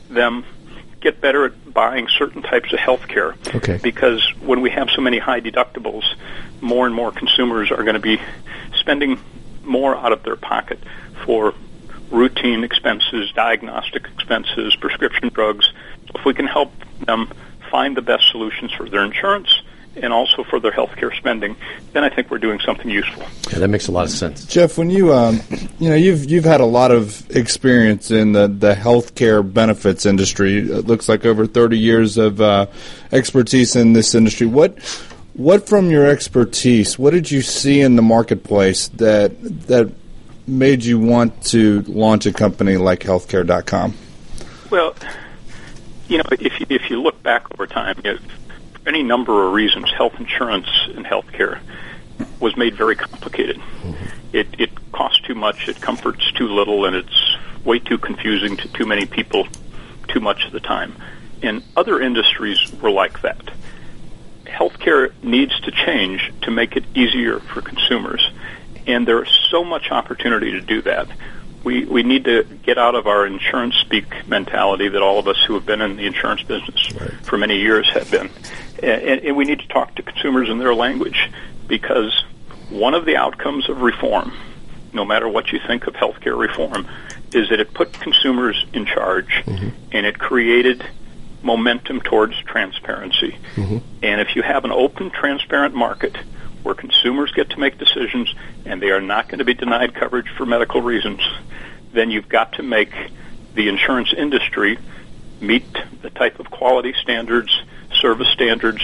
them 0.09 0.43
get 0.99 1.21
better 1.21 1.45
at 1.45 1.73
buying 1.73 2.07
certain 2.07 2.41
types 2.41 2.71
of 2.73 2.79
health 2.79 3.07
care. 3.07 3.35
Okay. 3.55 3.79
Because 3.81 4.21
when 4.41 4.61
we 4.61 4.69
have 4.69 4.89
so 4.89 5.01
many 5.01 5.19
high 5.19 5.41
deductibles, 5.41 6.03
more 6.61 6.85
and 6.85 6.95
more 6.95 7.11
consumers 7.11 7.71
are 7.71 7.83
going 7.83 7.95
to 7.95 7.99
be 7.99 8.19
spending 8.75 9.19
more 9.63 9.95
out 9.95 10.11
of 10.11 10.23
their 10.23 10.35
pocket 10.35 10.79
for 11.25 11.53
routine 12.11 12.63
expenses, 12.63 13.31
diagnostic 13.33 14.05
expenses, 14.13 14.75
prescription 14.75 15.29
drugs. 15.29 15.71
If 16.13 16.25
we 16.25 16.33
can 16.33 16.45
help 16.45 16.71
them 17.05 17.31
find 17.71 17.97
the 17.97 18.01
best 18.01 18.29
solutions 18.29 18.71
for 18.71 18.87
their 18.87 19.03
insurance 19.03 19.61
and 19.95 20.11
also 20.11 20.43
for 20.43 20.59
their 20.59 20.71
healthcare 20.71 21.15
spending, 21.15 21.55
then 21.91 22.03
I 22.03 22.09
think 22.09 22.31
we're 22.31 22.39
doing 22.39 22.59
something 22.59 22.89
useful. 22.89 23.23
Yeah, 23.51 23.59
that 23.59 23.67
makes 23.67 23.87
a 23.87 23.91
lot 23.91 24.05
of 24.05 24.11
sense. 24.11 24.45
Jeff, 24.45 24.77
when 24.77 24.89
you 24.89 25.13
um, 25.13 25.41
you 25.79 25.89
know 25.89 25.95
you've 25.95 26.29
you've 26.29 26.45
had 26.45 26.61
a 26.61 26.65
lot 26.65 26.91
of 26.91 27.29
experience 27.35 28.09
in 28.09 28.31
the 28.31 28.47
the 28.47 28.73
healthcare 28.73 29.43
benefits 29.43 30.05
industry. 30.05 30.57
It 30.57 30.87
looks 30.87 31.07
like 31.07 31.25
over 31.25 31.45
thirty 31.45 31.77
years 31.77 32.17
of 32.17 32.41
uh, 32.41 32.67
expertise 33.11 33.75
in 33.75 33.93
this 33.93 34.15
industry. 34.15 34.47
What 34.47 34.79
what 35.33 35.67
from 35.67 35.89
your 35.89 36.07
expertise? 36.07 36.97
What 36.97 37.11
did 37.11 37.31
you 37.31 37.41
see 37.41 37.81
in 37.81 37.95
the 37.95 38.01
marketplace 38.01 38.87
that 38.89 39.31
that 39.67 39.93
made 40.47 40.83
you 40.83 40.99
want 40.99 41.43
to 41.45 41.81
launch 41.81 42.25
a 42.25 42.33
company 42.33 42.77
like 42.77 42.99
Healthcare.com? 43.01 43.95
Well, 44.69 44.95
you 46.07 46.17
know, 46.17 46.23
if 46.31 46.59
you, 46.59 46.65
if 46.69 46.89
you 46.89 47.01
look 47.01 47.21
back 47.23 47.45
over 47.53 47.65
time, 47.65 47.95
you 48.03 48.13
know, 48.13 48.19
for 48.73 48.89
any 48.89 49.03
number 49.03 49.47
of 49.47 49.53
reasons, 49.53 49.91
health 49.91 50.19
insurance 50.19 50.67
and 50.95 51.05
healthcare 51.05 51.59
was 52.39 52.55
made 52.57 52.75
very 52.75 52.95
complicated. 52.95 53.57
Mm-hmm. 53.57 53.93
It 54.33 54.47
it 54.59 54.91
costs 54.91 55.21
too 55.21 55.35
much, 55.35 55.67
it 55.67 55.81
comforts 55.81 56.31
too 56.33 56.47
little, 56.47 56.85
and 56.85 56.95
it's 56.95 57.37
way 57.63 57.79
too 57.79 57.97
confusing 57.97 58.57
to 58.57 58.67
too 58.69 58.85
many 58.85 59.05
people 59.05 59.47
too 60.07 60.19
much 60.19 60.45
of 60.45 60.51
the 60.51 60.59
time. 60.59 60.95
And 61.41 61.63
other 61.75 61.99
industries 61.99 62.71
were 62.81 62.91
like 62.91 63.21
that. 63.21 63.49
Healthcare 64.53 65.11
needs 65.23 65.59
to 65.61 65.71
change 65.71 66.31
to 66.41 66.51
make 66.51 66.75
it 66.75 66.85
easier 66.95 67.39
for 67.39 67.61
consumers, 67.61 68.31
and 68.87 69.07
there 69.07 69.23
is 69.23 69.29
so 69.49 69.63
much 69.63 69.91
opportunity 69.91 70.51
to 70.51 70.61
do 70.61 70.81
that 70.83 71.07
we, 71.63 71.85
we 71.85 72.03
need 72.03 72.25
to 72.25 72.43
get 72.43 72.77
out 72.77 72.95
of 72.95 73.07
our 73.07 73.25
insurance 73.25 73.75
speak 73.75 74.27
mentality 74.27 74.89
that 74.89 75.01
all 75.01 75.19
of 75.19 75.27
us 75.27 75.41
who 75.47 75.53
have 75.53 75.65
been 75.65 75.81
in 75.81 75.95
the 75.95 76.05
insurance 76.05 76.43
business 76.43 76.93
right. 76.93 77.13
for 77.25 77.37
many 77.37 77.59
years 77.59 77.89
have 77.91 78.09
been. 78.11 78.29
And, 78.81 79.21
and 79.21 79.35
we 79.37 79.45
need 79.45 79.59
to 79.59 79.67
talk 79.67 79.95
to 79.95 80.03
consumers 80.03 80.49
in 80.49 80.59
their 80.59 80.75
language 80.75 81.31
because 81.67 82.23
one 82.69 82.93
of 82.93 83.05
the 83.05 83.15
outcomes 83.15 83.69
of 83.69 83.81
reform, 83.81 84.33
no 84.91 85.05
matter 85.05 85.27
what 85.27 85.51
you 85.51 85.59
think 85.65 85.87
of 85.87 85.93
healthcare 85.93 86.37
reform, 86.37 86.87
is 87.33 87.49
that 87.49 87.59
it 87.59 87.73
put 87.73 87.93
consumers 87.93 88.65
in 88.73 88.85
charge 88.85 89.29
mm-hmm. 89.45 89.69
and 89.91 90.05
it 90.05 90.19
created 90.19 90.85
momentum 91.43 92.01
towards 92.01 92.35
transparency. 92.43 93.37
Mm-hmm. 93.55 93.77
And 94.01 94.21
if 94.21 94.35
you 94.35 94.41
have 94.41 94.65
an 94.65 94.71
open, 94.71 95.11
transparent 95.11 95.75
market 95.75 96.15
where 96.63 96.73
consumers 96.73 97.31
get 97.33 97.49
to 97.51 97.59
make 97.59 97.77
decisions 97.77 98.33
and 98.65 98.81
they 98.81 98.91
are 98.91 99.01
not 99.01 99.27
going 99.27 99.39
to 99.39 99.45
be 99.45 99.53
denied 99.53 99.93
coverage 99.93 100.29
for 100.37 100.45
medical 100.45 100.81
reasons, 100.81 101.21
then 101.91 102.09
you've 102.09 102.29
got 102.29 102.53
to 102.53 102.63
make 102.63 102.93
the 103.53 103.67
insurance 103.67 104.13
industry 104.15 104.79
meet 105.41 105.65
the 106.01 106.09
type 106.09 106.39
of 106.39 106.49
quality 106.49 106.93
standards, 107.01 107.61
service 107.99 108.29
standards, 108.29 108.81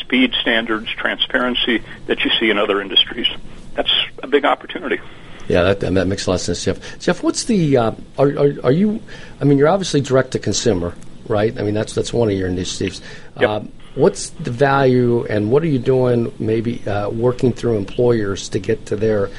speed 0.00 0.34
standards, 0.40 0.90
transparency 0.90 1.82
that 2.06 2.24
you 2.24 2.30
see 2.38 2.50
in 2.50 2.58
other 2.58 2.80
industries. 2.80 3.28
That's 3.74 3.92
a 4.22 4.26
big 4.26 4.44
opportunity. 4.44 5.00
Yeah, 5.48 5.62
that, 5.62 5.80
that 5.80 6.06
makes 6.06 6.26
a 6.26 6.30
lot 6.30 6.36
of 6.36 6.40
sense, 6.42 6.64
Jeff. 6.64 6.98
Jeff, 6.98 7.22
what's 7.22 7.44
the 7.44 7.76
uh, 7.76 7.92
are, 8.18 8.28
are, 8.28 8.54
are 8.64 8.72
you? 8.72 9.02
I 9.40 9.44
mean, 9.44 9.58
you're 9.58 9.68
obviously 9.68 10.00
direct 10.00 10.32
to 10.32 10.38
consumer, 10.38 10.94
right? 11.30 11.58
I 11.58 11.62
mean, 11.62 11.74
that's 11.74 11.94
that's 11.94 12.12
one 12.12 12.28
of 12.28 12.36
your 12.36 12.48
initiatives. 12.48 13.00
Yep. 13.40 13.48
Uh, 13.48 13.60
what's 13.94 14.30
the 14.30 14.50
value, 14.50 15.24
and 15.26 15.50
what 15.50 15.62
are 15.62 15.68
you 15.68 15.78
doing? 15.78 16.32
Maybe 16.38 16.86
uh, 16.86 17.08
working 17.08 17.52
through 17.52 17.76
employers 17.76 18.48
to 18.50 18.58
get 18.58 18.86
to 18.86 18.96
their 18.96 19.30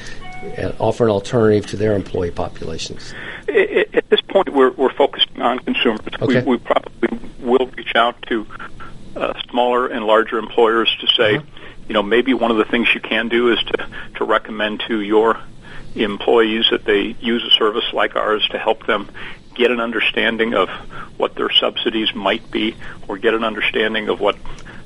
uh, 0.58 0.72
offer 0.80 1.04
an 1.04 1.10
alternative 1.10 1.66
to 1.70 1.76
their 1.76 1.94
employee 1.94 2.32
populations. 2.32 3.14
At 3.48 4.08
this 4.08 4.20
point, 4.22 4.48
we're 4.48 4.72
we're 4.72 4.94
focusing 4.94 5.40
on 5.40 5.60
consumers. 5.60 6.00
Okay. 6.20 6.42
We, 6.42 6.56
we 6.56 6.58
probably 6.58 7.18
will 7.40 7.66
reach 7.76 7.94
out 7.94 8.20
to 8.22 8.46
uh, 9.14 9.34
smaller 9.50 9.86
and 9.86 10.06
larger 10.06 10.38
employers 10.38 10.94
to 11.00 11.06
say, 11.06 11.36
uh-huh. 11.36 11.44
you 11.88 11.94
know, 11.94 12.02
maybe 12.02 12.34
one 12.34 12.50
of 12.50 12.56
the 12.56 12.64
things 12.64 12.88
you 12.94 13.00
can 13.00 13.28
do 13.28 13.52
is 13.52 13.62
to 13.62 13.88
to 14.16 14.24
recommend 14.24 14.82
to 14.88 15.00
your 15.00 15.38
employees 15.94 16.64
that 16.70 16.84
they 16.84 17.14
use 17.20 17.44
a 17.44 17.50
service 17.50 17.84
like 17.92 18.16
ours 18.16 18.46
to 18.48 18.58
help 18.58 18.86
them 18.86 19.10
get 19.54 19.70
an 19.70 19.80
understanding 19.80 20.54
of 20.54 20.68
what 21.18 21.34
their 21.34 21.50
subsidies 21.50 22.14
might 22.14 22.50
be, 22.50 22.74
or 23.08 23.18
get 23.18 23.34
an 23.34 23.44
understanding 23.44 24.08
of 24.08 24.20
what 24.20 24.36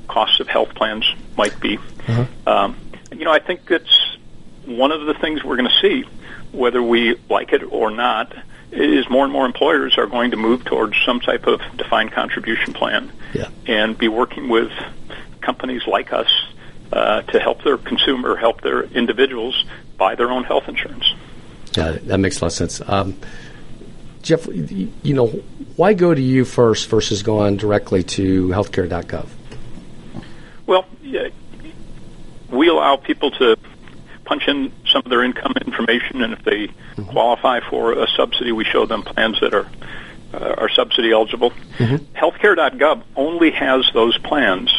costs 0.07 0.39
of 0.39 0.47
health 0.47 0.73
plans 0.75 1.05
might 1.37 1.59
be. 1.59 1.77
Uh-huh. 1.77 2.25
Um, 2.45 2.77
you 3.11 3.25
know, 3.25 3.31
I 3.31 3.39
think 3.39 3.65
that's 3.65 4.17
one 4.65 4.91
of 4.91 5.05
the 5.05 5.13
things 5.13 5.43
we're 5.43 5.57
going 5.57 5.69
to 5.69 5.79
see, 5.81 6.03
whether 6.51 6.81
we 6.81 7.15
like 7.29 7.53
it 7.53 7.63
or 7.63 7.91
not, 7.91 8.33
is 8.71 9.09
more 9.09 9.23
and 9.23 9.31
more 9.31 9.45
employers 9.45 9.97
are 9.97 10.07
going 10.07 10.31
to 10.31 10.37
move 10.37 10.65
towards 10.65 10.97
some 11.05 11.19
type 11.19 11.47
of 11.47 11.61
defined 11.77 12.11
contribution 12.11 12.73
plan 12.73 13.11
yeah. 13.33 13.47
and 13.65 13.97
be 13.97 14.07
working 14.07 14.49
with 14.49 14.71
companies 15.41 15.87
like 15.87 16.11
us 16.11 16.29
uh, 16.91 17.21
to 17.21 17.39
help 17.39 17.63
their 17.63 17.77
consumer, 17.77 18.35
help 18.35 18.61
their 18.61 18.83
individuals 18.83 19.65
buy 19.97 20.15
their 20.15 20.31
own 20.31 20.43
health 20.43 20.67
insurance. 20.67 21.13
Yeah, 21.75 21.91
that 21.91 22.17
makes 22.17 22.39
a 22.39 22.45
lot 22.45 22.47
of 22.47 22.53
sense. 22.53 22.81
Um, 22.85 23.17
Jeff, 24.27 24.45
you 24.45 25.13
know, 25.13 25.27
why 25.77 25.93
go 25.93 26.13
to 26.13 26.21
you 26.21 26.43
first 26.43 26.89
versus 26.89 27.23
going 27.23 27.55
directly 27.55 28.03
to 28.03 28.49
healthcare.gov? 28.49 29.29
Well, 30.65 30.85
we 32.49 32.67
allow 32.67 32.97
people 32.97 33.31
to 33.31 33.55
punch 34.25 34.49
in 34.49 34.73
some 34.91 35.03
of 35.05 35.09
their 35.09 35.23
income 35.23 35.53
information, 35.65 36.21
and 36.23 36.33
if 36.33 36.43
they 36.43 36.67
mm-hmm. 36.67 37.03
qualify 37.03 37.61
for 37.69 37.93
a 37.93 38.05
subsidy, 38.17 38.51
we 38.51 38.65
show 38.65 38.85
them 38.85 39.03
plans 39.03 39.39
that 39.39 39.53
are 39.53 39.69
uh, 40.33 40.55
are 40.57 40.67
subsidy 40.67 41.13
eligible. 41.13 41.51
Mm-hmm. 41.77 41.95
Healthcare.gov 42.17 43.03
only 43.15 43.51
has 43.51 43.89
those 43.93 44.17
plans 44.17 44.69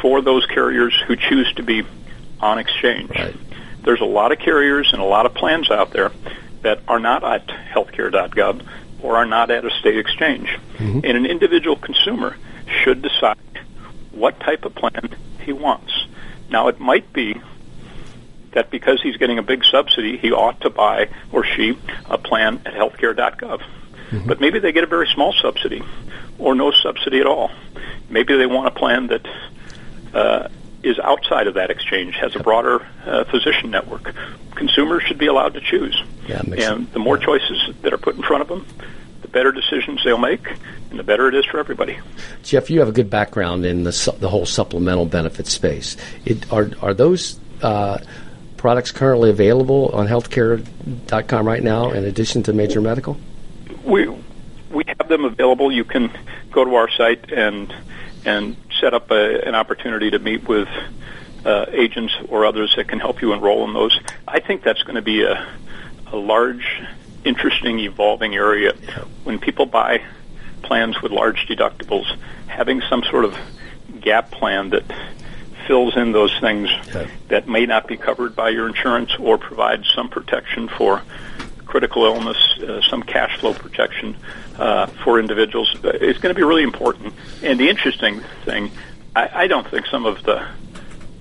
for 0.00 0.22
those 0.22 0.46
carriers 0.46 0.94
who 1.08 1.16
choose 1.16 1.52
to 1.54 1.64
be 1.64 1.84
on 2.38 2.60
exchange. 2.60 3.10
Right. 3.10 3.34
There's 3.82 4.00
a 4.00 4.04
lot 4.04 4.30
of 4.30 4.38
carriers 4.38 4.92
and 4.92 5.02
a 5.02 5.04
lot 5.04 5.26
of 5.26 5.34
plans 5.34 5.72
out 5.72 5.90
there 5.90 6.12
that 6.66 6.80
are 6.88 6.98
not 6.98 7.22
at 7.22 7.46
healthcare.gov 7.46 8.66
or 9.00 9.16
are 9.16 9.24
not 9.24 9.52
at 9.52 9.64
a 9.64 9.70
state 9.70 9.96
exchange. 9.96 10.48
Mm-hmm. 10.78 10.98
And 11.04 11.16
an 11.16 11.24
individual 11.24 11.76
consumer 11.76 12.36
should 12.82 13.02
decide 13.02 13.38
what 14.10 14.40
type 14.40 14.64
of 14.64 14.74
plan 14.74 15.14
he 15.44 15.52
wants. 15.52 15.92
Now, 16.50 16.66
it 16.66 16.80
might 16.80 17.12
be 17.12 17.40
that 18.50 18.72
because 18.72 19.00
he's 19.00 19.16
getting 19.16 19.38
a 19.38 19.44
big 19.44 19.64
subsidy, 19.64 20.16
he 20.16 20.32
ought 20.32 20.60
to 20.62 20.70
buy 20.70 21.08
or 21.30 21.44
she 21.44 21.78
a 22.06 22.18
plan 22.18 22.60
at 22.66 22.74
healthcare.gov. 22.74 23.60
Mm-hmm. 23.60 24.26
But 24.26 24.40
maybe 24.40 24.58
they 24.58 24.72
get 24.72 24.82
a 24.82 24.88
very 24.88 25.06
small 25.06 25.32
subsidy 25.34 25.84
or 26.36 26.56
no 26.56 26.72
subsidy 26.72 27.20
at 27.20 27.28
all. 27.28 27.52
Maybe 28.10 28.36
they 28.36 28.46
want 28.46 28.66
a 28.66 28.72
plan 28.72 29.06
that 29.06 29.24
uh, 30.12 30.48
is 30.86 30.98
outside 31.00 31.48
of 31.48 31.54
that 31.54 31.70
exchange, 31.70 32.14
has 32.14 32.36
a 32.36 32.38
broader 32.38 32.86
uh, 33.04 33.24
physician 33.24 33.70
network. 33.70 34.14
Consumers 34.54 35.02
should 35.02 35.18
be 35.18 35.26
allowed 35.26 35.54
to 35.54 35.60
choose. 35.60 36.00
Yeah, 36.28 36.40
and 36.40 36.58
sense. 36.58 36.90
the 36.92 36.98
more 37.00 37.18
choices 37.18 37.74
that 37.82 37.92
are 37.92 37.98
put 37.98 38.16
in 38.16 38.22
front 38.22 38.42
of 38.42 38.48
them, 38.48 38.64
the 39.22 39.28
better 39.28 39.50
decisions 39.50 40.02
they'll 40.04 40.16
make, 40.16 40.46
and 40.90 40.98
the 40.98 41.02
better 41.02 41.28
it 41.28 41.34
is 41.34 41.44
for 41.44 41.58
everybody. 41.58 41.98
Jeff, 42.44 42.70
you 42.70 42.78
have 42.78 42.88
a 42.88 42.92
good 42.92 43.10
background 43.10 43.66
in 43.66 43.82
the 43.82 43.92
su- 43.92 44.16
the 44.18 44.28
whole 44.28 44.46
supplemental 44.46 45.06
benefit 45.06 45.48
space. 45.48 45.96
It, 46.24 46.50
are 46.52 46.70
are 46.80 46.94
those 46.94 47.38
uh, 47.62 47.98
products 48.56 48.92
currently 48.92 49.30
available 49.30 49.90
on 49.92 50.06
healthcare.com 50.06 51.46
right 51.46 51.62
now, 51.62 51.90
in 51.90 52.04
addition 52.04 52.42
to 52.44 52.52
Major 52.52 52.80
Medical? 52.80 53.16
We 53.84 54.08
we 54.70 54.84
have 54.86 55.08
them 55.08 55.24
available. 55.24 55.72
You 55.72 55.84
can 55.84 56.10
go 56.52 56.64
to 56.64 56.74
our 56.76 56.90
site 56.90 57.32
and 57.32 57.74
and 58.26 58.56
set 58.80 58.92
up 58.92 59.10
a, 59.10 59.46
an 59.46 59.54
opportunity 59.54 60.10
to 60.10 60.18
meet 60.18 60.46
with 60.48 60.68
uh, 61.44 61.66
agents 61.70 62.14
or 62.28 62.44
others 62.44 62.74
that 62.76 62.88
can 62.88 62.98
help 62.98 63.22
you 63.22 63.32
enroll 63.32 63.64
in 63.66 63.72
those. 63.72 63.98
I 64.26 64.40
think 64.40 64.62
that's 64.62 64.82
going 64.82 64.96
to 64.96 65.02
be 65.02 65.22
a, 65.22 65.48
a 66.12 66.16
large, 66.16 66.82
interesting, 67.24 67.78
evolving 67.78 68.34
area. 68.34 68.74
When 69.24 69.38
people 69.38 69.66
buy 69.66 70.02
plans 70.62 71.00
with 71.00 71.12
large 71.12 71.46
deductibles, 71.46 72.06
having 72.48 72.82
some 72.90 73.04
sort 73.04 73.24
of 73.24 73.36
gap 74.00 74.32
plan 74.32 74.70
that 74.70 74.84
fills 75.66 75.96
in 75.96 76.12
those 76.12 76.36
things 76.40 76.68
okay. 76.88 77.10
that 77.28 77.48
may 77.48 77.66
not 77.66 77.86
be 77.86 77.96
covered 77.96 78.34
by 78.36 78.50
your 78.50 78.68
insurance 78.68 79.12
or 79.18 79.38
provides 79.38 79.88
some 79.94 80.08
protection 80.08 80.68
for 80.68 81.02
critical 81.66 82.04
illness, 82.04 82.38
uh, 82.60 82.80
some 82.82 83.02
cash 83.02 83.38
flow 83.38 83.52
protection 83.52 84.16
uh, 84.58 84.86
for 84.86 85.18
individuals 85.18 85.74
is 85.84 86.18
going 86.18 86.34
to 86.34 86.38
be 86.38 86.42
really 86.42 86.62
important. 86.62 87.12
And 87.42 87.58
the 87.58 87.68
interesting 87.68 88.20
thing, 88.44 88.70
I, 89.14 89.44
I 89.44 89.46
don't 89.46 89.68
think 89.68 89.86
some 89.86 90.06
of 90.06 90.22
the 90.22 90.46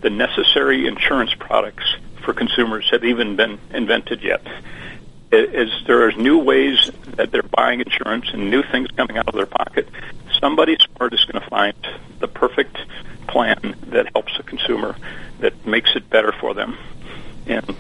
the 0.01 0.09
necessary 0.11 0.85
insurance 0.85 1.33
products 1.33 1.95
for 2.23 2.31
consumers 2.31 2.87
have 2.91 3.03
even 3.03 3.35
been 3.35 3.57
invented 3.71 4.21
yet. 4.21 4.45
As 5.31 5.69
there 5.87 6.07
are 6.07 6.11
new 6.11 6.37
ways 6.37 6.91
that 7.15 7.31
they're 7.31 7.41
buying 7.41 7.79
insurance 7.79 8.29
and 8.31 8.51
new 8.51 8.61
things 8.61 8.89
coming 8.91 9.17
out 9.17 9.27
of 9.27 9.33
their 9.33 9.47
pocket, 9.47 9.89
somebody 10.39 10.77
smart 10.77 11.13
is 11.13 11.25
going 11.25 11.41
to 11.41 11.49
find 11.49 11.75
the 12.19 12.27
perfect 12.27 12.77
plan 13.27 13.75
that 13.87 14.11
helps 14.13 14.37
the 14.37 14.43
consumer, 14.43 14.95
that 15.39 15.65
makes 15.65 15.95
it 15.95 16.07
better 16.09 16.31
for 16.31 16.53
them. 16.53 16.77
And 17.47 17.75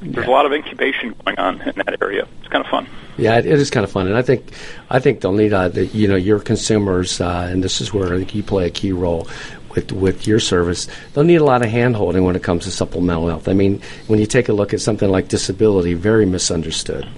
there's 0.00 0.26
yeah. 0.26 0.30
a 0.30 0.34
lot 0.34 0.46
of 0.46 0.52
incubation 0.52 1.14
going 1.24 1.38
on 1.38 1.60
in 1.62 1.74
that 1.76 2.00
area. 2.00 2.26
It's 2.40 2.48
kind 2.48 2.64
of 2.64 2.70
fun. 2.70 2.86
Yeah, 3.16 3.38
it, 3.38 3.46
it 3.46 3.58
is 3.58 3.70
kind 3.70 3.84
of 3.84 3.90
fun, 3.90 4.06
and 4.06 4.16
I 4.16 4.22
think 4.22 4.52
I 4.90 5.00
think 5.00 5.20
they'll 5.20 5.32
need, 5.32 5.52
uh, 5.52 5.68
the, 5.68 5.86
you 5.86 6.06
know, 6.06 6.16
your 6.16 6.38
consumers, 6.38 7.20
uh, 7.20 7.48
and 7.50 7.64
this 7.64 7.80
is 7.80 7.92
where 7.92 8.14
I 8.14 8.18
think 8.18 8.34
you 8.34 8.42
play 8.42 8.66
a 8.66 8.70
key 8.70 8.92
role 8.92 9.28
with 9.74 9.90
with 9.92 10.26
your 10.26 10.38
service. 10.38 10.86
They'll 11.12 11.24
need 11.24 11.40
a 11.40 11.44
lot 11.44 11.62
of 11.62 11.70
handholding 11.70 12.24
when 12.24 12.36
it 12.36 12.42
comes 12.42 12.64
to 12.64 12.70
supplemental 12.70 13.28
health. 13.28 13.48
I 13.48 13.54
mean, 13.54 13.82
when 14.06 14.20
you 14.20 14.26
take 14.26 14.48
a 14.48 14.52
look 14.52 14.72
at 14.72 14.80
something 14.80 15.10
like 15.10 15.28
disability, 15.28 15.94
very 15.94 16.26
misunderstood, 16.26 17.08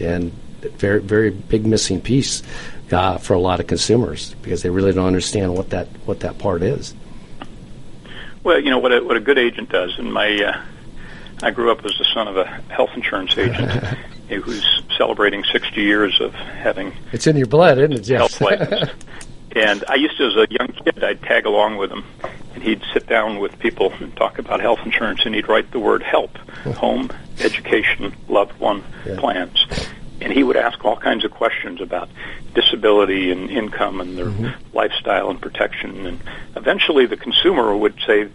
and 0.00 0.32
very 0.78 1.00
very 1.00 1.30
big 1.30 1.64
missing 1.64 2.00
piece 2.00 2.42
uh, 2.90 3.18
for 3.18 3.34
a 3.34 3.38
lot 3.38 3.60
of 3.60 3.66
consumers 3.66 4.34
because 4.42 4.62
they 4.62 4.70
really 4.70 4.92
don't 4.92 5.06
understand 5.06 5.54
what 5.54 5.70
that 5.70 5.86
what 6.04 6.20
that 6.20 6.38
part 6.38 6.62
is. 6.62 6.94
Well, 8.42 8.60
you 8.60 8.70
know 8.70 8.78
what 8.78 8.92
a, 8.92 9.02
what 9.02 9.16
a 9.16 9.20
good 9.20 9.38
agent 9.38 9.70
does, 9.70 9.98
and 9.98 10.12
my 10.12 10.34
uh, 10.34 10.60
I 11.42 11.50
grew 11.50 11.70
up 11.70 11.84
as 11.84 11.96
the 11.98 12.04
son 12.14 12.28
of 12.28 12.36
a 12.36 12.46
health 12.70 12.90
insurance 12.94 13.36
agent 13.36 13.70
who's 14.28 14.82
celebrating 14.96 15.44
60 15.44 15.80
years 15.80 16.20
of 16.20 16.32
having. 16.34 16.92
It's 17.12 17.26
in 17.26 17.36
your 17.36 17.46
blood, 17.46 17.78
isn't 17.78 17.92
it, 17.92 18.00
Jeff? 18.00 18.38
Health 18.38 18.40
and 19.56 19.84
I 19.88 19.94
used 19.94 20.16
to, 20.18 20.26
as 20.26 20.36
a 20.36 20.46
young 20.50 20.68
kid, 20.68 21.02
I'd 21.02 21.22
tag 21.22 21.46
along 21.46 21.76
with 21.76 21.90
him, 21.90 22.04
and 22.54 22.62
he'd 22.62 22.82
sit 22.92 23.06
down 23.06 23.38
with 23.38 23.58
people 23.58 23.92
and 24.00 24.14
talk 24.16 24.38
about 24.38 24.60
health 24.60 24.80
insurance, 24.84 25.24
and 25.24 25.34
he'd 25.34 25.48
write 25.48 25.70
the 25.70 25.78
word 25.78 26.02
"help," 26.02 26.36
home, 26.76 27.10
education, 27.38 28.14
loved 28.28 28.58
one 28.58 28.82
yeah. 29.06 29.18
plans, 29.18 29.64
and 30.20 30.32
he 30.32 30.42
would 30.42 30.56
ask 30.56 30.84
all 30.84 30.96
kinds 30.96 31.24
of 31.24 31.30
questions 31.30 31.80
about 31.80 32.08
disability 32.54 33.30
and 33.30 33.50
income 33.50 34.00
and 34.00 34.18
their 34.18 34.26
mm-hmm. 34.26 34.76
lifestyle 34.76 35.30
and 35.30 35.40
protection, 35.40 36.06
and 36.06 36.20
eventually 36.56 37.06
the 37.06 37.16
consumer 37.16 37.76
would 37.76 37.94
say 38.06 38.28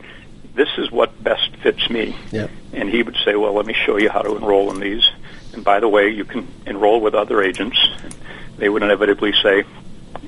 this 0.60 0.78
is 0.78 0.92
what 0.92 1.24
best 1.24 1.56
fits 1.64 1.90
me. 1.90 2.14
Yep. 2.34 2.52
And 2.74 2.90
he 2.90 3.02
would 3.02 3.16
say, 3.24 3.34
well, 3.36 3.54
let 3.54 3.66
me 3.66 3.74
show 3.74 3.96
you 3.96 4.10
how 4.10 4.22
to 4.22 4.36
enroll 4.36 4.70
in 4.72 4.82
these. 4.82 5.10
And 5.54 5.64
by 5.64 5.80
the 5.80 5.88
way, 5.88 6.10
you 6.10 6.26
can 6.26 6.46
enroll 6.66 7.00
with 7.00 7.16
other 7.16 7.42
agents. 7.42 7.80
They 8.58 8.68
would 8.68 8.84
inevitably 8.84 9.32
say, 9.42 9.64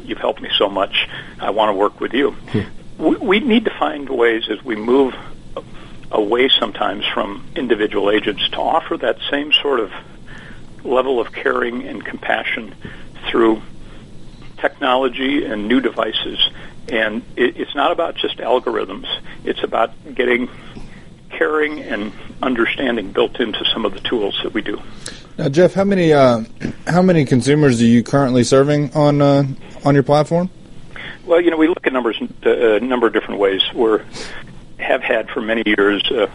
you've 0.06 0.20
helped 0.20 0.42
me 0.42 0.50
so 0.58 0.70
much, 0.70 1.10
I 1.38 1.50
want 1.50 1.68
to 1.68 1.74
work 1.74 2.00
with 2.00 2.14
you. 2.14 2.32
Hmm. 2.32 2.62
We, 2.98 3.16
we 3.18 3.40
need 3.42 3.66
to 3.66 3.72
find 3.78 4.08
ways 4.08 4.48
as 4.50 4.64
we 4.64 4.78
move 4.78 5.14
away 6.12 6.48
sometimes 6.48 7.06
from 7.06 7.46
individual 7.58 8.10
agents 8.10 8.48
to 8.52 8.58
offer 8.58 8.96
that 8.98 9.18
same 9.30 9.52
sort 9.62 9.82
of 9.82 9.92
level 10.86 11.20
of 11.20 11.34
caring 11.34 11.86
and 11.86 12.06
compassion 12.06 12.74
through 13.30 13.62
technology 14.60 15.44
and 15.44 15.68
new 15.68 15.82
devices 15.82 16.40
and 16.92 17.24
it, 17.36 17.58
it's 17.58 17.74
not 17.74 17.92
about 17.92 18.16
just 18.16 18.38
algorithms. 18.38 19.08
It's 19.44 19.64
about 19.64 19.92
getting 20.14 20.50
caring 21.30 21.80
and 21.80 22.12
understanding 22.44 23.12
built 23.12 23.40
into 23.40 23.64
some 23.66 23.86
of 23.86 23.94
the 23.94 24.02
tools 24.02 24.40
that 24.44 24.54
we 24.54 24.62
do. 24.62 24.80
Now, 25.38 25.50
Jeff, 25.50 25.74
how 25.74 25.86
many 25.86 26.14
uh, 26.14 26.44
how 26.86 27.02
many 27.02 27.26
consumers 27.26 27.82
are 27.82 27.86
you 27.86 28.04
currently 28.04 28.44
serving 28.44 28.94
on 28.94 29.22
uh, 29.22 29.46
on 29.86 29.94
your 29.94 30.04
platform? 30.04 30.50
Well, 31.26 31.40
you 31.40 31.50
know, 31.50 31.58
we 31.58 31.68
look 31.68 31.88
at 31.88 31.94
numbers 31.94 32.22
uh, 32.46 32.50
a 32.50 32.80
number 32.80 33.08
of 33.08 33.14
different 33.14 33.40
ways. 33.40 33.62
We 33.74 34.00
have 34.78 35.02
had 35.02 35.30
for 35.30 35.42
many 35.42 35.64
years 35.66 36.04
uh, 36.12 36.28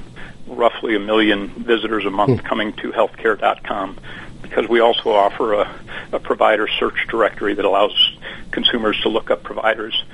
roughly 0.46 0.96
a 0.96 1.00
million 1.00 1.48
visitors 1.48 2.06
a 2.06 2.10
month 2.10 2.40
hmm. 2.40 2.46
coming 2.46 2.72
to 2.74 2.92
healthcare.com 2.92 3.98
because 4.42 4.68
we 4.68 4.80
also 4.80 5.10
offer 5.10 5.54
a, 5.54 5.80
a 6.12 6.20
provider 6.20 6.68
search 6.68 7.06
directory 7.08 7.54
that 7.54 7.64
allows 7.64 8.16
consumers 8.52 8.98
to 9.02 9.08
look 9.08 9.30
up 9.30 9.42
providers 9.42 10.04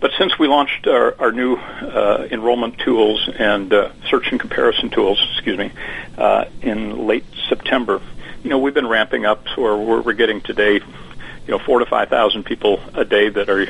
but 0.00 0.10
since 0.18 0.38
we 0.38 0.48
launched 0.48 0.86
our, 0.86 1.14
our 1.20 1.32
new 1.32 1.56
uh, 1.56 2.28
enrollment 2.30 2.78
tools 2.78 3.28
and 3.38 3.72
uh, 3.72 3.90
search 4.08 4.30
and 4.30 4.40
comparison 4.40 4.90
tools, 4.90 5.24
excuse 5.32 5.58
me, 5.58 5.72
uh, 6.18 6.44
in 6.62 7.06
late 7.06 7.24
September, 7.48 8.00
you 8.42 8.50
know, 8.50 8.58
we've 8.58 8.74
been 8.74 8.86
ramping 8.86 9.24
up 9.24 9.46
where 9.56 9.76
we're, 9.76 10.02
we're 10.02 10.12
getting 10.12 10.40
today, 10.40 10.74
you 10.74 11.48
know, 11.48 11.58
four 11.58 11.78
to 11.78 11.86
five 11.86 12.10
thousand 12.10 12.44
people 12.44 12.80
a 12.94 13.04
day 13.04 13.28
that 13.28 13.48
are 13.48 13.66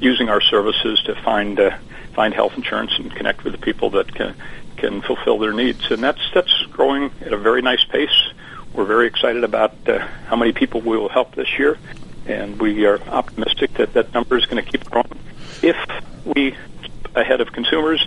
using 0.00 0.28
our 0.28 0.40
services 0.40 1.02
to 1.04 1.14
find 1.22 1.58
uh, 1.58 1.76
find 2.12 2.34
health 2.34 2.52
insurance 2.56 2.92
and 2.98 3.14
connect 3.14 3.44
with 3.44 3.52
the 3.52 3.58
people 3.58 3.90
that 3.90 4.14
can 4.14 4.34
can 4.76 5.00
fulfill 5.02 5.38
their 5.38 5.52
needs, 5.52 5.90
and 5.90 6.02
that's 6.02 6.20
that's 6.34 6.66
growing 6.70 7.10
at 7.22 7.32
a 7.32 7.38
very 7.38 7.62
nice 7.62 7.84
pace. 7.84 8.32
We're 8.74 8.84
very 8.84 9.06
excited 9.06 9.44
about 9.44 9.74
uh, 9.88 10.06
how 10.26 10.36
many 10.36 10.52
people 10.52 10.80
we 10.80 10.96
will 10.96 11.08
help 11.08 11.34
this 11.34 11.58
year, 11.58 11.78
and 12.26 12.60
we 12.60 12.84
are 12.86 13.00
optimistic 13.08 13.74
that 13.74 13.94
that 13.94 14.12
number 14.12 14.36
is 14.36 14.44
going 14.46 14.62
to 14.62 14.70
keep 14.70 14.84
growing 14.90 15.18
if 15.62 15.76
we 16.24 16.56
keep 16.82 17.16
ahead 17.16 17.40
of 17.40 17.52
consumers 17.52 18.06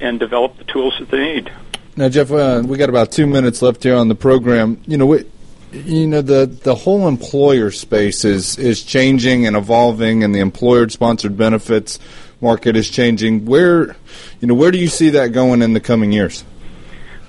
and 0.00 0.18
develop 0.20 0.56
the 0.58 0.64
tools 0.64 0.94
that 0.98 1.10
they 1.10 1.18
need. 1.18 1.52
Now, 1.96 2.08
Jeff, 2.08 2.30
uh, 2.30 2.62
we 2.64 2.76
got 2.76 2.90
about 2.90 3.10
two 3.10 3.26
minutes 3.26 3.62
left 3.62 3.82
here 3.82 3.96
on 3.96 4.08
the 4.08 4.14
program. 4.14 4.80
You 4.86 4.98
know, 4.98 5.06
we, 5.06 5.24
you 5.72 6.06
know 6.06 6.22
the 6.22 6.46
the 6.46 6.74
whole 6.74 7.08
employer 7.08 7.70
space 7.70 8.24
is 8.24 8.58
is 8.58 8.82
changing 8.82 9.46
and 9.46 9.56
evolving, 9.56 10.22
and 10.22 10.34
the 10.34 10.40
employer 10.40 10.88
sponsored 10.88 11.36
benefits 11.36 11.98
market 12.40 12.76
is 12.76 12.90
changing. 12.90 13.46
Where, 13.46 13.96
you 14.40 14.48
know, 14.48 14.54
where 14.54 14.70
do 14.70 14.78
you 14.78 14.88
see 14.88 15.10
that 15.10 15.32
going 15.32 15.62
in 15.62 15.72
the 15.72 15.80
coming 15.80 16.12
years? 16.12 16.44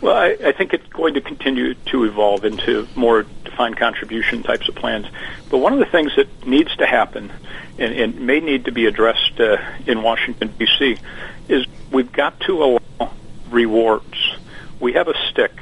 Well, 0.01 0.15
I, 0.15 0.37
I 0.45 0.51
think 0.51 0.73
it's 0.73 0.87
going 0.87 1.15
to 1.15 1.21
continue 1.21 1.73
to 1.73 2.03
evolve 2.03 2.45
into 2.45 2.87
more 2.95 3.25
defined 3.57 3.75
contribution 3.75 4.43
types 4.43 4.69
of 4.69 4.75
plans. 4.75 5.07
But 5.49 5.57
one 5.57 5.73
of 5.73 5.79
the 5.79 5.85
things 5.85 6.15
that 6.15 6.45
needs 6.45 6.75
to 6.75 6.85
happen 6.85 7.31
and, 7.79 7.91
and 7.91 8.19
may 8.21 8.39
need 8.39 8.65
to 8.65 8.71
be 8.71 8.85
addressed 8.85 9.39
uh, 9.39 9.57
in 9.87 10.03
Washington, 10.03 10.53
D.C., 10.59 10.97
is 11.49 11.65
we've 11.91 12.11
got 12.11 12.39
to 12.41 12.63
allow 12.63 13.11
rewards. 13.49 14.37
We 14.79 14.93
have 14.93 15.07
a 15.07 15.15
stick, 15.31 15.53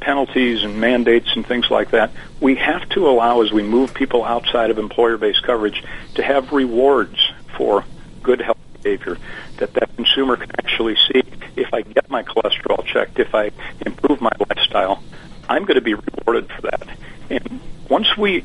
penalties 0.00 0.64
and 0.64 0.78
mandates 0.78 1.34
and 1.34 1.46
things 1.46 1.70
like 1.70 1.92
that. 1.92 2.10
We 2.40 2.56
have 2.56 2.86
to 2.90 3.08
allow, 3.08 3.40
as 3.40 3.52
we 3.52 3.62
move 3.62 3.94
people 3.94 4.22
outside 4.22 4.70
of 4.70 4.78
employer-based 4.78 5.42
coverage, 5.44 5.82
to 6.16 6.22
have 6.22 6.52
rewards 6.52 7.18
for 7.56 7.86
good 8.22 8.42
health 8.42 8.58
behavior 8.82 9.16
that 9.56 9.72
that 9.72 9.96
consumer 9.96 10.36
can 10.36 10.50
actually 10.58 10.96
see 11.10 11.22
if 11.56 11.72
I 11.72 11.80
get 11.80 12.10
my 12.10 12.22
cholesterol 12.22 12.84
checked, 12.84 13.18
if 13.18 13.34
I 13.34 13.50
improve 13.86 14.20
my 14.20 14.32
lifestyle, 14.50 15.02
I'm 15.48 15.64
going 15.64 15.76
to 15.76 15.80
be 15.80 15.94
rewarded 15.94 16.50
for 16.50 16.62
that. 16.62 16.88
And 17.30 17.60
once 17.88 18.16
we 18.16 18.44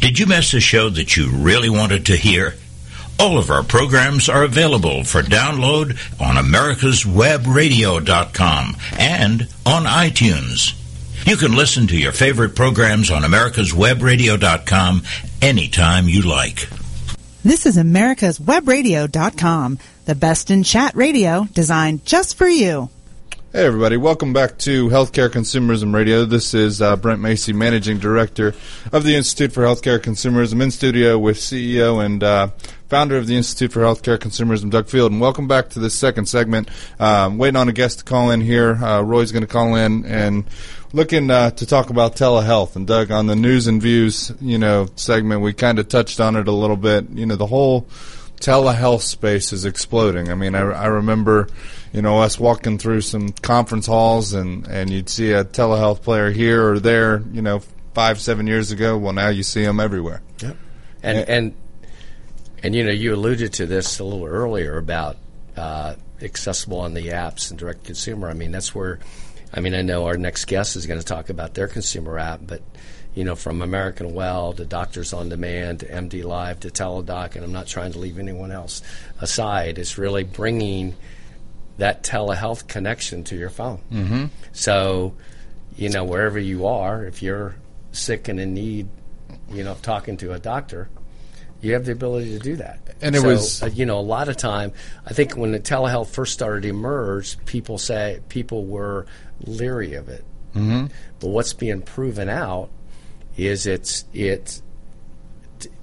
Did 0.00 0.18
you 0.18 0.26
miss 0.26 0.54
a 0.54 0.60
show 0.60 0.90
that 0.90 1.16
you 1.16 1.30
really 1.30 1.68
wanted 1.68 2.06
to 2.06 2.16
hear? 2.16 2.54
All 3.18 3.38
of 3.38 3.50
our 3.50 3.62
programs 3.62 4.28
are 4.28 4.42
available 4.42 5.04
for 5.04 5.22
download 5.22 5.96
on 6.20 6.36
americaswebradio.com 6.36 8.76
and 8.98 9.48
on 9.64 9.84
iTunes. 9.84 10.74
You 11.26 11.36
can 11.36 11.56
listen 11.56 11.86
to 11.86 11.96
your 11.96 12.12
favorite 12.12 12.54
programs 12.54 13.10
on 13.10 13.22
americaswebradio.com 13.22 15.02
anytime 15.40 16.06
you 16.08 16.20
like. 16.22 16.68
This 17.42 17.64
is 17.66 17.76
americaswebradio.com, 17.76 19.78
the 20.06 20.14
best 20.14 20.50
in 20.50 20.62
chat 20.62 20.94
radio 20.94 21.46
designed 21.52 22.04
just 22.04 22.36
for 22.36 22.48
you. 22.48 22.90
Hey, 23.54 23.66
everybody. 23.66 23.96
Welcome 23.96 24.32
back 24.32 24.58
to 24.58 24.88
Healthcare 24.88 25.28
Consumerism 25.28 25.94
Radio. 25.94 26.24
This 26.24 26.54
is 26.54 26.82
uh, 26.82 26.96
Brent 26.96 27.20
Macy, 27.20 27.52
Managing 27.52 27.98
Director 27.98 28.52
of 28.90 29.04
the 29.04 29.14
Institute 29.14 29.52
for 29.52 29.62
Healthcare 29.62 30.00
Consumerism, 30.00 30.60
in 30.60 30.72
studio 30.72 31.16
with 31.16 31.36
CEO 31.36 32.04
and 32.04 32.24
uh, 32.24 32.48
founder 32.88 33.16
of 33.16 33.28
the 33.28 33.36
Institute 33.36 33.72
for 33.72 33.82
Healthcare 33.82 34.18
Consumerism, 34.18 34.70
Doug 34.70 34.88
Field. 34.88 35.12
And 35.12 35.20
welcome 35.20 35.46
back 35.46 35.68
to 35.68 35.78
this 35.78 35.94
second 35.94 36.26
segment. 36.26 36.68
Um, 36.98 37.38
waiting 37.38 37.54
on 37.54 37.68
a 37.68 37.72
guest 37.72 38.00
to 38.00 38.04
call 38.04 38.32
in 38.32 38.40
here. 38.40 38.74
Uh, 38.74 39.02
Roy's 39.02 39.30
going 39.30 39.46
to 39.46 39.46
call 39.46 39.76
in 39.76 40.04
and 40.04 40.46
looking 40.92 41.30
uh, 41.30 41.50
to 41.50 41.64
talk 41.64 41.90
about 41.90 42.16
telehealth. 42.16 42.74
And 42.74 42.88
Doug, 42.88 43.12
on 43.12 43.28
the 43.28 43.36
news 43.36 43.68
and 43.68 43.80
views, 43.80 44.32
you 44.40 44.58
know, 44.58 44.88
segment, 44.96 45.42
we 45.42 45.52
kind 45.52 45.78
of 45.78 45.88
touched 45.88 46.18
on 46.18 46.34
it 46.34 46.48
a 46.48 46.52
little 46.52 46.76
bit. 46.76 47.08
You 47.10 47.26
know, 47.26 47.36
the 47.36 47.46
whole 47.46 47.86
telehealth 48.40 49.02
space 49.02 49.52
is 49.52 49.64
exploding. 49.64 50.28
I 50.28 50.34
mean, 50.34 50.56
I, 50.56 50.62
I 50.62 50.86
remember, 50.86 51.46
you 51.94 52.02
know, 52.02 52.18
us 52.18 52.40
walking 52.40 52.76
through 52.76 53.00
some 53.02 53.28
conference 53.30 53.86
halls 53.86 54.32
and, 54.32 54.66
and 54.66 54.90
you'd 54.90 55.08
see 55.08 55.30
a 55.30 55.44
telehealth 55.44 56.02
player 56.02 56.32
here 56.32 56.72
or 56.72 56.80
there, 56.80 57.22
you 57.32 57.40
know, 57.40 57.60
five, 57.94 58.20
seven 58.20 58.48
years 58.48 58.72
ago. 58.72 58.98
Well, 58.98 59.12
now 59.12 59.28
you 59.28 59.44
see 59.44 59.62
them 59.62 59.78
everywhere. 59.78 60.20
Yep. 60.40 60.56
And, 61.04 61.28
and, 61.28 61.54
and, 62.64 62.74
you 62.74 62.82
know, 62.82 62.90
you 62.90 63.14
alluded 63.14 63.52
to 63.54 63.66
this 63.66 64.00
a 64.00 64.04
little 64.04 64.26
earlier 64.26 64.76
about 64.76 65.18
uh, 65.56 65.94
accessible 66.20 66.80
on 66.80 66.94
the 66.94 67.08
apps 67.08 67.50
and 67.50 67.60
direct 67.60 67.84
consumer. 67.84 68.28
I 68.28 68.34
mean, 68.34 68.50
that's 68.50 68.74
where, 68.74 68.98
I 69.52 69.60
mean, 69.60 69.74
I 69.76 69.82
know 69.82 70.06
our 70.06 70.16
next 70.16 70.46
guest 70.46 70.74
is 70.74 70.86
going 70.86 70.98
to 70.98 71.06
talk 71.06 71.30
about 71.30 71.54
their 71.54 71.68
consumer 71.68 72.18
app, 72.18 72.40
but 72.44 72.60
you 73.14 73.22
know, 73.22 73.36
from 73.36 73.62
American 73.62 74.14
Well 74.14 74.52
to 74.54 74.64
Doctors 74.64 75.12
on 75.12 75.28
Demand 75.28 75.80
to 75.80 75.86
MD 75.86 76.24
Live 76.24 76.58
to 76.60 76.70
Teladoc, 76.70 77.36
and 77.36 77.44
I'm 77.44 77.52
not 77.52 77.68
trying 77.68 77.92
to 77.92 78.00
leave 78.00 78.18
anyone 78.18 78.50
else 78.50 78.82
aside. 79.20 79.78
It's 79.78 79.96
really 79.96 80.24
bringing 80.24 80.96
that 81.78 82.02
telehealth 82.02 82.66
connection 82.68 83.24
to 83.24 83.36
your 83.36 83.50
phone. 83.50 83.80
Mm-hmm. 83.90 84.24
So, 84.52 85.14
you 85.76 85.88
know, 85.88 86.04
wherever 86.04 86.38
you 86.38 86.66
are, 86.66 87.04
if 87.04 87.22
you're 87.22 87.56
sick 87.92 88.28
and 88.28 88.38
in 88.38 88.54
need, 88.54 88.88
you 89.50 89.64
know, 89.64 89.72
of 89.72 89.82
talking 89.82 90.16
to 90.18 90.32
a 90.32 90.38
doctor, 90.38 90.88
you 91.60 91.72
have 91.72 91.84
the 91.84 91.92
ability 91.92 92.30
to 92.30 92.38
do 92.38 92.56
that. 92.56 92.78
And 93.00 93.16
it 93.16 93.22
so, 93.22 93.28
was- 93.28 93.62
uh, 93.62 93.66
you 93.66 93.86
know, 93.86 93.98
a 93.98 94.02
lot 94.02 94.28
of 94.28 94.36
time. 94.36 94.72
I 95.06 95.12
think 95.12 95.36
when 95.36 95.52
the 95.52 95.60
telehealth 95.60 96.08
first 96.08 96.32
started 96.32 96.62
to 96.62 96.68
emerge, 96.68 97.44
people 97.46 97.78
say 97.78 98.20
people 98.28 98.66
were 98.66 99.06
leery 99.40 99.94
of 99.94 100.08
it. 100.08 100.24
Mm-hmm. 100.54 100.86
But 101.18 101.28
what's 101.28 101.52
being 101.52 101.82
proven 101.82 102.28
out 102.28 102.70
is 103.36 103.66
it's 103.66 104.04
it's 104.12 104.62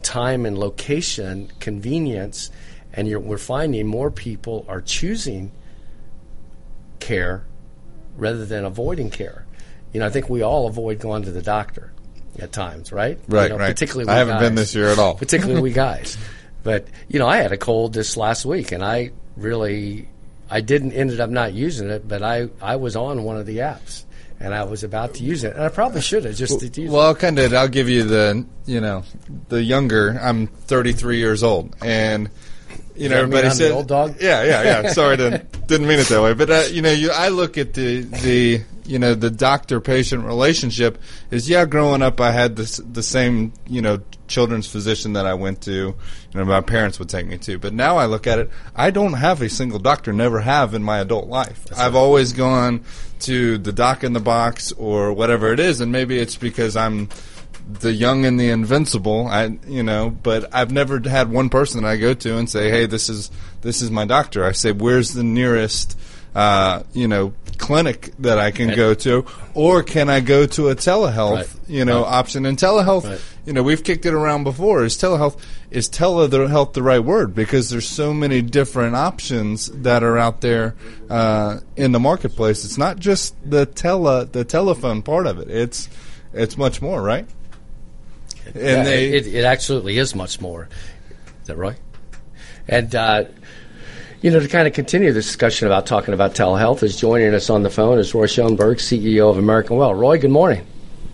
time 0.04 0.46
and 0.46 0.58
location, 0.58 1.52
convenience, 1.60 2.50
and 2.94 3.08
you're, 3.08 3.20
we're 3.20 3.38
finding 3.38 3.88
more 3.88 4.12
people 4.12 4.66
are 4.70 4.82
choosing 4.82 5.52
care 7.02 7.44
rather 8.16 8.46
than 8.46 8.64
avoiding 8.64 9.10
care. 9.10 9.46
You 9.92 10.00
know, 10.00 10.06
I 10.06 10.10
think 10.10 10.30
we 10.30 10.42
all 10.42 10.68
avoid 10.68 11.00
going 11.00 11.24
to 11.24 11.32
the 11.32 11.42
doctor 11.42 11.92
at 12.40 12.52
times, 12.52 12.92
right? 12.92 13.20
Right, 13.28 13.44
you 13.44 13.50
know, 13.50 13.58
right. 13.58 13.70
Particularly, 13.70 14.10
I 14.10 14.18
haven't 14.18 14.40
been 14.40 14.56
this 14.56 14.74
year 14.74 14.88
at 14.88 15.00
all. 15.00 15.16
Particularly 15.16 15.62
we 15.62 15.74
guys, 15.74 16.18
but 16.64 16.88
you 17.10 17.20
know, 17.20 17.28
I 17.28 17.38
had 17.38 17.52
a 17.52 17.58
cold 17.58 17.94
this 17.94 18.16
last 18.16 18.46
week, 18.46 18.72
and 18.72 18.84
I 18.84 19.12
really, 19.36 20.08
I 20.50 20.62
didn't 20.62 20.94
ended 20.94 21.20
up 21.20 21.30
not 21.30 21.54
using 21.54 21.90
it, 21.90 22.08
but 22.08 22.24
I 22.24 22.50
I 22.62 22.78
was 22.78 22.96
on 22.96 23.24
one 23.24 23.38
of 23.38 23.46
the 23.46 23.58
apps. 23.58 24.06
And 24.40 24.56
I 24.56 24.64
was 24.64 24.84
about 24.84 25.14
to 25.16 25.24
use 25.24 25.44
it, 25.44 25.54
and 25.54 25.62
I 25.62 25.70
probably 25.70 26.02
should 26.02 26.26
have 26.26 26.36
just 26.36 26.60
Well, 26.80 27.02
I'll 27.02 27.14
kind 27.14 27.38
of 27.38 27.54
I'll 27.54 27.68
give 27.68 27.88
you 27.88 28.04
the 28.06 28.44
you 28.66 28.82
know 28.82 29.04
the 29.50 29.62
younger. 29.62 30.18
I'm 30.20 30.48
33 30.48 31.20
years 31.20 31.44
old, 31.44 31.76
and 31.80 32.28
you 32.96 33.10
know 33.10 33.22
Does 33.22 33.30
that 33.30 33.30
mean 33.30 33.38
everybody 33.38 33.50
said 33.56 33.72
old 33.72 33.88
dog? 33.88 34.16
Yeah, 34.20 34.44
yeah, 34.44 34.64
yeah. 34.64 34.90
Sorry, 34.94 35.18
to, 35.18 35.46
didn't 35.68 35.88
mean 35.88 36.00
it 36.00 36.08
that 36.08 36.22
way. 36.22 36.34
But 36.34 36.50
uh, 36.50 36.64
you 36.72 36.82
know, 36.82 36.92
you, 36.92 37.12
I 37.12 37.30
look 37.30 37.58
at 37.58 37.74
the 37.74 38.02
the 38.02 38.62
you 38.86 39.00
know 39.00 39.14
the 39.14 39.30
doctor 39.30 39.80
patient 39.80 40.26
relationship 40.26 40.98
is 41.30 41.50
yeah. 41.50 41.66
Growing 41.66 42.02
up, 42.02 42.20
I 42.20 42.32
had 42.32 42.56
this 42.56 42.78
the 42.78 43.04
same 43.04 43.54
you 43.68 43.82
know 43.82 44.00
children's 44.28 44.68
physician 44.68 45.14
that 45.14 45.26
I 45.26 45.34
went 45.34 45.62
to. 45.64 45.72
You 45.72 45.96
know, 46.34 46.46
my 46.46 46.62
parents 46.62 47.00
would 47.00 47.10
take 47.10 47.28
me 47.28 47.38
to. 47.40 47.60
But 47.60 47.74
now 47.74 47.98
I 47.98 48.06
look 48.06 48.28
at 48.28 48.40
it, 48.40 48.50
I 48.76 48.92
don't 48.92 49.14
have 49.14 49.42
a 49.42 49.50
single 49.50 49.80
doctor. 49.80 50.14
Never 50.14 50.40
have 50.40 50.74
in 50.74 50.84
my 50.84 51.00
adult 51.00 51.28
life. 51.28 51.66
I've 51.78 51.96
always 51.96 52.34
gone 52.34 52.84
to 53.22 53.58
the 53.58 53.72
doc 53.72 54.04
in 54.04 54.14
the 54.14 54.20
box 54.20 54.72
or 54.72 55.14
whatever 55.14 55.54
it 55.54 55.60
is, 55.60 55.82
and 55.82 55.92
maybe 55.92 56.18
it's 56.18 56.36
because 56.36 56.76
I'm 56.76 57.10
the 57.80 57.92
young 57.94 58.26
and 58.26 58.40
the 58.40 58.50
invincible. 58.50 59.28
I, 59.28 59.58
you 59.68 59.84
know, 59.84 60.10
but 60.10 60.54
I've 60.54 60.72
never 60.72 61.00
had 61.00 61.32
one 61.32 61.50
person 61.50 61.86
I 61.86 61.98
go 61.98 62.14
to 62.14 62.38
and 62.38 62.50
say, 62.50 62.70
"Hey, 62.70 62.86
this 62.86 63.10
is 63.10 63.32
this 63.62 63.82
is 63.82 63.92
my 63.92 64.06
doctor." 64.06 64.44
I 64.46 64.52
say, 64.52 64.72
"Where's 64.72 65.14
the 65.14 65.24
nearest, 65.24 65.98
uh, 66.36 66.84
you 66.94 67.08
know, 67.08 67.34
clinic 67.58 68.12
that 68.20 68.40
I 68.40 68.50
can 68.52 68.76
go 68.76 68.94
to, 68.96 69.26
or 69.54 69.84
can 69.84 70.10
I 70.10 70.20
go 70.20 70.46
to 70.48 70.70
a 70.70 70.76
telehealth, 70.76 71.36
Right. 71.36 71.50
you 71.68 71.86
know, 71.86 72.02
Right. 72.04 72.14
option?" 72.14 72.46
And 72.46 72.58
telehealth, 72.58 73.04
Right. 73.08 73.22
you 73.46 73.54
know, 73.54 73.62
we've 73.64 73.84
kicked 73.84 74.06
it 74.06 74.14
around 74.14 74.44
before. 74.44 74.84
Is 74.84 74.98
telehealth 74.98 75.36
is 75.70 75.88
telehealth 75.88 76.74
the 76.74 76.84
right 76.84 77.04
word? 77.04 77.34
Because 77.36 77.70
there's 77.70 77.88
so 77.88 78.14
many 78.14 78.42
different 78.42 78.96
options 78.96 79.72
that 79.74 80.04
are 80.04 80.18
out 80.18 80.42
there 80.42 80.76
uh, 81.10 81.58
in 81.78 81.92
the 81.92 82.00
marketplace. 82.00 82.66
It's 82.66 82.78
not 82.78 83.00
just 83.00 83.36
the 83.48 83.66
tele 83.66 84.26
the 84.26 84.44
telephone 84.44 85.02
part 85.02 85.28
of 85.28 85.40
it. 85.40 85.50
It's 85.50 85.88
it's 86.34 86.58
much 86.58 86.82
more, 86.82 87.02
right? 87.02 87.28
And 88.54 88.64
Yeah, 88.64 88.84
they 88.84 89.10
it, 89.14 89.28
it 89.28 89.44
absolutely 89.46 89.98
is 89.98 90.16
much 90.16 90.42
more. 90.42 90.68
Is 91.42 91.48
that 91.48 91.58
right? 91.58 91.78
And 92.68 92.94
uh, 92.96 93.26
you 94.22 94.30
know, 94.32 94.40
to 94.40 94.48
kind 94.48 94.68
of 94.68 94.74
continue 94.74 95.12
the 95.12 95.20
discussion 95.20 95.68
about 95.68 95.86
talking 95.88 96.14
about 96.14 96.36
telehealth, 96.36 96.84
is 96.84 96.96
joining 96.96 97.34
us 97.34 97.50
on 97.50 97.64
the 97.64 97.70
phone 97.72 97.98
is 97.98 98.14
Roy 98.14 98.28
Schoenberg, 98.28 98.78
CEO 98.78 99.30
of 99.30 99.38
American 99.38 99.78
Well. 99.78 99.94
Roy, 99.96 100.20
good 100.20 100.30
morning. 100.32 100.66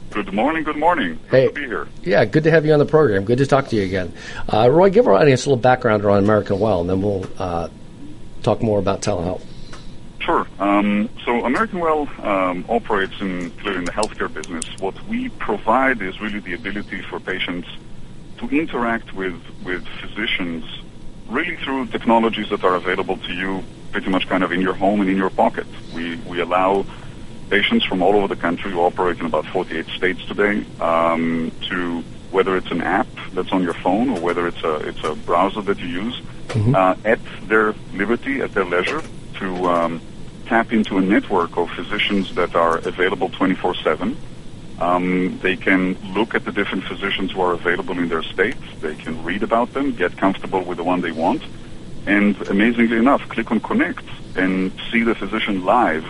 Good 0.10 0.34
morning. 0.34 0.64
Good 0.64 0.78
morning. 0.78 1.20
Good 1.30 1.32
Hey. 1.32 1.48
to 1.48 1.54
be 1.54 1.66
here. 1.66 1.88
Yeah, 2.04 2.26
good 2.26 2.44
to 2.46 2.52
have 2.52 2.66
you 2.66 2.74
on 2.74 2.80
the 2.80 2.86
program. 2.86 3.24
Good 3.26 3.38
to 3.40 3.46
talk 3.46 3.68
to 3.70 3.76
you 3.76 3.84
again. 3.84 4.12
Uh, 4.52 4.70
Roy, 4.70 4.90
give 4.90 5.06
our 5.08 5.14
audience 5.14 5.46
a 5.46 5.50
little 5.50 5.62
background 5.62 6.04
on 6.06 6.18
American 6.24 6.60
Well, 6.60 6.82
and 6.82 6.90
then 6.90 7.02
we'll 7.02 7.26
uh, 7.38 7.70
talk 8.44 8.62
more 8.62 8.80
about 8.80 9.02
telehealth. 9.02 9.42
Sure. 10.28 10.46
Um, 10.60 11.08
so 11.24 11.46
American 11.46 11.80
Well 11.80 12.10
um, 12.22 12.66
operates 12.68 13.14
in 13.22 13.50
clearly 13.52 13.78
in 13.80 13.86
the 13.86 13.94
healthcare 13.94 14.32
business. 14.32 14.66
What 14.78 15.02
we 15.08 15.30
provide 15.30 16.02
is 16.02 16.20
really 16.20 16.42
the 16.42 16.54
ability 16.54 17.02
for 17.04 17.22
patients 17.22 17.70
to 18.40 18.50
interact 18.50 19.14
with 19.14 19.42
with 19.64 19.88
physicians, 20.02 20.66
really 21.30 21.56
through 21.56 21.88
technologies 21.88 22.50
that 22.50 22.66
are 22.66 22.76
available 22.76 23.16
to 23.16 23.34
you, 23.34 23.64
pretty 23.94 24.10
much 24.10 24.28
kind 24.28 24.44
of 24.44 24.52
in 24.52 24.60
your 24.60 24.74
home 24.74 25.00
and 25.00 25.10
in 25.10 25.16
your 25.16 25.30
pocket. 25.30 25.66
We 25.96 26.18
we 26.28 26.42
allow 26.42 26.86
patients 27.50 27.86
from 27.86 28.02
all 28.02 28.14
over 28.18 28.28
the 28.28 28.36
country 28.36 28.70
who 28.72 28.82
operate 28.82 29.22
in 29.22 29.28
about 29.28 29.46
48 29.46 29.86
states 29.96 30.26
today 30.26 30.66
um, 30.82 31.54
to 31.70 32.02
whether 32.32 32.58
it's 32.58 32.72
an 32.72 32.82
app 32.82 33.08
that's 33.32 33.54
on 33.54 33.64
your 33.64 33.76
phone 33.76 34.10
or 34.10 34.20
whether 34.20 34.46
it's 34.46 34.62
a 34.64 34.76
it's 34.90 35.06
a 35.06 35.16
browser 35.16 35.62
that 35.62 35.80
you 35.80 35.88
use 35.88 36.22
uh, 36.76 36.96
at 37.06 37.20
their 37.44 37.74
liberty, 37.94 38.42
at 38.42 38.54
their 38.54 38.66
leisure, 38.66 39.02
to 39.36 39.66
um, 39.68 40.02
tap 40.48 40.72
into 40.72 40.98
a 40.98 41.02
network 41.02 41.58
of 41.58 41.70
physicians 41.72 42.34
that 42.36 42.56
are 42.56 42.78
available 42.78 43.30
24 43.30 43.76
7. 43.76 44.18
Um, 44.80 45.40
they 45.42 45.56
can 45.56 45.98
look 46.14 46.36
at 46.36 46.46
the 46.46 46.52
different 46.52 46.84
physicians 46.84 47.32
who 47.32 47.42
are 47.42 47.54
available 47.54 47.98
in 47.98 48.10
their 48.10 48.24
states. 48.24 48.62
They 48.80 48.96
can 48.96 49.24
read 49.24 49.44
about 49.44 49.74
them, 49.74 49.96
get 49.96 50.18
comfortable 50.18 50.64
with 50.64 50.78
the 50.78 50.84
one 50.84 51.02
they 51.02 51.12
want, 51.12 51.42
and 52.06 52.40
amazingly 52.44 52.98
enough, 52.98 53.28
click 53.30 53.52
on 53.52 53.60
connect 53.60 54.06
and 54.36 54.72
see 54.92 55.04
the 55.04 55.16
physician 55.16 55.66
live 55.66 56.06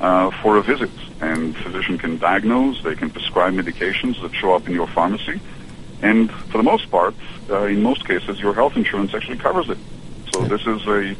uh, 0.00 0.30
for 0.42 0.58
a 0.58 0.62
visit. 0.62 0.90
And 1.20 1.56
physician 1.56 1.96
can 1.96 2.18
diagnose, 2.18 2.82
they 2.82 2.94
can 2.94 3.10
prescribe 3.10 3.54
medications 3.54 4.20
that 4.20 4.34
show 4.34 4.54
up 4.54 4.68
in 4.68 4.74
your 4.74 4.86
pharmacy, 4.88 5.40
and 6.02 6.30
for 6.30 6.58
the 6.58 6.62
most 6.62 6.90
part, 6.90 7.14
uh, 7.48 7.64
in 7.64 7.82
most 7.82 8.06
cases, 8.06 8.38
your 8.38 8.54
health 8.54 8.76
insurance 8.76 9.14
actually 9.14 9.38
covers 9.38 9.70
it. 9.70 9.78
So 10.32 10.42
this 10.42 10.66
is 10.66 10.86
a 10.86 11.16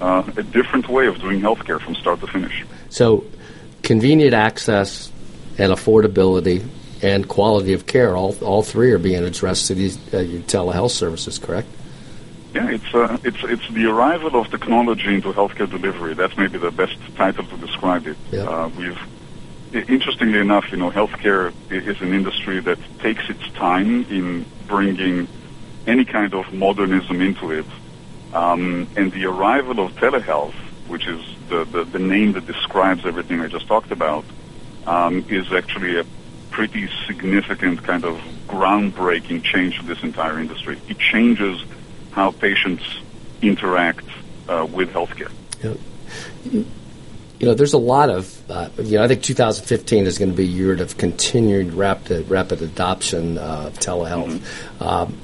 uh, 0.00 0.22
a 0.36 0.42
different 0.42 0.88
way 0.88 1.06
of 1.06 1.20
doing 1.20 1.40
healthcare 1.40 1.80
from 1.80 1.94
start 1.94 2.20
to 2.20 2.26
finish. 2.26 2.64
So, 2.90 3.24
convenient 3.82 4.34
access 4.34 5.10
and 5.58 5.72
affordability 5.72 6.66
and 7.02 7.28
quality 7.28 7.72
of 7.72 7.86
care, 7.86 8.16
all, 8.16 8.34
all 8.40 8.62
three 8.62 8.92
are 8.92 8.98
being 8.98 9.24
addressed 9.24 9.66
to 9.66 9.74
these 9.74 9.96
uh, 10.12 10.18
telehealth 10.46 10.90
services, 10.90 11.38
correct? 11.38 11.68
Yeah, 12.54 12.70
it's 12.70 12.94
uh, 12.94 13.18
it's 13.24 13.44
it's 13.44 13.68
the 13.68 13.86
arrival 13.86 14.40
of 14.40 14.50
technology 14.50 15.14
into 15.14 15.32
healthcare 15.32 15.68
delivery. 15.68 16.14
That's 16.14 16.36
maybe 16.36 16.56
the 16.58 16.70
best 16.70 16.96
title 17.14 17.44
to 17.44 17.56
describe 17.58 18.06
it. 18.06 18.16
Yeah. 18.32 18.44
Uh, 18.44 18.68
we've 18.68 18.98
interestingly 19.72 20.38
enough, 20.38 20.70
you 20.70 20.78
know, 20.78 20.90
healthcare 20.90 21.52
is 21.70 22.00
an 22.00 22.14
industry 22.14 22.60
that 22.60 22.78
takes 23.00 23.28
its 23.28 23.46
time 23.50 24.06
in 24.10 24.46
bringing 24.66 25.28
any 25.86 26.04
kind 26.04 26.32
of 26.34 26.52
modernism 26.52 27.20
into 27.20 27.50
it. 27.50 27.66
Um, 28.32 28.88
and 28.96 29.10
the 29.12 29.26
arrival 29.26 29.80
of 29.80 29.92
telehealth, 29.92 30.54
which 30.86 31.06
is 31.06 31.24
the, 31.48 31.64
the, 31.64 31.84
the, 31.84 31.98
name 31.98 32.32
that 32.32 32.46
describes 32.46 33.06
everything 33.06 33.40
I 33.40 33.48
just 33.48 33.66
talked 33.66 33.90
about, 33.90 34.24
um, 34.86 35.24
is 35.28 35.52
actually 35.52 35.98
a 35.98 36.04
pretty 36.50 36.88
significant 37.06 37.82
kind 37.84 38.04
of 38.04 38.20
groundbreaking 38.46 39.42
change 39.44 39.78
to 39.78 39.86
this 39.86 40.02
entire 40.02 40.38
industry. 40.38 40.78
It 40.88 40.98
changes 40.98 41.62
how 42.10 42.32
patients 42.32 42.84
interact 43.40 44.06
uh, 44.48 44.66
with 44.70 44.90
healthcare. 44.90 45.32
Yeah 45.62 46.62
you 47.38 47.46
know, 47.46 47.54
there's 47.54 47.72
a 47.72 47.78
lot 47.78 48.10
of, 48.10 48.50
uh, 48.50 48.68
you 48.78 48.98
know, 48.98 49.04
I 49.04 49.08
think 49.08 49.22
2015 49.22 50.06
is 50.06 50.18
going 50.18 50.30
to 50.30 50.36
be 50.36 50.42
a 50.42 50.46
year 50.46 50.80
of 50.80 50.96
continued 50.96 51.72
rapid 51.72 52.28
rapid 52.28 52.62
adoption 52.62 53.38
of 53.38 53.74
telehealth. 53.74 54.38
Mm-hmm. 54.38 54.82
Um, 54.82 55.18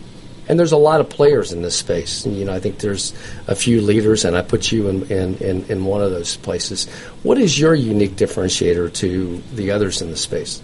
and 0.49 0.59
there's 0.59 0.72
a 0.72 0.76
lot 0.76 1.01
of 1.01 1.09
players 1.09 1.53
in 1.53 1.62
this 1.62 1.76
space. 1.76 2.26
You 2.26 2.45
know, 2.45 2.53
I 2.53 2.61
think 2.61 2.78
there's 2.78 3.12
a 3.47 3.55
few 3.55 3.80
leaders, 3.80 4.24
and 4.24 4.36
I 4.36 4.42
put 4.42 4.72
you 4.72 4.88
in, 4.88 5.03
in, 5.11 5.36
in, 5.36 5.64
in 5.66 5.84
one 5.84 6.03
of 6.03 6.11
those 6.11 6.36
places. 6.36 6.88
What 7.22 7.38
is 7.38 7.59
your 7.59 7.74
unique 7.74 8.16
differentiator 8.16 8.92
to 8.95 9.42
the 9.55 9.70
others 9.70 10.03
in 10.03 10.11
the 10.11 10.16
space? 10.16 10.62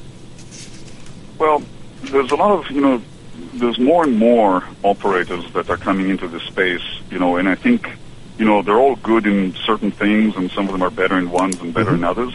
Well, 1.39 1.63
there's 2.03 2.31
a 2.31 2.37
lot 2.37 2.53
of, 2.53 2.71
you 2.71 2.81
know, 2.81 3.03
there's 3.55 3.79
more 3.79 4.05
and 4.05 4.17
more 4.17 4.65
operators 4.83 5.51
that 5.53 5.71
are 5.71 5.77
coming 5.77 6.09
into 6.09 6.29
this 6.29 6.43
space, 6.43 6.83
you 7.11 7.19
know, 7.19 7.37
and 7.37 7.49
I 7.49 7.55
think 7.55 7.89
you 8.41 8.47
know, 8.47 8.63
they're 8.63 8.79
all 8.79 8.97
good 8.97 9.27
in 9.27 9.55
certain 9.67 9.91
things, 9.91 10.35
and 10.35 10.51
some 10.51 10.65
of 10.65 10.73
them 10.73 10.81
are 10.81 10.91
better 10.91 11.19
in 11.19 11.31
ones 11.31 11.61
and 11.61 11.75
better 11.75 11.91
mm-hmm. 11.91 11.97
in 11.97 12.05
others. 12.05 12.35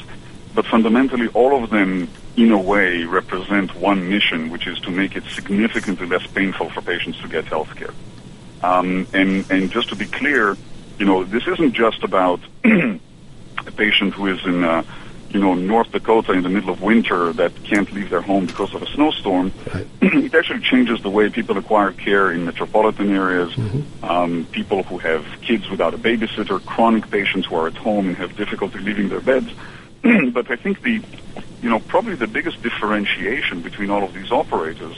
But 0.55 0.65
fundamentally, 0.65 1.27
all 1.29 1.61
of 1.61 1.69
them, 1.69 2.07
in 2.37 2.51
a 2.51 2.57
way, 2.57 3.03
represent 3.03 3.75
one 3.75 4.09
mission, 4.09 4.49
which 4.49 4.65
is 4.67 4.79
to 4.81 4.89
make 4.89 5.15
it 5.17 5.25
significantly 5.25 6.07
less 6.07 6.25
painful 6.27 6.69
for 6.69 6.81
patients 6.81 7.19
to 7.21 7.27
get 7.27 7.43
health 7.45 7.75
care. 7.75 7.93
Um, 8.63 9.05
and, 9.13 9.45
and 9.51 9.69
just 9.69 9.89
to 9.89 9.95
be 9.95 10.05
clear, 10.05 10.57
you 10.97 11.05
know, 11.05 11.25
this 11.25 11.45
isn't 11.45 11.73
just 11.73 12.03
about 12.03 12.39
a 12.63 13.71
patient 13.75 14.13
who 14.13 14.27
is 14.27 14.43
in, 14.45 14.63
uh, 14.63 14.83
you 15.29 15.41
know, 15.41 15.53
North 15.53 15.91
Dakota 15.91 16.31
in 16.31 16.43
the 16.43 16.49
middle 16.49 16.69
of 16.69 16.81
winter 16.81 17.33
that 17.33 17.51
can't 17.65 17.91
leave 17.91 18.09
their 18.09 18.21
home 18.21 18.45
because 18.45 18.73
of 18.73 18.81
a 18.81 18.87
snowstorm, 18.87 19.51
right. 19.73 19.85
it 20.01 20.33
actually 20.33 20.61
changes 20.61 21.01
the 21.03 21.09
way 21.09 21.29
people 21.29 21.57
acquire 21.57 21.91
care 21.91 22.31
in 22.31 22.45
metropolitan 22.45 23.13
areas. 23.13 23.51
Mm-hmm. 23.53 24.05
Um, 24.05 24.47
people 24.51 24.83
who 24.83 24.99
have 24.99 25.25
kids 25.41 25.69
without 25.69 25.93
a 25.93 25.97
babysitter, 25.97 26.63
chronic 26.65 27.11
patients 27.11 27.47
who 27.47 27.55
are 27.57 27.67
at 27.67 27.75
home 27.75 28.07
and 28.07 28.15
have 28.15 28.37
difficulty 28.37 28.79
leaving 28.79 29.09
their 29.09 29.19
beds. 29.19 29.51
but 30.31 30.49
I 30.51 30.55
think 30.55 30.81
the, 30.81 31.01
you 31.61 31.69
know, 31.69 31.79
probably 31.79 32.15
the 32.15 32.27
biggest 32.27 32.61
differentiation 32.61 33.61
between 33.61 33.89
all 33.89 34.03
of 34.03 34.13
these 34.13 34.31
operators 34.31 34.95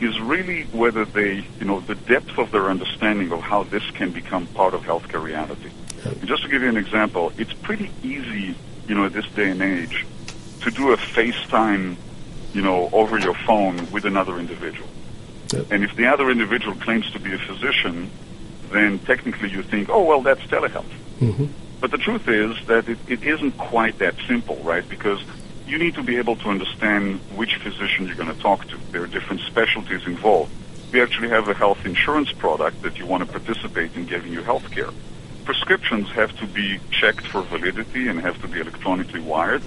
is 0.00 0.20
really 0.20 0.64
whether 0.72 1.04
they, 1.04 1.44
you 1.60 1.64
know, 1.64 1.80
the 1.80 1.94
depth 1.94 2.38
of 2.38 2.50
their 2.50 2.68
understanding 2.68 3.30
of 3.32 3.40
how 3.40 3.62
this 3.62 3.88
can 3.92 4.10
become 4.10 4.46
part 4.48 4.74
of 4.74 4.82
healthcare 4.82 5.22
reality. 5.22 5.70
And 6.04 6.26
just 6.26 6.42
to 6.42 6.48
give 6.48 6.62
you 6.62 6.68
an 6.68 6.76
example, 6.76 7.32
it's 7.38 7.52
pretty 7.52 7.90
easy 8.02 8.56
you 8.88 8.94
know, 8.94 9.06
at 9.06 9.12
this 9.12 9.26
day 9.30 9.50
and 9.50 9.62
age, 9.62 10.06
to 10.62 10.70
do 10.70 10.92
a 10.92 10.96
FaceTime, 10.96 11.96
you 12.52 12.62
know, 12.62 12.88
over 12.92 13.18
your 13.18 13.34
phone 13.34 13.90
with 13.90 14.04
another 14.04 14.38
individual. 14.38 14.88
Yep. 15.52 15.70
And 15.70 15.84
if 15.84 15.94
the 15.96 16.06
other 16.06 16.30
individual 16.30 16.74
claims 16.76 17.10
to 17.12 17.18
be 17.18 17.32
a 17.32 17.38
physician, 17.38 18.10
then 18.70 18.98
technically 19.00 19.50
you 19.50 19.62
think, 19.62 19.88
oh, 19.88 20.02
well, 20.02 20.22
that's 20.22 20.40
telehealth. 20.42 20.84
Mm-hmm. 21.20 21.46
But 21.82 21.90
the 21.90 21.98
truth 21.98 22.26
is 22.28 22.56
that 22.68 22.88
it, 22.88 22.98
it 23.06 23.22
isn't 23.22 23.58
quite 23.58 23.98
that 23.98 24.14
simple, 24.26 24.56
right? 24.62 24.88
Because 24.88 25.22
you 25.66 25.78
need 25.78 25.94
to 25.96 26.02
be 26.02 26.16
able 26.16 26.36
to 26.36 26.48
understand 26.48 27.20
which 27.36 27.56
physician 27.56 28.06
you're 28.06 28.16
going 28.16 28.34
to 28.34 28.40
talk 28.40 28.66
to. 28.68 28.78
There 28.92 29.02
are 29.02 29.06
different 29.06 29.42
specialties 29.42 30.06
involved. 30.06 30.50
We 30.92 31.02
actually 31.02 31.28
have 31.28 31.48
a 31.48 31.54
health 31.54 31.84
insurance 31.84 32.32
product 32.32 32.80
that 32.82 32.98
you 32.98 33.04
want 33.06 33.26
to 33.26 33.30
participate 33.30 33.94
in 33.96 34.06
giving 34.06 34.32
you 34.32 34.42
health 34.42 34.70
care 34.70 34.88
prescriptions 35.44 36.08
have 36.10 36.34
to 36.38 36.46
be 36.46 36.78
checked 36.90 37.26
for 37.26 37.42
validity 37.42 38.08
and 38.08 38.20
have 38.20 38.40
to 38.42 38.48
be 38.48 38.60
electronically 38.60 39.20
wired. 39.20 39.62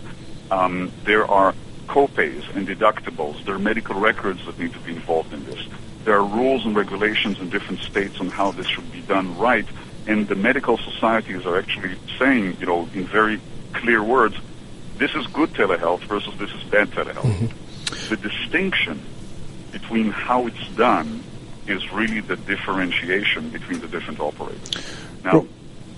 Um, 0.51 0.91
there 1.03 1.29
are 1.29 1.53
copays 1.87 2.43
and 2.55 2.67
deductibles. 2.67 3.43
There 3.45 3.55
are 3.55 3.59
medical 3.59 3.99
records 3.99 4.45
that 4.45 4.57
need 4.57 4.73
to 4.73 4.79
be 4.79 4.95
involved 4.95 5.33
in 5.33 5.43
this. 5.45 5.67
There 6.03 6.15
are 6.15 6.23
rules 6.23 6.65
and 6.65 6.75
regulations 6.75 7.39
in 7.39 7.49
different 7.49 7.81
states 7.81 8.19
on 8.19 8.29
how 8.29 8.51
this 8.51 8.67
should 8.67 8.91
be 8.91 9.01
done 9.01 9.37
right. 9.37 9.65
And 10.07 10.27
the 10.27 10.35
medical 10.35 10.77
societies 10.77 11.45
are 11.45 11.57
actually 11.57 11.95
saying, 12.19 12.57
you 12.59 12.65
know, 12.65 12.87
in 12.93 13.05
very 13.05 13.39
clear 13.73 14.03
words, 14.03 14.35
this 14.97 15.13
is 15.15 15.25
good 15.27 15.49
telehealth 15.51 16.01
versus 16.01 16.37
this 16.37 16.51
is 16.51 16.63
bad 16.65 16.89
telehealth. 16.91 17.23
Mm-hmm. 17.23 18.09
The 18.09 18.17
distinction 18.17 19.01
between 19.71 20.11
how 20.11 20.47
it's 20.47 20.67
done 20.69 21.23
is 21.67 21.91
really 21.91 22.21
the 22.21 22.35
differentiation 22.35 23.49
between 23.49 23.79
the 23.79 23.87
different 23.87 24.19
operators. 24.19 24.71
Now, 25.23 25.47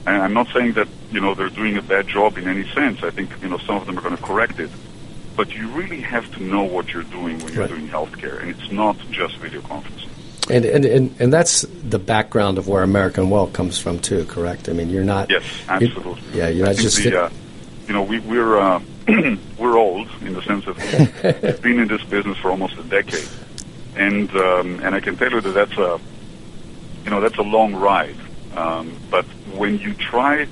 and 0.06 0.24
I'm 0.24 0.34
not 0.34 0.48
saying 0.54 0.74
that, 0.74 0.88
you 1.12 1.20
know, 1.20 1.34
they're 1.36 1.50
doing 1.50 1.78
a 1.78 1.82
bad 1.82 2.08
job 2.08 2.38
in 2.38 2.48
any 2.48 2.68
sense. 2.70 3.04
I 3.04 3.10
think, 3.10 3.30
you 3.42 3.50
know, 3.50 3.58
some 3.58 3.76
of 3.76 3.86
them 3.86 3.98
are 3.98 4.02
going 4.02 4.16
to 4.16 4.24
correct 4.24 4.60
it. 4.60 4.70
But 5.36 5.54
you 5.54 5.68
really 5.70 6.02
have 6.02 6.32
to 6.36 6.42
know 6.42 6.64
what 6.64 6.94
you're 6.94 7.04
doing 7.04 7.38
when 7.40 7.54
you're 7.54 7.64
right. 7.64 7.70
doing 7.70 7.88
healthcare, 7.90 8.40
and 8.42 8.50
it's 8.50 8.72
not 8.72 8.98
just 9.12 9.36
video 9.38 9.62
conferencing. 9.62 10.07
And, 10.50 10.66
and, 10.66 10.86
and, 10.86 11.16
and 11.20 11.34
that's 11.34 11.62
the 11.62 12.00
background 12.00 12.58
of 12.58 12.68
where 12.68 12.84
American 12.84 13.30
Well 13.30 13.48
comes 13.48 13.78
from, 13.80 14.00
too, 14.00 14.26
correct? 14.26 14.70
I 14.70 14.74
mean, 14.74 14.90
you're 14.90 15.04
not. 15.04 15.30
Yes, 15.30 15.44
absolutely. 15.68 16.22
You're, 16.32 16.38
yeah, 16.38 16.48
you're 16.50 16.66
not 16.68 16.76
just. 16.76 17.04
The, 17.04 17.24
uh, 17.24 17.30
you 17.88 17.94
know, 17.94 18.04
we, 18.04 18.20
we're, 18.20 18.58
uh, 18.58 18.82
we're 19.58 19.78
old 19.78 20.10
in 20.22 20.34
the 20.34 20.42
sense 20.42 20.68
of 20.68 20.78
we've 20.78 21.62
been 21.62 21.80
in 21.80 21.88
this 21.88 22.04
business 22.04 22.38
for 22.38 22.52
almost 22.52 22.78
a 22.78 22.84
decade. 22.84 23.28
And, 23.96 24.30
um, 24.36 24.80
and 24.82 24.96
I 24.96 25.00
can 25.00 25.18
tell 25.18 25.32
you 25.32 25.42
that 25.42 25.52
that's 25.52 25.78
a, 25.78 26.00
you 27.04 27.10
know, 27.10 27.20
that's 27.20 27.38
a 27.38 27.44
long 27.44 27.76
ride. 27.76 28.16
Um, 28.56 28.96
but 29.10 29.26
when 29.56 29.80
you 29.80 29.94
try 29.94 30.48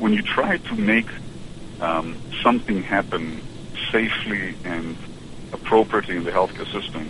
when 0.00 0.14
you 0.14 0.22
try 0.22 0.56
to 0.56 0.74
make 0.74 1.06
um, 1.80 2.16
something 2.42 2.82
happen 2.82 3.40
safely 3.92 4.54
and 4.64 4.96
appropriately 5.52 6.16
in 6.16 6.24
the 6.24 6.30
healthcare 6.30 6.70
system, 6.72 7.08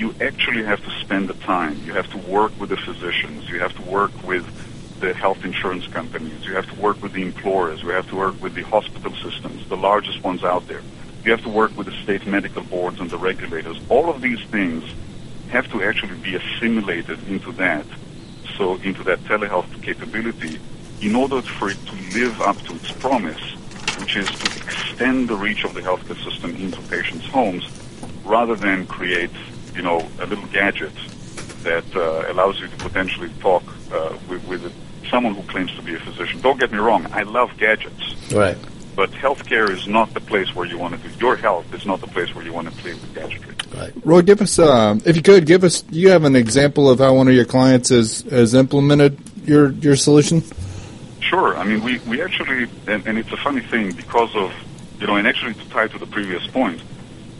you 0.00 0.14
actually 0.20 0.64
have 0.64 0.82
to 0.82 0.90
spend 1.02 1.28
the 1.28 1.34
time. 1.34 1.78
You 1.84 1.92
have 1.92 2.10
to 2.10 2.18
work 2.18 2.58
with 2.58 2.70
the 2.70 2.76
physicians. 2.78 3.48
You 3.50 3.60
have 3.60 3.74
to 3.74 3.82
work 3.82 4.10
with 4.24 4.46
the 5.00 5.12
health 5.12 5.44
insurance 5.44 5.86
companies. 5.88 6.44
You 6.46 6.54
have 6.54 6.66
to 6.72 6.80
work 6.80 7.02
with 7.02 7.12
the 7.12 7.22
employers. 7.22 7.82
You 7.82 7.90
have 7.90 8.08
to 8.08 8.16
work 8.16 8.42
with 8.42 8.54
the 8.54 8.62
hospital 8.62 9.14
systems, 9.16 9.68
the 9.68 9.76
largest 9.76 10.24
ones 10.24 10.42
out 10.42 10.66
there. 10.68 10.82
You 11.24 11.32
have 11.32 11.42
to 11.42 11.50
work 11.50 11.76
with 11.76 11.86
the 11.86 11.92
state 12.02 12.26
medical 12.26 12.62
boards 12.62 12.98
and 12.98 13.10
the 13.10 13.18
regulators. 13.18 13.78
All 13.90 14.08
of 14.08 14.22
these 14.22 14.42
things 14.46 14.84
have 15.50 15.70
to 15.72 15.82
actually 15.82 16.16
be 16.16 16.34
assimilated 16.34 17.18
into 17.28 17.52
that 17.52 17.84
so 18.56 18.76
into 18.76 19.02
that 19.04 19.18
telehealth 19.20 19.82
capability 19.82 20.58
in 21.02 21.14
order 21.14 21.42
for 21.42 21.70
it 21.70 21.78
to 21.86 22.18
live 22.18 22.40
up 22.40 22.58
to 22.62 22.74
its 22.74 22.90
promise, 22.92 23.40
which 23.98 24.16
is 24.16 24.28
to 24.30 24.46
extend 24.62 25.28
the 25.28 25.36
reach 25.36 25.64
of 25.64 25.74
the 25.74 25.80
healthcare 25.80 26.22
system 26.24 26.54
into 26.56 26.80
patients' 26.82 27.26
homes 27.26 27.68
rather 28.24 28.54
than 28.54 28.86
create, 28.86 29.30
you 29.74 29.82
know, 29.82 30.06
a 30.20 30.26
little 30.26 30.46
gadget 30.46 30.92
that 31.62 31.84
uh, 31.94 32.32
allows 32.32 32.60
you 32.60 32.68
to 32.68 32.76
potentially 32.76 33.30
talk 33.40 33.62
uh, 33.92 34.16
with, 34.28 34.46
with 34.48 34.72
someone 35.10 35.34
who 35.34 35.42
claims 35.42 35.74
to 35.76 35.82
be 35.82 35.94
a 35.94 36.00
physician. 36.00 36.40
Don't 36.40 36.58
get 36.58 36.72
me 36.72 36.78
wrong, 36.78 37.06
I 37.12 37.22
love 37.22 37.50
gadgets. 37.58 38.32
Right. 38.32 38.56
But 38.96 39.10
healthcare 39.12 39.70
is 39.70 39.86
not 39.86 40.12
the 40.14 40.20
place 40.20 40.54
where 40.54 40.66
you 40.66 40.76
want 40.76 41.00
to 41.00 41.08
do 41.08 41.14
your 41.18 41.36
health. 41.36 41.72
Is 41.72 41.86
not 41.86 42.00
the 42.00 42.06
place 42.08 42.34
where 42.34 42.44
you 42.44 42.52
want 42.52 42.68
to 42.68 42.74
play 42.82 42.92
with 42.92 43.14
gadgetry. 43.14 43.54
Right. 43.74 43.92
Roy, 44.04 44.22
give 44.22 44.42
us, 44.42 44.58
uh, 44.58 44.98
if 45.06 45.16
you 45.16 45.22
could, 45.22 45.46
give 45.46 45.64
us. 45.64 45.84
You 45.90 46.10
have 46.10 46.24
an 46.24 46.36
example 46.36 46.90
of 46.90 46.98
how 46.98 47.14
one 47.14 47.28
of 47.28 47.34
your 47.34 47.44
clients 47.44 47.90
has 47.90 48.22
has 48.22 48.54
implemented 48.54 49.18
your 49.44 49.70
your 49.70 49.96
solution. 49.96 50.42
Sure. 51.20 51.56
I 51.56 51.62
mean, 51.62 51.82
we, 51.84 52.00
we 52.00 52.20
actually, 52.20 52.68
and, 52.88 53.06
and 53.06 53.16
it's 53.16 53.32
a 53.32 53.36
funny 53.36 53.60
thing 53.60 53.92
because 53.92 54.34
of, 54.34 54.52
you 54.98 55.06
know, 55.06 55.14
and 55.14 55.28
actually 55.28 55.54
to 55.54 55.68
tie 55.70 55.86
to 55.86 55.98
the 55.98 56.06
previous 56.06 56.44
point, 56.48 56.82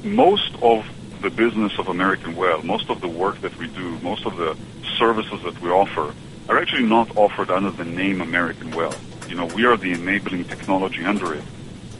most 0.04 0.54
of 0.62 0.86
the 1.20 1.30
business 1.30 1.78
of 1.78 1.88
American 1.88 2.34
Well, 2.34 2.62
most 2.62 2.90
of 2.90 3.00
the 3.00 3.08
work 3.08 3.40
that 3.42 3.56
we 3.56 3.68
do, 3.68 3.98
most 4.00 4.26
of 4.26 4.36
the 4.36 4.56
services 4.98 5.42
that 5.42 5.60
we 5.60 5.70
offer 5.70 6.14
are 6.48 6.58
actually 6.58 6.86
not 6.86 7.16
offered 7.16 7.50
under 7.50 7.70
the 7.70 7.84
name 7.84 8.20
American 8.20 8.70
Well. 8.70 8.94
You 9.28 9.36
know, 9.36 9.46
we 9.46 9.64
are 9.64 9.76
the 9.76 9.92
enabling 9.92 10.44
technology 10.44 11.04
under 11.04 11.34
it. 11.34 11.44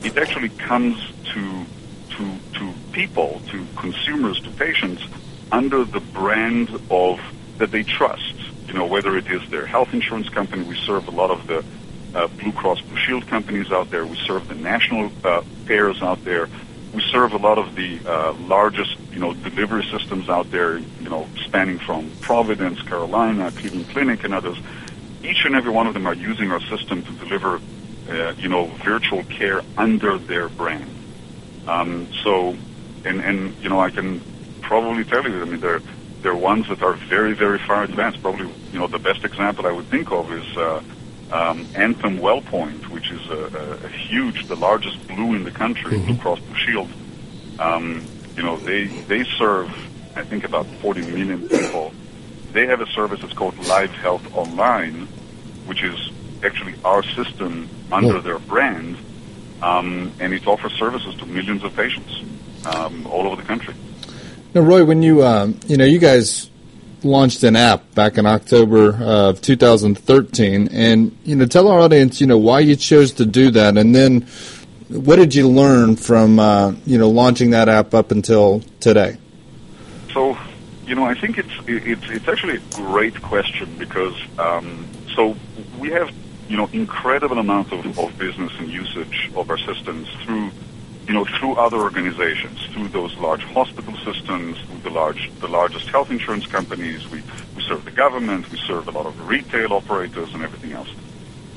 It 0.02 0.16
actually 0.16 0.48
comes 0.48 0.98
to 1.32 1.64
to 2.16 2.38
to 2.54 2.74
people, 2.92 3.40
to 3.50 3.66
consumers, 3.76 4.40
to 4.40 4.50
patients 4.50 5.02
under 5.52 5.84
the 5.84 6.00
brand 6.00 6.70
of 6.90 7.20
that 7.58 7.70
they 7.70 7.82
trust. 7.82 8.34
You 8.66 8.74
know, 8.74 8.86
whether 8.86 9.16
it 9.16 9.30
is 9.30 9.48
their 9.50 9.66
health 9.66 9.92
insurance 9.92 10.28
company, 10.28 10.62
we 10.62 10.76
serve 10.76 11.08
a 11.08 11.10
lot 11.10 11.30
of 11.30 11.46
the 11.46 11.64
uh, 12.14 12.26
Blue 12.28 12.52
Cross 12.52 12.80
Blue 12.82 12.96
Shield 12.96 13.26
companies 13.26 13.70
out 13.70 13.90
there. 13.90 14.04
We 14.06 14.16
serve 14.16 14.48
the 14.48 14.54
national 14.54 15.12
uh, 15.24 15.42
payers 15.66 16.02
out 16.02 16.24
there. 16.24 16.48
We 16.92 17.00
serve 17.12 17.32
a 17.32 17.36
lot 17.36 17.58
of 17.58 17.76
the 17.76 18.00
uh, 18.04 18.32
largest, 18.32 18.96
you 19.12 19.20
know, 19.20 19.32
delivery 19.32 19.84
systems 19.92 20.28
out 20.28 20.50
there. 20.50 20.78
You 20.78 21.08
know, 21.08 21.28
spanning 21.44 21.78
from 21.78 22.10
Providence, 22.20 22.82
Carolina, 22.82 23.52
Cleveland 23.52 23.88
Clinic, 23.90 24.24
and 24.24 24.34
others. 24.34 24.58
Each 25.22 25.44
and 25.44 25.54
every 25.54 25.70
one 25.70 25.86
of 25.86 25.94
them 25.94 26.06
are 26.06 26.14
using 26.14 26.50
our 26.50 26.60
system 26.60 27.04
to 27.04 27.12
deliver, 27.12 27.60
uh, 28.08 28.32
you 28.38 28.48
know, 28.48 28.66
virtual 28.84 29.22
care 29.24 29.62
under 29.76 30.18
their 30.18 30.48
brand. 30.48 30.90
Um, 31.68 32.08
so, 32.24 32.56
and 33.04 33.20
and 33.20 33.54
you 33.62 33.68
know, 33.68 33.80
I 33.80 33.90
can 33.90 34.20
probably 34.62 35.04
tell 35.04 35.22
you. 35.28 35.42
I 35.42 35.44
mean, 35.44 35.60
they're 35.60 35.82
they're 36.22 36.36
ones 36.36 36.68
that 36.68 36.82
are 36.82 36.94
very 37.08 37.34
very 37.34 37.58
far 37.58 37.84
advanced. 37.84 38.20
Probably, 38.20 38.52
you 38.72 38.78
know, 38.78 38.88
the 38.88 38.98
best 38.98 39.24
example 39.24 39.66
I 39.66 39.72
would 39.72 39.86
think 39.86 40.10
of 40.10 40.32
is. 40.32 40.56
Uh, 40.56 40.82
um, 41.32 41.66
Anthem 41.74 42.18
WellPoint, 42.18 42.88
which 42.88 43.10
is 43.10 43.28
a, 43.28 43.80
a, 43.84 43.88
huge, 43.88 44.46
the 44.48 44.56
largest 44.56 45.06
blue 45.06 45.34
in 45.34 45.44
the 45.44 45.50
country, 45.50 45.98
Blue 45.98 46.16
Cross 46.18 46.40
Blue 46.40 46.56
Shield. 46.56 46.88
Um, 47.58 48.04
you 48.36 48.42
know, 48.42 48.56
they 48.56 48.84
they 48.84 49.24
serve, 49.38 49.68
I 50.16 50.24
think, 50.24 50.44
about 50.44 50.66
40 50.82 51.02
million 51.02 51.48
people. 51.48 51.92
They 52.52 52.66
have 52.66 52.80
a 52.80 52.86
service 52.86 53.20
that's 53.20 53.32
called 53.34 53.56
Live 53.66 53.90
Health 53.90 54.26
Online, 54.34 55.06
which 55.66 55.82
is 55.82 56.10
actually 56.42 56.74
our 56.84 57.02
system 57.02 57.68
under 57.92 58.14
Yeah. 58.16 58.20
their 58.20 58.38
brand, 58.40 58.96
um, 59.62 60.12
and 60.18 60.32
it 60.32 60.46
offers 60.46 60.72
services 60.72 61.14
to 61.16 61.26
millions 61.26 61.62
of 61.62 61.76
patients 61.76 62.22
um, 62.66 63.06
all 63.06 63.26
over 63.26 63.36
the 63.36 63.46
country. 63.46 63.74
Now, 64.54 64.62
Roy, 64.62 64.84
when 64.84 65.02
you 65.02 65.24
um, 65.24 65.58
you 65.68 65.76
know 65.76 65.84
you 65.84 65.98
guys 66.00 66.49
launched 67.04 67.42
an 67.42 67.56
app 67.56 67.94
back 67.94 68.18
in 68.18 68.26
October 68.26 68.96
of 69.02 69.40
2013, 69.40 70.68
and 70.72 71.16
you 71.24 71.36
know 71.36 71.46
tell 71.46 71.68
our 71.68 71.80
audience 71.80 72.20
you 72.20 72.26
know 72.26 72.38
why 72.38 72.60
you 72.60 72.76
chose 72.76 73.12
to 73.12 73.26
do 73.26 73.50
that, 73.50 73.76
and 73.76 73.94
then 73.94 74.26
what 74.88 75.16
did 75.16 75.34
you 75.34 75.48
learn 75.48 75.96
from 75.96 76.38
uh, 76.38 76.72
you 76.84 76.98
know 76.98 77.08
launching 77.08 77.50
that 77.50 77.68
app 77.68 77.94
up 77.94 78.10
until 78.10 78.60
today? 78.80 79.16
So, 80.12 80.36
you 80.86 80.94
know, 80.94 81.04
I 81.04 81.14
think 81.14 81.38
it's 81.38 81.52
it's 81.66 82.10
it's 82.10 82.28
actually 82.28 82.56
a 82.56 82.74
great 82.74 83.20
question 83.22 83.72
because 83.78 84.14
um, 84.38 84.86
so 85.14 85.36
we 85.78 85.90
have 85.90 86.10
you 86.48 86.56
know 86.56 86.68
incredible 86.72 87.38
amount 87.38 87.72
of, 87.72 87.98
of 87.98 88.18
business 88.18 88.52
and 88.58 88.68
usage 88.68 89.30
of 89.36 89.48
our 89.50 89.58
systems 89.58 90.08
through 90.24 90.50
you 91.10 91.16
know 91.16 91.24
through 91.24 91.54
other 91.56 91.78
organizations, 91.78 92.64
through 92.66 92.86
those 92.86 93.16
large 93.18 93.42
hospital 93.42 93.96
systems, 94.04 94.56
through 94.60 94.78
the 94.78 94.90
large 94.90 95.28
the 95.40 95.48
largest 95.48 95.88
health 95.88 96.08
insurance 96.08 96.46
companies. 96.46 97.10
We 97.10 97.20
we 97.56 97.62
serve 97.62 97.84
the 97.84 97.90
government, 97.90 98.48
we 98.52 98.58
serve 98.58 98.86
a 98.86 98.92
lot 98.92 99.06
of 99.06 99.28
retail 99.28 99.72
operators 99.72 100.32
and 100.34 100.44
everything 100.44 100.70
else. 100.70 100.88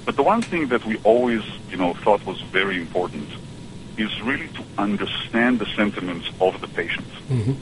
But 0.05 0.15
the 0.15 0.23
one 0.23 0.41
thing 0.41 0.69
that 0.69 0.83
we 0.87 0.97
always 1.03 1.43
you 1.69 1.77
know 1.77 1.93
thought 1.93 2.25
was 2.25 2.41
very 2.41 2.77
important 2.81 3.29
is 3.95 4.11
really 4.23 4.47
to 4.57 4.63
understand 4.79 5.59
the 5.59 5.67
sentiments 5.75 6.27
of 6.41 6.59
the 6.59 6.67
patient 6.67 7.05
mm-hmm. 7.29 7.53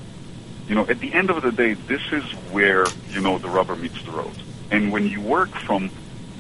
you 0.70 0.76
know, 0.76 0.88
at 0.88 1.00
the 1.02 1.14
end 1.14 1.30
of 1.30 1.42
the 1.42 1.52
day, 1.52 1.74
this 1.74 2.06
is 2.14 2.24
where, 2.54 2.86
you 3.10 3.20
know, 3.20 3.38
the 3.38 3.50
rubber 3.50 3.76
meets 3.76 4.02
the 4.04 4.12
road. 4.12 4.38
And 4.72 4.94
when 4.94 5.06
you 5.08 5.20
work 5.20 5.50
from 5.50 5.90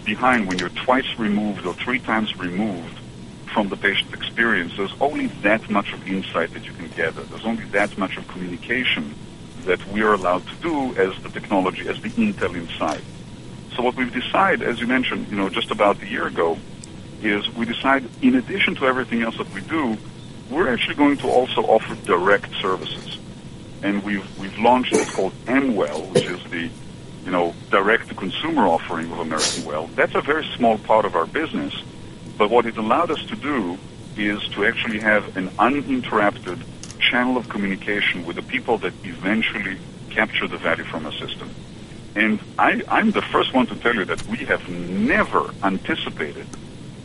behind, 0.05 0.47
when 0.47 0.59
you're 0.59 0.77
twice 0.87 1.19
removed 1.19 1.65
or 1.65 1.73
three 1.73 1.99
times 1.99 2.37
removed 2.37 3.00
from 3.53 3.69
the 3.69 3.77
patient 3.77 4.13
experience, 4.13 4.73
there's 4.77 4.93
only 4.99 5.27
that 5.43 5.69
much 5.69 5.93
of 5.93 6.07
insight 6.07 6.53
that 6.53 6.65
you 6.65 6.73
can 6.73 6.87
gather. 6.89 7.23
There's 7.23 7.45
only 7.45 7.65
that 7.65 7.97
much 7.97 8.17
of 8.17 8.27
communication 8.27 9.15
that 9.65 9.85
we 9.87 10.01
are 10.01 10.13
allowed 10.13 10.47
to 10.47 10.55
do 10.55 10.95
as 10.95 11.21
the 11.21 11.29
technology, 11.29 11.87
as 11.87 12.01
the 12.01 12.09
intel 12.09 12.55
inside. 12.55 13.01
So 13.75 13.83
what 13.83 13.95
we've 13.95 14.13
decided, 14.13 14.67
as 14.67 14.79
you 14.79 14.87
mentioned, 14.87 15.27
you 15.29 15.37
know, 15.37 15.49
just 15.49 15.71
about 15.71 16.01
a 16.01 16.07
year 16.07 16.27
ago, 16.27 16.57
is 17.21 17.47
we 17.55 17.65
decide, 17.65 18.09
in 18.21 18.35
addition 18.35 18.75
to 18.75 18.85
everything 18.85 19.21
else 19.21 19.37
that 19.37 19.51
we 19.53 19.61
do, 19.61 19.97
we're 20.49 20.71
actually 20.73 20.95
going 20.95 21.17
to 21.17 21.29
also 21.29 21.61
offer 21.61 21.95
direct 22.05 22.53
services 22.55 23.19
and 23.83 24.03
we've 24.03 24.39
we've 24.39 24.57
launched 24.59 24.91
what's 24.93 25.13
called 25.13 25.33
Amwell, 25.47 26.01
which 26.07 26.25
is 26.25 26.43
the 26.45 26.69
you 27.25 27.31
know 27.31 27.53
direct 27.69 28.09
to 28.09 28.15
consumer 28.15 28.67
offering 28.67 29.11
of 29.11 29.19
American 29.19 29.65
Well. 29.65 29.87
That's 29.95 30.15
a 30.15 30.21
very 30.21 30.45
small 30.55 30.77
part 30.77 31.05
of 31.05 31.15
our 31.15 31.25
business, 31.25 31.73
but 32.41 32.49
what 32.49 32.65
it 32.65 32.75
allowed 32.75 33.11
us 33.11 33.23
to 33.25 33.35
do 33.35 33.77
is 34.17 34.41
to 34.47 34.65
actually 34.65 34.97
have 34.97 35.37
an 35.37 35.47
uninterrupted 35.59 36.57
channel 36.97 37.37
of 37.37 37.47
communication 37.49 38.25
with 38.25 38.35
the 38.35 38.41
people 38.41 38.79
that 38.79 38.91
eventually 39.03 39.77
capture 40.09 40.47
the 40.47 40.57
value 40.57 40.83
from 40.83 41.05
our 41.05 41.11
system. 41.11 41.47
And 42.15 42.39
I, 42.57 42.81
I'm 42.87 43.11
the 43.11 43.21
first 43.21 43.53
one 43.53 43.67
to 43.67 43.75
tell 43.75 43.93
you 43.93 44.05
that 44.05 44.25
we 44.25 44.37
have 44.37 44.67
never 44.67 45.53
anticipated 45.61 46.47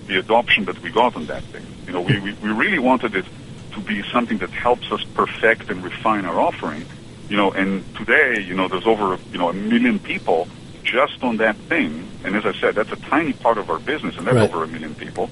the 0.07 0.21
adoption 0.21 0.65
that 0.65 0.81
we 0.81 0.91
got 0.91 1.15
on 1.17 1.27
that 1.27 1.43
thing. 1.43 1.67
You 1.87 1.93
know, 1.93 2.01
we, 2.01 2.19
we, 2.19 2.33
we 2.33 2.49
really 2.53 2.79
wanted 2.79 3.15
it 3.15 3.27
to 3.75 3.81
be 3.81 4.03
something 4.11 4.39
that 4.39 4.49
helps 4.49 4.91
us 4.91 5.05
perfect 5.05 5.69
and 5.69 5.85
refine 5.85 6.25
our 6.25 6.41
offering. 6.41 6.87
You 7.29 7.37
know, 7.37 7.53
and 7.53 7.85
today, 7.95 8.41
you 8.41 8.55
know, 8.55 8.69
there's 8.69 8.87
over, 8.87 9.19
you 9.31 9.37
know, 9.37 9.51
a 9.51 9.53
million 9.53 9.99
people 9.99 10.49
just 10.87 11.23
on 11.23 11.37
that 11.39 11.57
thing. 11.69 12.09
And 12.25 12.37
as 12.37 12.45
I 12.47 12.53
said, 12.61 12.75
that's 12.75 12.93
a 12.93 12.97
tiny 13.11 13.33
part 13.33 13.59
of 13.59 13.69
our 13.71 13.79
business, 13.79 14.17
and 14.17 14.27
that's 14.27 14.37
Right. 14.37 14.49
over 14.51 14.65
a 14.65 14.69
million 14.69 14.95
people. 14.95 15.31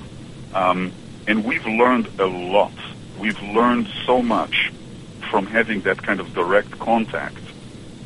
Um, 0.53 0.93
and 1.27 1.45
we've 1.45 1.65
learned 1.65 2.09
a 2.19 2.27
lot. 2.27 2.73
We've 3.19 3.41
learned 3.43 3.89
so 4.07 4.23
much 4.23 4.73
from 5.31 5.47
having 5.47 5.81
that 5.83 6.03
kind 6.03 6.21
of 6.21 6.33
direct 6.35 6.79
contact. 6.79 7.39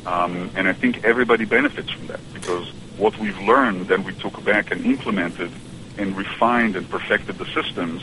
Um, 0.05 0.51
and 0.55 0.67
I 0.67 0.73
think 0.73 1.03
everybody 1.03 1.45
benefits 1.45 1.91
from 1.91 2.07
that 2.07 2.21
because 2.33 2.65
what 2.97 3.19
we've 3.19 3.37
learned, 3.39 3.87
then 3.87 4.03
we 4.03 4.13
took 4.13 4.43
back 4.45 4.71
and 4.71 4.85
implemented 4.85 5.51
and 5.97 6.15
refined 6.15 6.75
and 6.75 6.89
perfected 6.89 7.37
the 7.37 7.45
systems 7.53 8.01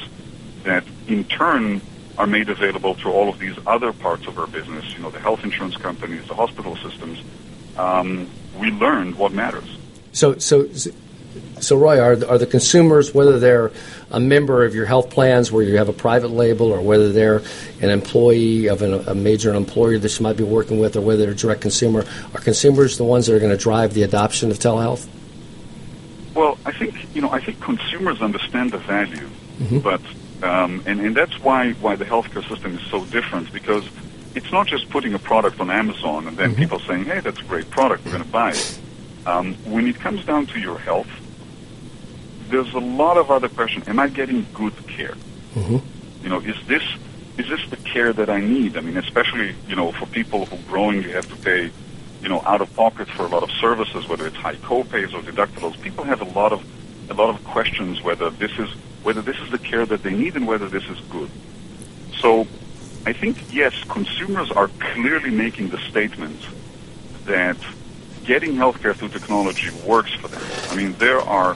that 0.64 0.84
in 1.08 1.24
turn 1.24 1.80
are 2.18 2.26
made 2.26 2.48
available 2.48 2.94
to 2.96 3.08
all 3.10 3.28
of 3.28 3.38
these 3.38 3.56
other 3.66 3.92
parts 3.92 4.26
of 4.26 4.38
our 4.38 4.46
business, 4.46 4.84
you 4.96 5.02
know, 5.02 5.10
the 5.10 5.18
health 5.20 5.40
insurance 5.44 5.76
companies, 5.76 6.26
the 6.28 6.34
hospital 6.34 6.76
systems. 6.76 7.18
Um, 7.76 8.30
we 8.58 8.70
learned 8.70 9.16
what 9.16 9.32
matters. 9.32 9.76
So, 10.12 10.38
so, 10.38 10.68
so, 11.60 11.76
Roy, 11.76 12.00
are 12.00 12.16
the, 12.16 12.28
are 12.28 12.38
the 12.38 12.46
consumers, 12.46 13.12
whether 13.14 13.38
they're 13.38 13.70
a 14.10 14.20
member 14.20 14.64
of 14.64 14.74
your 14.74 14.86
health 14.86 15.10
plans 15.10 15.52
where 15.52 15.62
you 15.62 15.76
have 15.76 15.88
a 15.88 15.92
private 15.92 16.30
label, 16.30 16.72
or 16.72 16.80
whether 16.80 17.12
they're 17.12 17.42
an 17.80 17.90
employee 17.90 18.68
of 18.68 18.82
an, 18.82 19.06
a 19.08 19.14
major 19.14 19.54
employer 19.54 19.98
that 19.98 20.18
you 20.18 20.22
might 20.22 20.36
be 20.36 20.44
working 20.44 20.78
with, 20.78 20.96
or 20.96 21.00
whether 21.00 21.22
they're 21.22 21.32
a 21.32 21.36
direct 21.36 21.60
consumer, 21.60 22.04
are 22.34 22.40
consumers 22.40 22.96
the 22.96 23.04
ones 23.04 23.26
that 23.26 23.34
are 23.34 23.38
going 23.38 23.50
to 23.50 23.62
drive 23.62 23.94
the 23.94 24.02
adoption 24.02 24.50
of 24.50 24.58
telehealth? 24.58 25.06
Well, 26.34 26.58
I 26.66 26.72
think 26.72 27.14
you 27.14 27.22
know, 27.22 27.30
I 27.30 27.40
think 27.40 27.60
consumers 27.60 28.20
understand 28.20 28.72
the 28.72 28.78
value, 28.78 29.28
but 29.82 30.02
um, 30.42 30.82
and 30.86 31.00
and 31.00 31.16
that's 31.16 31.38
why 31.40 31.72
why 31.72 31.96
the 31.96 32.04
healthcare 32.04 32.46
system 32.46 32.76
is 32.76 32.82
so 32.90 33.04
different 33.06 33.50
because 33.52 33.88
it's 34.36 34.52
not 34.52 34.66
just 34.66 34.88
putting 34.90 35.14
a 35.14 35.18
product 35.18 35.58
on 35.60 35.70
Amazon 35.70 36.28
and 36.28 36.36
then 36.36 36.50
people 36.54 36.78
saying, 36.80 37.04
"Hey, 37.06 37.20
that's 37.20 37.40
a 37.40 37.44
great 37.44 37.68
product, 37.70 38.04
we're 38.04 38.12
going 38.12 38.24
to 38.24 38.30
buy 38.30 38.50
it." 38.50 38.78
Um, 39.26 39.54
when 39.64 39.88
it 39.88 39.98
comes 39.98 40.24
down 40.24 40.46
to 40.46 40.60
your 40.60 40.78
health, 40.78 41.08
there's 42.48 42.72
a 42.74 42.78
lot 42.78 43.16
of 43.16 43.30
other 43.30 43.48
questions. 43.48 43.88
Am 43.88 43.98
I 43.98 44.08
getting 44.08 44.46
good 44.54 44.74
care? 44.86 45.14
You 46.22 46.28
know, 46.28 46.40
is 46.40 46.56
this 46.66 46.82
is 47.38 47.48
this 47.48 47.60
the 47.70 47.76
care 47.76 48.12
that 48.12 48.30
I 48.30 48.40
need? 48.40 48.76
I 48.76 48.80
mean, 48.80 48.96
especially 48.96 49.54
you 49.68 49.74
know 49.74 49.90
for 49.92 50.06
people 50.06 50.46
who 50.46 50.56
growingly 50.70 51.10
have 51.12 51.28
to 51.28 51.36
pay, 51.36 51.70
you 52.22 52.28
know, 52.28 52.42
out 52.46 52.60
of 52.60 52.72
pocket 52.76 53.08
for 53.08 53.24
a 53.24 53.28
lot 53.28 53.42
of 53.42 53.50
services, 53.52 54.06
whether 54.08 54.26
it's 54.26 54.36
high 54.36 54.56
copays 54.56 55.12
or 55.14 55.22
deductibles. 55.22 55.80
People 55.80 56.04
have 56.04 56.20
a 56.20 56.30
lot 56.38 56.52
of 56.52 56.64
a 57.10 57.14
lot 57.14 57.30
of 57.34 57.42
questions 57.44 58.02
whether 58.02 58.30
this 58.30 58.52
is 58.58 58.68
whether 59.02 59.22
this 59.22 59.38
is 59.38 59.50
the 59.50 59.58
care 59.58 59.86
that 59.86 60.02
they 60.02 60.12
need 60.12 60.34
and 60.34 60.46
whether 60.46 60.68
this 60.68 60.84
is 60.84 60.98
good. 61.10 61.30
So, 62.20 62.46
I 63.06 63.12
think 63.12 63.38
yes, 63.52 63.72
consumers 63.84 64.50
are 64.50 64.68
clearly 64.80 65.30
making 65.30 65.68
the 65.68 65.78
statement 65.78 66.40
that 67.26 67.56
getting 68.24 68.54
healthcare 68.54 68.96
through 68.96 69.10
technology 69.10 69.70
works 69.86 70.12
for 70.14 70.26
them. 70.26 70.42
I 70.70 70.74
mean, 70.74 70.92
there 70.94 71.20
are 71.20 71.54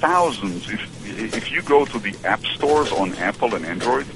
thousands. 0.00 0.68
If 0.68 0.82
if 1.34 1.52
you 1.52 1.62
go 1.62 1.84
to 1.84 1.98
the 2.00 2.16
app 2.24 2.44
stores 2.44 2.90
on 2.90 3.14
Apple 3.14 3.54
and 3.54 3.64
Android 3.64 4.06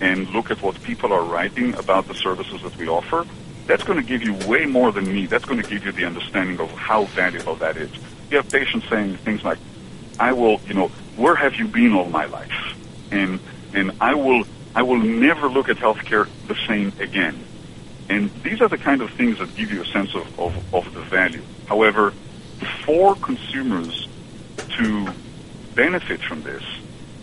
and 0.00 0.28
look 0.30 0.50
at 0.50 0.60
what 0.62 0.82
people 0.82 1.12
are 1.12 1.22
writing 1.22 1.74
about 1.74 2.08
the 2.08 2.14
services 2.14 2.60
that 2.62 2.76
we 2.76 2.88
offer, 2.88 3.24
that's 3.68 3.84
going 3.84 4.00
to 4.00 4.04
give 4.04 4.22
you 4.22 4.34
way 4.48 4.66
more 4.66 4.90
than 4.90 5.06
me. 5.06 5.26
That's 5.26 5.44
going 5.44 5.62
to 5.62 5.68
give 5.68 5.84
you 5.84 5.92
the 5.92 6.04
understanding 6.06 6.58
of 6.58 6.72
how 6.72 7.04
valuable 7.04 7.54
that 7.56 7.76
is. 7.76 7.90
You 8.30 8.38
have 8.38 8.50
patients 8.50 8.88
saying 8.88 9.18
things 9.18 9.44
like, 9.44 9.58
I 10.18 10.32
will, 10.32 10.60
you 10.66 10.74
know, 10.74 10.88
where 11.16 11.36
have 11.36 11.54
you 11.54 11.68
been 11.68 11.92
all 11.92 12.06
my 12.06 12.24
life? 12.24 12.76
And 13.12 13.38
and 13.74 13.92
I 14.00 14.14
will 14.14 14.42
I 14.74 14.82
will 14.82 14.98
never 14.98 15.48
look 15.48 15.68
at 15.68 15.76
healthcare 15.76 16.28
the 16.46 16.56
same 16.66 16.92
again. 17.00 17.44
And 18.08 18.30
these 18.42 18.60
are 18.60 18.68
the 18.68 18.78
kind 18.78 19.02
of 19.02 19.10
things 19.10 19.38
that 19.38 19.54
give 19.54 19.70
you 19.72 19.82
a 19.82 19.86
sense 19.86 20.14
of, 20.14 20.38
of, 20.40 20.74
of 20.74 20.94
the 20.94 21.02
value. 21.02 21.42
However, 21.66 22.12
for 22.84 23.14
consumers 23.16 24.08
to 24.78 25.08
benefit 25.74 26.22
from 26.22 26.42
this, 26.42 26.64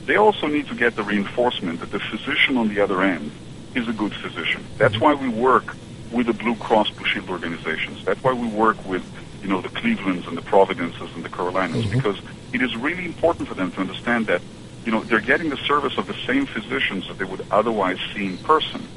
they 0.05 0.17
also 0.17 0.47
need 0.47 0.67
to 0.67 0.75
get 0.75 0.95
the 0.95 1.03
reinforcement 1.03 1.79
that 1.79 1.91
the 1.91 1.99
physician 1.99 2.57
on 2.57 2.69
the 2.69 2.79
other 2.79 3.01
end 3.01 3.31
is 3.73 3.87
a 3.87 3.93
good 3.93 4.13
physician. 4.13 4.63
That's 4.77 4.99
why 4.99 5.13
we 5.13 5.27
work 5.27 5.75
with 6.11 6.27
the 6.27 6.33
Blue 6.33 6.55
Cross 6.55 6.91
Blue 6.91 7.05
Shield 7.05 7.29
organizations. 7.29 8.05
That's 8.05 8.23
why 8.23 8.33
we 8.33 8.47
work 8.47 8.83
with, 8.85 9.03
you 9.41 9.49
know, 9.49 9.61
the 9.61 9.69
Clevelands 9.69 10.27
and 10.27 10.37
the 10.37 10.41
Providences 10.41 11.13
and 11.15 11.25
the 11.25 11.29
Carolinas 11.29 11.85
mm-hmm. 11.85 11.95
because 11.95 12.19
it 12.53 12.61
is 12.61 12.75
really 12.77 13.05
important 13.05 13.47
for 13.47 13.55
them 13.55 13.71
to 13.71 13.81
understand 13.81 14.27
that, 14.27 14.41
you 14.85 14.91
know, 14.91 15.03
they're 15.03 15.19
getting 15.19 15.49
the 15.49 15.57
service 15.67 15.97
of 15.97 16.07
the 16.07 16.15
same 16.27 16.45
physicians 16.45 17.07
that 17.07 17.17
they 17.17 17.25
would 17.25 17.45
otherwise 17.49 17.97
see 18.13 18.25
in 18.25 18.37
person. 18.37 18.87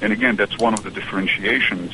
And 0.00 0.12
again, 0.12 0.36
that's 0.36 0.58
one 0.58 0.74
of 0.74 0.84
the 0.84 0.90
differentiations 0.90 1.92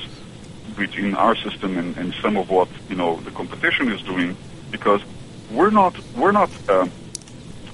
between 0.76 1.14
our 1.14 1.36
system 1.36 1.78
and, 1.78 1.96
and 1.96 2.12
some 2.20 2.36
of 2.36 2.50
what 2.50 2.68
you 2.88 2.96
know 2.96 3.20
the 3.20 3.30
competition 3.30 3.90
is 3.92 4.02
doing, 4.02 4.36
because 4.70 5.00
we're 5.52 5.70
not 5.70 5.94
we're 6.16 6.32
not 6.32 6.50
uh, 6.68 6.88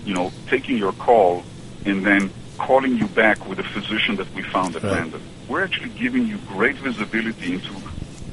you 0.05 0.15
know 0.15 0.31
taking 0.49 0.77
your 0.77 0.93
call 0.93 1.43
and 1.87 2.05
then 2.05 2.31
calling 2.59 2.97
you 2.97 3.07
back 3.09 3.49
with 3.49 3.59
a 3.59 3.63
physician 3.63 4.17
that 4.17 4.33
we 4.35 4.43
found 4.43 4.77
at 4.77 4.83
right. 4.83 4.99
random. 4.99 5.23
We're 5.49 5.65
actually 5.65 5.91
giving 5.91 6.27
you 6.27 6.39
great 6.49 6.77
visibility 6.77 7.55
into 7.55 7.75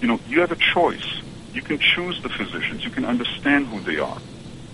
you 0.01 0.07
know 0.07 0.19
you 0.27 0.41
have 0.41 0.51
a 0.51 0.57
choice. 0.73 1.21
You 1.53 1.61
can 1.61 1.79
choose 1.79 2.21
the 2.21 2.29
physicians. 2.29 2.83
You 2.83 2.91
can 2.91 3.05
understand 3.05 3.67
who 3.67 3.79
they 3.81 3.99
are. 3.99 4.21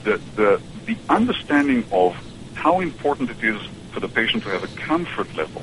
The 0.04 0.20
the 0.36 0.62
the 0.86 0.98
understanding 1.08 1.86
of 1.92 2.16
how 2.64 2.80
important 2.80 3.30
it 3.30 3.44
is 3.44 3.60
for 3.92 4.00
the 4.00 4.08
patient 4.08 4.42
to 4.42 4.48
have 4.48 4.64
a 4.64 4.74
comfort 4.78 5.28
level 5.36 5.62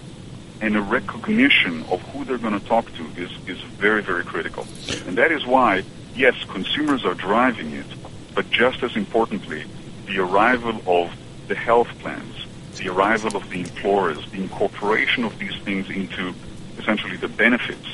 and 0.61 0.77
a 0.77 0.83
recognition 0.83 1.83
of 1.85 1.99
who 2.11 2.27
they're 2.27 2.37
going 2.37 2.61
to 2.61 2.67
talk 2.67 2.85
to 2.93 3.03
is, 3.17 3.31
is 3.47 3.59
very, 3.63 4.03
very 4.03 4.23
critical. 4.23 4.67
And 5.07 5.17
that 5.17 5.33
is 5.33 5.47
why, 5.47 5.83
yes, 6.15 6.35
consumers 6.49 7.07
are 7.07 7.15
driving 7.15 7.73
it, 7.73 7.87
but 8.35 8.51
just 8.51 8.83
as 8.83 8.95
importantly, 8.97 9.65
the 10.09 10.19
arrival 10.19 10.83
of 10.87 11.11
the 11.49 11.55
health 11.55 11.89
plans, 12.01 12.37
the 12.77 12.91
arrival 12.91 13.35
of 13.35 13.49
the 13.49 13.61
employers, 13.61 14.19
the 14.31 14.43
incorporation 14.43 15.25
of 15.25 15.39
these 15.39 15.57
things 15.63 15.89
into 15.89 16.35
essentially 16.77 17.17
the 17.17 17.29
benefits 17.29 17.89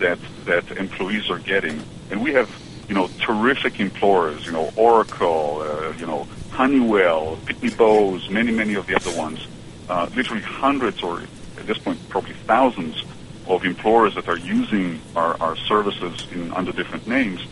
that, 0.00 0.18
that 0.46 0.68
employees 0.72 1.30
are 1.30 1.38
getting. 1.38 1.80
And 2.10 2.20
we 2.20 2.32
have, 2.32 2.50
you 2.88 2.94
know, 2.94 3.08
terrific 3.20 3.80
employers, 3.80 4.46
you 4.46 4.52
know, 4.52 4.72
Oracle, 4.76 5.62
uh, 5.62 5.92
you 5.98 6.06
know, 6.06 6.26
Honeywell, 6.50 7.36
Pitney 7.44 7.76
Bowes, 7.76 8.28
many, 8.30 8.50
many 8.50 8.74
of 8.74 8.86
the 8.86 8.96
other 8.96 9.14
ones, 9.16 9.46
uh, 9.88 10.08
literally 10.14 10.42
hundreds 10.42 11.02
or 11.02 11.20
at 11.58 11.66
this 11.66 11.78
point 11.78 11.98
probably 12.08 12.32
thousands 12.32 13.02
of 13.46 13.64
employers 13.64 14.14
that 14.14 14.28
are 14.28 14.38
using 14.38 15.00
our, 15.14 15.40
our 15.40 15.56
services 15.56 16.26
in, 16.32 16.52
under 16.52 16.72
different 16.72 17.06
names, 17.06 17.46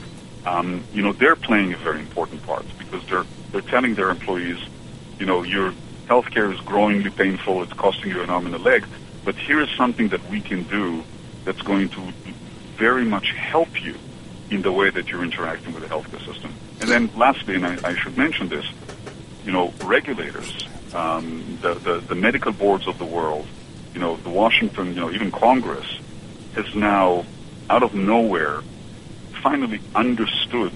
um, 0.46 0.82
you 0.92 1.02
know, 1.02 1.12
they're 1.12 1.36
playing 1.36 1.72
a 1.72 1.76
very 1.76 2.00
important 2.00 2.42
part 2.44 2.64
because 2.78 3.04
they're 3.06 3.24
they're 3.52 3.60
telling 3.62 3.94
their 3.94 4.10
employees, 4.10 4.58
you 5.18 5.26
know, 5.26 5.42
your 5.42 5.72
healthcare 6.08 6.52
is 6.52 6.60
growingly 6.60 7.10
painful, 7.10 7.62
it's 7.62 7.72
costing 7.72 8.10
you 8.10 8.22
an 8.22 8.30
arm 8.30 8.46
and 8.46 8.54
a 8.54 8.58
leg, 8.58 8.84
but 9.24 9.34
here 9.34 9.60
is 9.60 9.68
something 9.76 10.08
that 10.08 10.28
we 10.30 10.40
can 10.40 10.62
do 10.64 11.02
that's 11.44 11.62
going 11.62 11.88
to 11.90 12.00
very 12.76 13.04
much 13.04 13.32
help 13.32 13.82
you 13.82 13.94
in 14.50 14.62
the 14.62 14.72
way 14.72 14.90
that 14.90 15.08
you're 15.08 15.24
interacting 15.24 15.74
with 15.74 15.82
the 15.82 15.88
healthcare 15.88 16.24
system. 16.24 16.52
And 16.80 16.90
then 16.90 17.10
lastly, 17.16 17.56
and 17.56 17.66
I, 17.66 17.78
I 17.82 17.94
should 17.96 18.16
mention 18.16 18.48
this, 18.48 18.64
you 19.44 19.52
know, 19.52 19.72
regulators, 19.82 20.66
um, 20.94 21.58
the, 21.62 21.74
the, 21.74 22.00
the 22.00 22.14
medical 22.14 22.52
boards 22.52 22.86
of 22.86 22.98
the 22.98 23.04
world, 23.04 23.46
you 23.94 24.00
know, 24.00 24.16
the 24.16 24.30
Washington, 24.30 24.88
you 24.88 25.00
know, 25.00 25.10
even 25.10 25.30
Congress 25.30 25.86
has 26.54 26.74
now, 26.74 27.24
out 27.68 27.82
of 27.82 27.94
nowhere, 27.94 28.62
finally 29.42 29.80
understood 29.94 30.72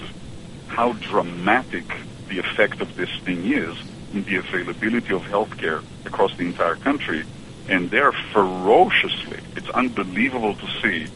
how 0.68 0.92
dramatic 0.92 1.84
the 2.28 2.38
effect 2.38 2.80
of 2.80 2.96
this 2.96 3.10
thing 3.24 3.52
is 3.52 3.76
in 4.12 4.24
the 4.24 4.36
availability 4.36 5.12
of 5.14 5.22
healthcare 5.22 5.82
across 6.04 6.36
the 6.36 6.44
entire 6.44 6.76
country. 6.76 7.24
And 7.68 7.90
they're 7.90 8.12
ferociously, 8.32 9.40
it's 9.56 9.68
unbelievable 9.70 10.54
to 10.54 10.66
see, 10.82 11.06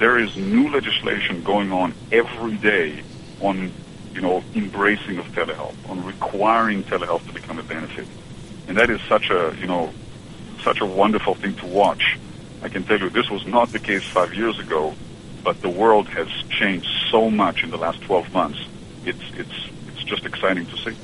there 0.00 0.18
is 0.18 0.34
new 0.34 0.70
legislation 0.70 1.44
going 1.44 1.70
on 1.70 1.94
every 2.10 2.56
day 2.56 3.04
on, 3.42 3.70
you 4.14 4.22
know, 4.22 4.42
embracing 4.54 5.18
of 5.18 5.26
telehealth, 5.26 5.76
on 5.90 6.02
requiring 6.04 6.82
telehealth 6.84 7.24
to 7.26 7.34
become 7.34 7.58
a 7.58 7.62
benefit. 7.62 8.08
And 8.66 8.78
that 8.78 8.88
is 8.88 9.00
such 9.02 9.28
a, 9.28 9.54
you 9.60 9.66
know, 9.66 9.92
such 10.64 10.80
a 10.80 10.86
wonderful 10.86 11.34
thing 11.34 11.54
to 11.56 11.66
watch. 11.66 12.18
I 12.62 12.70
can 12.70 12.82
tell 12.84 12.98
you 12.98 13.10
this 13.10 13.30
was 13.30 13.46
not 13.46 13.72
the 13.72 13.78
case 13.78 14.02
five 14.04 14.32
years 14.32 14.58
ago, 14.58 14.94
but 15.44 15.60
the 15.60 15.68
world 15.68 16.08
has 16.08 16.28
changed 16.48 16.88
so 17.10 17.30
much 17.30 17.62
in 17.62 17.70
the 17.70 17.78
last 17.78 18.00
12 18.00 18.32
months. 18.32 18.58
It's, 19.04 19.20
it's, 19.34 19.68
it's 19.88 20.04
just 20.04 20.24
exciting 20.24 20.64
to 20.64 20.76
see. 20.78 20.96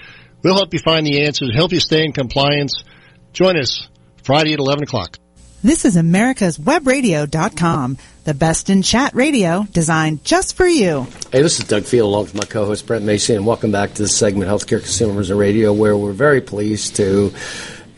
We'll 0.41 0.55
help 0.55 0.73
you 0.73 0.79
find 0.79 1.05
the 1.05 1.25
answers, 1.25 1.53
help 1.53 1.73
you 1.73 1.81
stay 1.81 2.05
in 2.05 2.13
compliance. 2.13 2.85
Join 3.33 3.59
us 3.59 3.89
Friday 4.23 4.53
at 4.53 4.61
11 4.61 4.85
o'clock. 4.85 5.19
This 5.65 5.85
is 5.85 5.97
America's 5.97 6.59
Webradio.com, 6.59 7.99
the 8.23 8.35
best 8.35 8.71
in 8.71 8.83
chat 8.83 9.17
radio 9.17 9.67
designed 9.73 10.25
just 10.25 10.57
for 10.57 10.67
you. 10.67 11.09
Hey, 11.33 11.43
this 11.43 11.59
is 11.59 11.65
Doug 11.65 11.83
Field 11.83 12.07
along 12.07 12.25
with 12.27 12.35
my 12.37 12.45
co-host 12.45 12.87
Brent 12.87 13.05
Macy, 13.05 13.35
and 13.35 13.45
welcome 13.45 13.73
back 13.73 13.95
to 13.95 14.03
this 14.03 14.17
segment, 14.17 14.49
Healthcare 14.49 14.79
Consumerism 14.79 15.37
Radio, 15.37 15.73
where 15.73 15.97
we're 15.97 16.13
very 16.13 16.41
pleased 16.41 16.95
to 16.97 17.35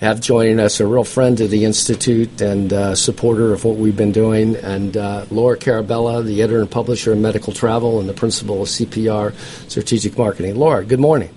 have 0.01 0.21
joining 0.21 0.61
us 0.61 0.79
a 0.81 0.87
real 0.87 1.05
friend 1.05 1.41
of 1.41 1.51
the 1.51 1.65
Institute 1.65 2.41
and 2.41 2.73
uh, 2.73 2.95
supporter 2.95 3.53
of 3.53 3.65
what 3.65 3.77
we've 3.77 3.97
been 3.97 4.13
doing, 4.13 4.55
and 4.57 4.97
uh, 4.97 5.25
Laura 5.31 5.57
Carabello, 5.57 6.23
the 6.23 6.43
editor 6.43 6.61
and 6.61 6.71
publisher 6.71 7.13
of 7.13 7.19
Medical 7.19 7.53
Travel 7.53 7.99
and 8.01 8.09
the 8.09 8.15
principal 8.15 8.63
of 8.63 8.69
CPR 8.69 9.35
Strategic 9.71 10.19
Marketing. 10.19 10.55
Laura, 10.57 10.85
good 10.85 11.01
morning. 11.01 11.35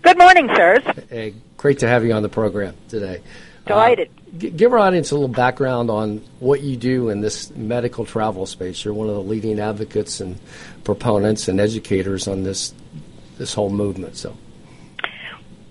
Good 0.00 0.16
morning, 0.18 0.48
sirs. 0.54 0.82
Hey, 1.10 1.34
great 1.56 1.80
to 1.80 1.88
have 1.88 2.04
you 2.04 2.12
on 2.12 2.22
the 2.22 2.28
program 2.28 2.74
today. 2.88 3.22
Delighted. 3.66 4.08
Uh, 4.08 4.38
g- 4.38 4.50
give 4.50 4.72
our 4.72 4.78
audience 4.78 5.10
a 5.10 5.14
little 5.14 5.28
background 5.28 5.90
on 5.90 6.22
what 6.40 6.62
you 6.62 6.76
do 6.76 7.10
in 7.10 7.20
this 7.20 7.50
medical 7.50 8.04
travel 8.04 8.46
space. 8.46 8.84
You're 8.84 8.94
one 8.94 9.08
of 9.08 9.14
the 9.14 9.22
leading 9.22 9.60
advocates 9.60 10.20
and 10.20 10.38
proponents 10.84 11.48
and 11.48 11.60
educators 11.60 12.28
on 12.28 12.42
this 12.44 12.74
this 13.38 13.52
whole 13.52 13.70
movement. 13.70 14.16
So 14.16 14.36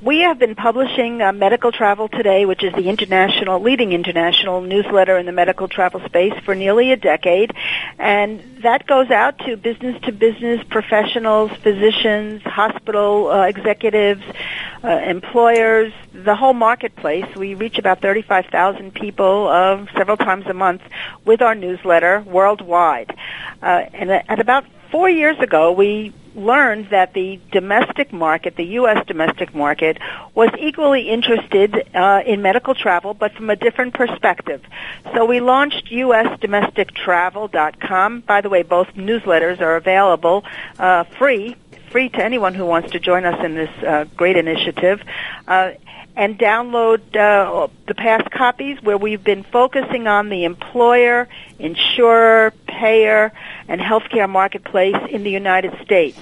we 0.04 0.20
have 0.20 0.38
been 0.38 0.56
publishing 0.56 1.22
uh, 1.22 1.32
Medical 1.32 1.72
Travel 1.72 2.10
Today, 2.10 2.45
which 2.45 2.62
is 2.62 2.74
the 2.74 2.89
international, 2.89 3.62
leading 3.62 3.93
international 3.93 4.60
newsletter 4.60 5.18
in 5.18 5.26
the 5.26 5.32
medical 5.32 5.70
travel 5.70 6.01
space 6.06 6.34
for 6.43 6.54
nearly 6.56 6.91
a 6.91 6.97
decade. 6.97 7.54
And 7.97 8.41
that 8.64 8.86
goes 8.86 9.10
out 9.12 9.39
to 9.39 9.56
business 9.56 10.01
to 10.04 10.12
business 10.12 10.62
professionals, 10.70 11.51
physicians, 11.62 12.41
hospital 12.43 13.32
uh, 13.32 13.45
executives, 13.47 14.24
uh, 14.84 14.89
employers, 14.89 15.93
the 16.12 16.36
whole 16.36 16.54
marketplace. 16.54 17.34
We 17.36 17.56
reach 17.56 17.78
about 17.78 18.01
35,000 18.01 18.93
people 18.93 19.47
uh, 19.47 19.86
several 19.95 20.18
times 20.18 20.45
a 20.47 20.54
month 20.54 20.82
with 21.24 21.41
our 21.41 21.56
newsletter 21.56 22.22
worldwide. 22.22 23.16
Uh, 23.62 23.86
and 23.93 24.12
at 24.12 24.39
about 24.39 24.66
four 24.91 25.10
years 25.10 25.39
ago, 25.39 25.72
we 25.72 26.14
learned 26.36 26.89
that 26.89 27.13
the 27.13 27.39
domestic 27.51 28.11
market, 28.11 28.55
the 28.55 28.65
U.S. 28.79 29.05
domestic 29.05 29.53
market, 29.53 29.99
was 30.34 30.49
equally 30.59 31.09
interested 31.09 31.88
uh, 31.95 32.23
in 32.25 32.41
medical 32.41 32.73
travel, 32.75 33.13
but 33.13 33.34
from 33.34 33.49
a 33.49 33.55
different 33.55 33.93
perspective. 33.93 34.61
So 35.13 35.23
we 35.25 35.39
launched 35.39 35.91
usdomestictravel.com. 35.91 38.21
By 38.21 38.41
the 38.41 38.49
way, 38.49 38.63
both 38.63 38.88
newsletters 38.95 39.61
are 39.61 39.75
available 39.75 40.43
uh, 40.79 41.03
free, 41.03 41.55
free 41.93 42.09
to 42.09 42.23
anyone 42.23 42.55
who 42.55 42.65
wants 42.65 42.91
to 42.91 42.99
join 42.99 43.23
us 43.23 43.45
in 43.45 43.53
this 43.53 43.69
uh, 43.83 44.05
great 44.17 44.35
initiative. 44.35 45.01
Uh, 45.47 45.71
and 46.15 46.37
download 46.37 46.99
uh, 47.15 47.67
the 47.87 47.95
past 47.95 48.29
copies 48.31 48.81
where 48.81 48.97
we've 48.97 49.23
been 49.23 49.43
focusing 49.43 50.07
on 50.07 50.29
the 50.29 50.43
employer, 50.43 51.27
insurer, 51.59 52.51
payer, 52.67 53.31
and 53.67 53.79
healthcare 53.79 54.29
marketplace 54.29 54.95
in 55.09 55.23
the 55.23 55.31
United 55.31 55.73
States. 55.83 56.19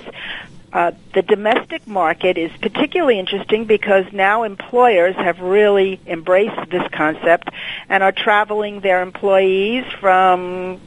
Uh, 0.73 0.91
the 1.13 1.21
domestic 1.21 1.85
market 1.87 2.37
is 2.37 2.51
particularly 2.61 3.19
interesting 3.19 3.65
because 3.65 4.05
now 4.13 4.43
employers 4.43 5.15
have 5.15 5.39
really 5.39 5.99
embraced 6.05 6.69
this 6.69 6.87
concept 6.93 7.49
and 7.89 8.03
are 8.03 8.13
traveling 8.13 8.79
their 8.79 9.01
employees 9.01 9.85
from 9.99 10.79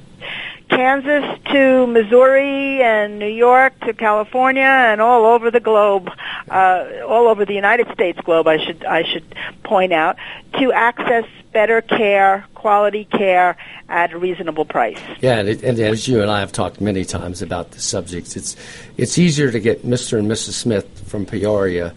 Kansas 0.69 1.39
to 1.53 1.87
Missouri 1.87 2.83
and 2.83 3.19
New 3.19 3.29
York 3.29 3.79
to 3.81 3.93
California 3.93 4.63
and 4.63 5.01
all 5.01 5.27
over 5.27 5.51
the 5.51 5.61
globe, 5.61 6.11
uh, 6.51 6.87
all 7.07 7.29
over 7.29 7.45
the 7.45 7.55
United 7.55 7.91
States 7.93 8.19
globe, 8.23 8.47
I 8.49 8.65
should 8.65 8.85
I 8.85 9.05
should 9.05 9.25
point 9.63 9.93
out, 9.93 10.17
to 10.59 10.73
access 10.73 11.25
better 11.53 11.81
care, 11.81 12.47
quality 12.55 13.05
care 13.05 13.57
at 13.89 14.13
a 14.13 14.19
reasonable 14.19 14.65
price. 14.65 14.99
Yeah, 15.21 15.39
and, 15.39 15.49
it, 15.49 15.63
and 15.63 15.79
as 15.79 16.09
you 16.09 16.23
and 16.23 16.31
I 16.31 16.41
have 16.41 16.51
talked 16.51 16.81
many 16.81 17.05
times 17.05 17.43
about 17.43 17.71
the 17.73 17.81
subject, 17.81 18.37
it's 18.37 18.57
it's 18.97 19.19
easier 19.19 19.51
to 19.51 19.61
get 19.61 19.85
Mr. 19.85 20.19
and 20.19 20.31
Mrs. 20.31 20.53
Smith 20.53 21.09
from 21.09 21.27
Peoria 21.27 21.95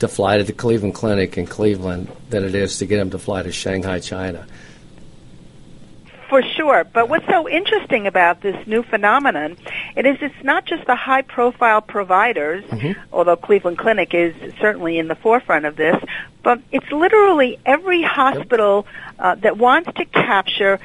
to 0.00 0.08
fly 0.08 0.38
to 0.38 0.44
the 0.44 0.52
Cleveland 0.52 0.94
Clinic 0.94 1.38
in 1.38 1.46
Cleveland 1.46 2.10
than 2.30 2.44
it 2.44 2.54
is 2.54 2.78
to 2.78 2.86
get 2.86 2.98
them 2.98 3.10
to 3.10 3.18
fly 3.18 3.42
to 3.42 3.52
Shanghai, 3.52 3.98
China. 3.98 4.46
For 6.28 6.42
sure. 6.42 6.84
But 6.84 7.08
what's 7.08 7.26
so 7.26 7.48
interesting 7.48 8.06
about 8.06 8.42
this 8.42 8.66
new 8.66 8.82
phenomenon, 8.82 9.56
it 9.96 10.04
is 10.04 10.18
it's 10.20 10.44
not 10.44 10.66
just 10.66 10.86
the 10.86 10.94
high 10.94 11.22
profile 11.22 11.80
providers, 11.80 12.64
mm-hmm. 12.64 13.00
although 13.12 13.36
Cleveland 13.36 13.78
Clinic 13.78 14.12
is 14.12 14.34
certainly 14.60 14.98
in 14.98 15.08
the 15.08 15.14
forefront 15.14 15.64
of 15.64 15.76
this, 15.76 15.96
but 16.42 16.60
it's 16.70 16.90
literally 16.92 17.58
every 17.64 18.02
hospital 18.02 18.86
uh, 19.18 19.36
that 19.36 19.56
wants 19.56 19.90
to 19.96 20.04
capture 20.04 20.78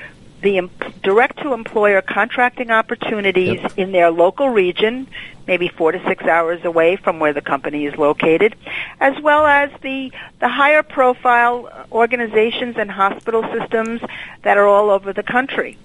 the 0.44 0.70
direct 1.02 1.40
to 1.40 1.54
employer 1.54 2.02
contracting 2.02 2.70
opportunities 2.70 3.60
yep. 3.62 3.78
in 3.78 3.92
their 3.92 4.12
local 4.12 4.50
region, 4.50 5.08
maybe 5.48 5.68
four 5.70 5.92
to 5.92 6.04
six 6.06 6.24
hours 6.26 6.64
away 6.64 6.96
from 6.98 7.20
where 7.20 7.34
the 7.34 7.42
company 7.42 7.86
is 7.86 7.96
located, 7.96 8.56
as 9.00 9.20
well 9.22 9.46
as 9.46 9.72
the, 9.82 10.12
the 10.40 10.48
higher 10.48 10.84
profile 10.84 11.88
organizations 11.92 12.76
and 12.78 12.92
hospital 12.92 13.44
systems 13.58 14.02
that 14.44 14.58
are 14.58 14.68
all 14.68 14.90
over 14.90 15.14
the 15.14 15.24
country. 15.24 15.78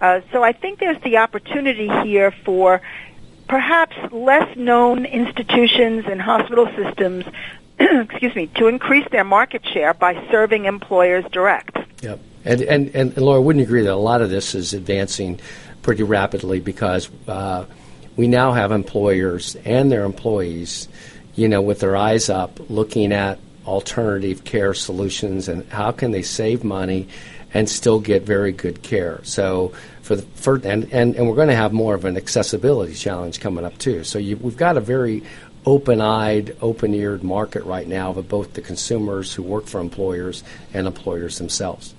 Uh, 0.00 0.20
so 0.32 0.42
I 0.42 0.52
think 0.52 0.78
there's 0.78 1.00
the 1.02 1.18
opportunity 1.18 1.88
here 2.04 2.30
for 2.30 2.80
perhaps 3.48 3.96
less 4.10 4.56
known 4.56 5.04
institutions 5.04 6.04
and 6.06 6.22
hospital 6.22 6.66
systems 6.76 7.26
excuse 7.78 8.34
me, 8.36 8.46
to 8.54 8.68
increase 8.68 9.06
their 9.10 9.24
market 9.24 9.66
share 9.66 9.94
by 9.94 10.14
serving 10.30 10.64
employers 10.64 11.24
direct. 11.32 11.76
Yep. 12.02 12.20
And, 12.44 12.60
and, 12.62 12.94
and 12.94 13.16
Laura, 13.16 13.40
wouldn't 13.40 13.60
you 13.60 13.66
agree 13.66 13.82
that 13.82 13.92
a 13.92 13.96
lot 13.96 14.20
of 14.20 14.30
this 14.30 14.54
is 14.54 14.74
advancing 14.74 15.40
pretty 15.82 16.02
rapidly 16.02 16.60
because 16.60 17.08
uh, 17.26 17.64
we 18.16 18.28
now 18.28 18.52
have 18.52 18.72
employers 18.72 19.56
and 19.64 19.90
their 19.90 20.04
employees, 20.04 20.88
you 21.34 21.48
know, 21.48 21.62
with 21.62 21.80
their 21.80 21.96
eyes 21.96 22.28
up 22.28 22.58
looking 22.68 23.12
at 23.12 23.38
alternative 23.66 24.44
care 24.44 24.74
solutions 24.74 25.48
and 25.48 25.66
how 25.70 25.90
can 25.90 26.10
they 26.10 26.22
save 26.22 26.64
money 26.64 27.08
and 27.54 27.68
still 27.68 28.00
get 28.00 28.22
very 28.22 28.52
good 28.52 28.82
care. 28.82 29.20
So 29.22 29.72
for 30.02 30.16
the 30.16 30.22
for, 30.22 30.56
and, 30.56 30.92
and, 30.92 31.14
and 31.16 31.28
we're 31.28 31.36
going 31.36 31.48
to 31.48 31.54
have 31.54 31.72
more 31.72 31.94
of 31.94 32.04
an 32.04 32.16
accessibility 32.16 32.94
challenge 32.94 33.40
coming 33.40 33.64
up 33.64 33.78
too. 33.78 34.04
So 34.04 34.18
you, 34.18 34.36
we've 34.36 34.56
got 34.56 34.76
a 34.76 34.80
very 34.80 35.22
open-eyed, 35.64 36.56
open-eared 36.60 37.24
market 37.24 37.64
right 37.64 37.88
now 37.88 38.10
of 38.10 38.28
both 38.28 38.52
the 38.52 38.60
consumers 38.60 39.32
who 39.32 39.42
work 39.42 39.66
for 39.66 39.80
employers 39.80 40.44
and 40.74 40.86
employers 40.86 41.38
themselves. 41.38 41.94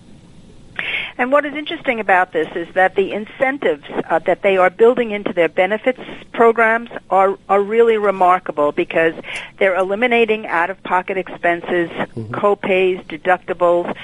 And 1.17 1.31
what 1.31 1.45
is 1.45 1.53
interesting 1.53 1.99
about 1.99 2.33
this 2.33 2.49
is 2.55 2.73
that 2.73 2.95
the 2.95 3.13
incentives 3.13 3.85
uh, 4.09 4.19
that 4.19 4.41
they 4.41 4.57
are 4.57 4.69
building 4.69 5.11
into 5.11 5.31
their 5.31 5.47
benefits 5.47 5.99
programs 6.33 6.89
are 7.09 7.37
are 7.47 7.61
really 7.61 7.97
remarkable 7.97 8.73
because 8.73 9.13
they're 9.57 9.75
eliminating 9.75 10.45
out-of-pocket 10.45 11.17
expenses, 11.17 11.89
mm-hmm. 11.89 12.33
co-pays, 12.33 12.99
deductibles 13.05 13.95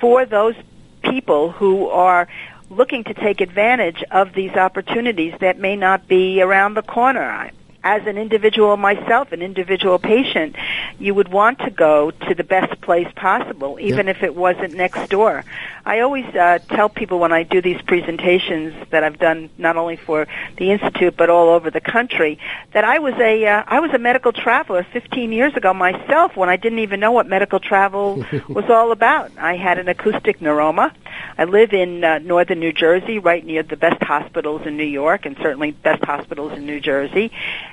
for 0.00 0.24
those 0.24 0.54
people 1.02 1.50
who 1.50 1.88
are 1.88 2.28
looking 2.70 3.02
to 3.02 3.14
take 3.14 3.40
advantage 3.40 4.04
of 4.12 4.32
these 4.32 4.52
opportunities 4.52 5.34
that 5.40 5.58
may 5.58 5.74
not 5.74 6.06
be 6.06 6.40
around 6.40 6.74
the 6.74 6.82
corner 6.82 7.50
as 7.82 8.06
an 8.06 8.18
individual 8.18 8.76
myself, 8.76 9.32
an 9.32 9.42
individual 9.42 9.98
patient, 9.98 10.56
you 10.98 11.14
would 11.14 11.28
want 11.28 11.58
to 11.60 11.70
go 11.70 12.10
to 12.10 12.34
the 12.34 12.44
best 12.44 12.80
place 12.80 13.08
possible, 13.16 13.78
even 13.80 14.08
if 14.08 14.22
it 14.22 14.34
wasn't 14.34 14.74
next 14.74 15.08
door. 15.08 15.44
I 15.84 16.00
always 16.00 16.26
uh, 16.26 16.58
tell 16.68 16.88
people 16.88 17.18
when 17.18 17.32
I 17.32 17.42
do 17.42 17.62
these 17.62 17.80
presentations 17.82 18.74
that 18.90 19.02
I've 19.02 19.18
done 19.18 19.48
not 19.56 19.76
only 19.76 19.96
for 19.96 20.26
the 20.56 20.70
institute 20.70 21.16
but 21.16 21.30
all 21.30 21.48
over 21.48 21.70
the 21.70 21.80
country 21.80 22.38
that 22.72 22.84
I 22.84 22.98
was 22.98 23.14
a 23.14 23.46
uh, 23.46 23.64
I 23.66 23.80
was 23.80 23.90
a 23.92 23.98
medical 23.98 24.32
traveler 24.32 24.86
15 24.92 25.32
years 25.32 25.56
ago 25.56 25.72
myself 25.72 26.36
when 26.36 26.48
I 26.48 26.56
didn't 26.56 26.80
even 26.80 27.00
know 27.00 27.12
what 27.12 27.26
medical 27.26 27.60
travel 27.60 28.24
was 28.48 28.66
all 28.68 28.92
about. 28.92 29.32
I 29.38 29.56
had 29.56 29.78
an 29.78 29.88
acoustic 29.88 30.40
neuroma. 30.40 30.92
I 31.38 31.44
live 31.44 31.72
in 31.72 32.04
uh, 32.04 32.18
northern 32.18 32.60
New 32.60 32.72
Jersey, 32.72 33.18
right 33.18 33.44
near 33.44 33.62
the 33.62 33.76
best 33.76 34.02
hospitals 34.02 34.66
in 34.66 34.76
New 34.76 34.84
York, 34.84 35.26
and 35.26 35.36
certainly 35.38 35.70
best 35.72 36.04
hospitals 36.04 36.52
in 36.52 36.66
New 36.66 36.80
Jersey. 36.80 37.32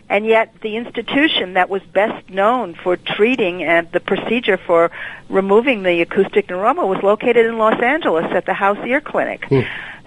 And 0.09 0.25
yet, 0.25 0.53
the 0.61 0.77
institution 0.77 1.53
that 1.53 1.69
was 1.69 1.81
best 1.83 2.29
known 2.29 2.75
for 2.75 2.97
treating 2.97 3.63
and 3.63 3.91
the 3.91 3.99
procedure 3.99 4.57
for 4.57 4.91
removing 5.29 5.83
the 5.83 6.01
acoustic 6.01 6.47
neuroma 6.47 6.87
was 6.87 7.01
located 7.03 7.45
in 7.45 7.57
Los 7.57 7.81
Angeles 7.81 8.25
at 8.31 8.45
the 8.45 8.53
House 8.53 8.79
Ear 8.85 9.01
Clinic. 9.01 9.45
Hmm. 9.45 9.61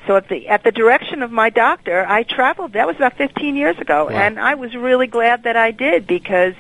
So 0.06 0.16
at 0.16 0.28
the 0.28 0.48
at 0.48 0.64
the 0.64 0.72
direction 0.72 1.22
of 1.22 1.30
my 1.30 1.50
doctor, 1.50 2.04
I 2.06 2.22
traveled. 2.22 2.72
That 2.72 2.86
was 2.86 2.96
about 2.96 3.16
15 3.16 3.54
years 3.54 3.78
ago, 3.78 4.06
wow. 4.06 4.10
and 4.10 4.40
I 4.40 4.54
was 4.54 4.74
really 4.74 5.06
glad 5.06 5.44
that 5.44 5.56
I 5.56 5.70
did 5.72 6.06
because 6.06 6.54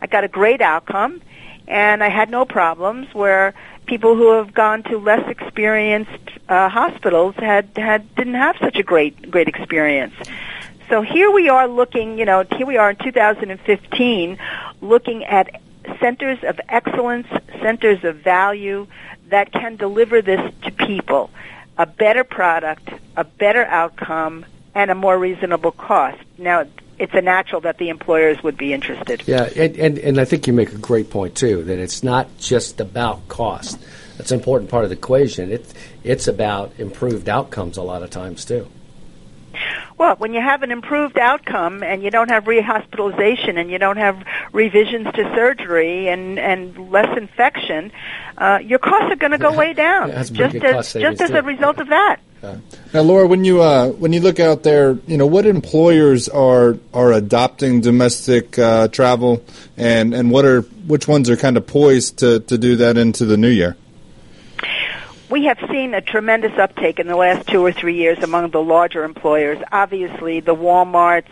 I 0.00 0.06
got 0.06 0.24
a 0.24 0.28
great 0.28 0.60
outcome, 0.62 1.20
and 1.68 2.02
I 2.02 2.08
had 2.08 2.30
no 2.30 2.44
problems. 2.44 3.12
Where 3.12 3.54
people 3.86 4.16
who 4.16 4.32
have 4.32 4.52
gone 4.52 4.82
to 4.84 4.98
less 4.98 5.28
experienced 5.28 6.10
uh, 6.48 6.68
hospitals 6.68 7.34
had 7.36 7.68
had 7.76 8.14
didn't 8.14 8.34
have 8.34 8.56
such 8.60 8.76
a 8.76 8.82
great 8.82 9.30
great 9.30 9.48
experience. 9.48 10.14
So 10.88 11.02
here 11.02 11.32
we 11.32 11.48
are 11.48 11.66
looking, 11.66 12.16
you 12.16 12.24
know, 12.24 12.44
here 12.56 12.66
we 12.66 12.76
are 12.76 12.90
in 12.90 12.96
2015 12.96 14.38
looking 14.80 15.24
at 15.24 15.60
centers 16.00 16.38
of 16.44 16.60
excellence, 16.68 17.26
centers 17.60 18.04
of 18.04 18.16
value 18.16 18.86
that 19.28 19.50
can 19.52 19.76
deliver 19.76 20.22
this 20.22 20.40
to 20.62 20.70
people. 20.70 21.30
A 21.78 21.86
better 21.86 22.22
product, 22.22 22.88
a 23.16 23.24
better 23.24 23.64
outcome, 23.64 24.46
and 24.74 24.90
a 24.90 24.94
more 24.94 25.18
reasonable 25.18 25.72
cost. 25.72 26.22
Now, 26.38 26.66
it's 26.98 27.14
a 27.14 27.20
natural 27.20 27.60
that 27.62 27.78
the 27.78 27.88
employers 27.88 28.42
would 28.42 28.56
be 28.56 28.72
interested. 28.72 29.22
Yeah, 29.26 29.48
and, 29.56 29.76
and, 29.76 29.98
and 29.98 30.20
I 30.20 30.24
think 30.24 30.46
you 30.46 30.52
make 30.52 30.72
a 30.72 30.78
great 30.78 31.10
point, 31.10 31.34
too, 31.34 31.62
that 31.64 31.78
it's 31.78 32.02
not 32.02 32.38
just 32.38 32.80
about 32.80 33.28
cost. 33.28 33.78
That's 34.16 34.30
an 34.30 34.38
important 34.38 34.70
part 34.70 34.84
of 34.84 34.90
the 34.90 34.96
equation. 34.96 35.52
It's, 35.52 35.74
it's 36.04 36.26
about 36.26 36.72
improved 36.78 37.28
outcomes 37.28 37.76
a 37.76 37.82
lot 37.82 38.02
of 38.02 38.10
times, 38.10 38.44
too. 38.44 38.68
Well, 39.98 40.16
when 40.16 40.34
you 40.34 40.40
have 40.40 40.62
an 40.62 40.70
improved 40.70 41.18
outcome 41.18 41.82
and 41.82 42.02
you 42.02 42.10
don't 42.10 42.28
have 42.28 42.44
rehospitalization 42.44 43.58
and 43.58 43.70
you 43.70 43.78
don't 43.78 43.96
have 43.96 44.22
revisions 44.52 45.06
to 45.14 45.22
surgery 45.34 46.08
and 46.08 46.38
and 46.38 46.90
less 46.90 47.16
infection, 47.16 47.92
uh, 48.36 48.58
your 48.62 48.78
costs 48.78 49.10
are 49.10 49.16
going 49.16 49.32
to 49.32 49.38
go 49.38 49.52
way 49.56 49.72
down. 49.72 50.10
just 50.10 50.56
as 50.56 50.92
just 50.92 51.20
as 51.22 51.30
a 51.30 51.42
result 51.42 51.78
of 51.78 51.88
that. 51.88 52.20
Now, 52.42 53.02
Laura, 53.02 53.26
when 53.26 53.44
you 53.44 53.60
uh, 53.60 53.88
when 53.88 54.12
you 54.12 54.20
look 54.20 54.38
out 54.38 54.62
there, 54.62 54.98
you 55.06 55.16
know 55.16 55.26
what 55.26 55.46
employers 55.46 56.28
are 56.28 56.78
are 56.94 57.12
adopting 57.12 57.80
domestic 57.80 58.58
uh, 58.58 58.88
travel, 58.88 59.42
and 59.76 60.14
and 60.14 60.30
what 60.30 60.44
are 60.44 60.60
which 60.60 61.08
ones 61.08 61.28
are 61.28 61.36
kind 61.36 61.56
of 61.56 61.66
poised 61.66 62.18
to 62.18 62.40
to 62.40 62.58
do 62.58 62.76
that 62.76 62.96
into 62.96 63.24
the 63.24 63.36
new 63.36 63.48
year 63.48 63.76
we 65.30 65.44
have 65.44 65.58
seen 65.70 65.92
a 65.94 66.00
tremendous 66.00 66.56
uptake 66.58 66.98
in 66.98 67.08
the 67.08 67.16
last 67.16 67.46
two 67.48 67.64
or 67.64 67.72
three 67.72 67.96
years 67.96 68.18
among 68.22 68.50
the 68.50 68.62
larger 68.62 69.04
employers. 69.04 69.58
Obviously, 69.72 70.40
the 70.40 70.54
WalMarts, 70.54 71.30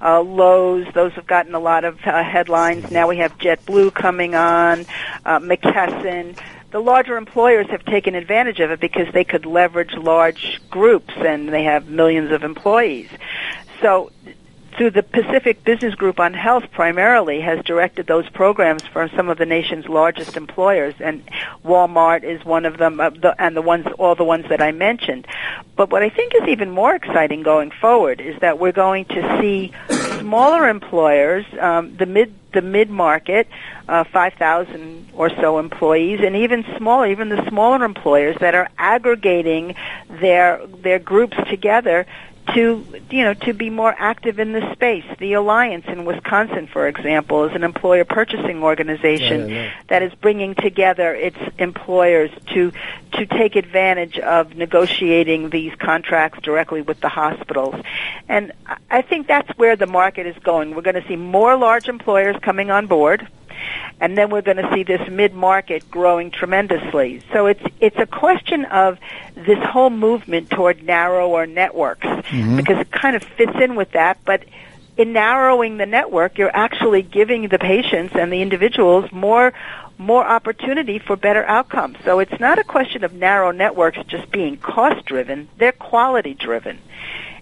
uh, 0.00 0.20
Lowe's, 0.20 0.86
those 0.94 1.12
have 1.12 1.26
gotten 1.26 1.54
a 1.54 1.58
lot 1.58 1.84
of 1.84 1.98
uh, 2.06 2.22
headlines. 2.22 2.90
Now 2.90 3.08
we 3.08 3.18
have 3.18 3.36
JetBlue 3.38 3.92
coming 3.92 4.34
on, 4.34 4.86
uh, 5.24 5.40
McKesson. 5.40 6.38
The 6.74 6.80
larger 6.80 7.16
employers 7.16 7.68
have 7.70 7.84
taken 7.84 8.16
advantage 8.16 8.58
of 8.58 8.72
it 8.72 8.80
because 8.80 9.06
they 9.14 9.22
could 9.22 9.46
leverage 9.46 9.94
large 9.94 10.60
groups 10.70 11.14
and 11.16 11.48
they 11.48 11.62
have 11.62 11.88
millions 11.88 12.32
of 12.32 12.42
employees. 12.42 13.08
So 13.80 14.10
through 14.76 14.90
the 14.90 15.02
Pacific 15.02 15.64
Business 15.64 15.94
Group 15.94 16.18
on 16.20 16.34
Health 16.34 16.64
primarily 16.72 17.40
has 17.40 17.64
directed 17.64 18.06
those 18.06 18.28
programs 18.30 18.82
for 18.82 19.08
some 19.08 19.28
of 19.28 19.38
the 19.38 19.46
nation's 19.46 19.88
largest 19.88 20.36
employers, 20.36 20.94
and 21.00 21.22
Walmart 21.64 22.24
is 22.24 22.44
one 22.44 22.64
of 22.64 22.78
them, 22.78 23.00
uh, 23.00 23.10
the, 23.10 23.34
and 23.40 23.56
the 23.56 23.62
ones, 23.62 23.86
all 23.98 24.14
the 24.14 24.24
ones 24.24 24.46
that 24.48 24.60
I 24.60 24.72
mentioned. 24.72 25.26
But 25.76 25.90
what 25.90 26.02
I 26.02 26.08
think 26.08 26.34
is 26.34 26.48
even 26.48 26.70
more 26.70 26.94
exciting 26.94 27.42
going 27.42 27.70
forward 27.70 28.20
is 28.20 28.38
that 28.40 28.58
we're 28.58 28.72
going 28.72 29.04
to 29.06 29.40
see 29.40 29.72
smaller 30.18 30.68
employers, 30.68 31.44
um, 31.60 31.96
the 31.96 32.06
mid 32.06 32.34
the 32.52 32.62
mid 32.62 32.88
market, 32.88 33.48
uh, 33.88 34.04
5,000 34.04 35.08
or 35.12 35.28
so 35.28 35.58
employees, 35.58 36.20
and 36.22 36.36
even 36.36 36.64
smaller, 36.76 37.08
even 37.08 37.28
the 37.28 37.44
smaller 37.48 37.84
employers 37.84 38.36
that 38.38 38.54
are 38.54 38.68
aggregating 38.78 39.74
their 40.08 40.64
their 40.66 40.98
groups 40.98 41.36
together 41.48 42.06
to 42.52 42.86
you 43.10 43.24
know 43.24 43.34
to 43.34 43.54
be 43.54 43.70
more 43.70 43.94
active 43.98 44.38
in 44.38 44.52
this 44.52 44.70
space. 44.72 45.04
The 45.18 45.32
Alliance 45.32 45.86
in 45.88 46.04
Wisconsin, 46.04 46.66
for 46.66 46.86
example, 46.88 47.44
is 47.44 47.54
an 47.54 47.64
employer 47.64 48.04
purchasing 48.04 48.62
organization 48.62 49.48
Yeah, 49.48 49.54
yeah, 49.54 49.62
yeah. 49.64 49.70
that 49.88 50.02
is 50.02 50.12
bringing 50.14 50.54
together 50.54 51.14
its 51.14 51.38
employers 51.58 52.30
to 52.52 52.72
to 53.12 53.26
take 53.26 53.56
advantage 53.56 54.18
of 54.18 54.56
negotiating 54.56 55.50
these 55.50 55.74
contracts 55.76 56.40
directly 56.42 56.82
with 56.82 57.00
the 57.00 57.08
hospitals. 57.08 57.76
And 58.28 58.52
I- 58.66 58.76
I 58.90 59.02
think 59.02 59.26
that's 59.26 59.50
where 59.56 59.76
the 59.76 59.86
market 59.86 60.26
is 60.26 60.36
going. 60.42 60.74
We're 60.74 60.82
going 60.82 61.00
to 61.00 61.06
see 61.08 61.16
more 61.16 61.56
large 61.56 61.88
employers 61.88 62.36
coming 62.42 62.70
on 62.70 62.86
board 62.86 63.26
and 64.00 64.16
then 64.16 64.30
we're 64.30 64.42
going 64.42 64.56
to 64.56 64.70
see 64.74 64.82
this 64.82 65.08
mid-market 65.08 65.90
growing 65.90 66.30
tremendously. 66.30 67.22
So 67.32 67.46
it's 67.46 67.62
it's 67.80 67.98
a 67.98 68.06
question 68.06 68.64
of 68.66 68.98
this 69.34 69.58
whole 69.64 69.90
movement 69.90 70.50
toward 70.50 70.82
narrower 70.82 71.46
networks 71.46 72.06
mm-hmm. 72.06 72.56
because 72.56 72.78
it 72.78 72.90
kind 72.90 73.16
of 73.16 73.22
fits 73.22 73.54
in 73.60 73.74
with 73.74 73.92
that, 73.92 74.18
but 74.24 74.44
in 74.96 75.12
narrowing 75.12 75.76
the 75.76 75.86
network, 75.86 76.38
you're 76.38 76.54
actually 76.54 77.02
giving 77.02 77.48
the 77.48 77.58
patients 77.58 78.14
and 78.14 78.32
the 78.32 78.42
individuals 78.42 79.10
more 79.12 79.52
more 79.96 80.26
opportunity 80.26 80.98
for 80.98 81.16
better 81.16 81.44
outcomes. 81.44 81.96
So 82.04 82.18
it's 82.18 82.40
not 82.40 82.58
a 82.58 82.64
question 82.64 83.04
of 83.04 83.12
narrow 83.12 83.52
networks 83.52 83.98
just 84.08 84.30
being 84.30 84.56
cost 84.56 85.06
driven, 85.06 85.48
they're 85.58 85.72
quality 85.72 86.34
driven. 86.34 86.78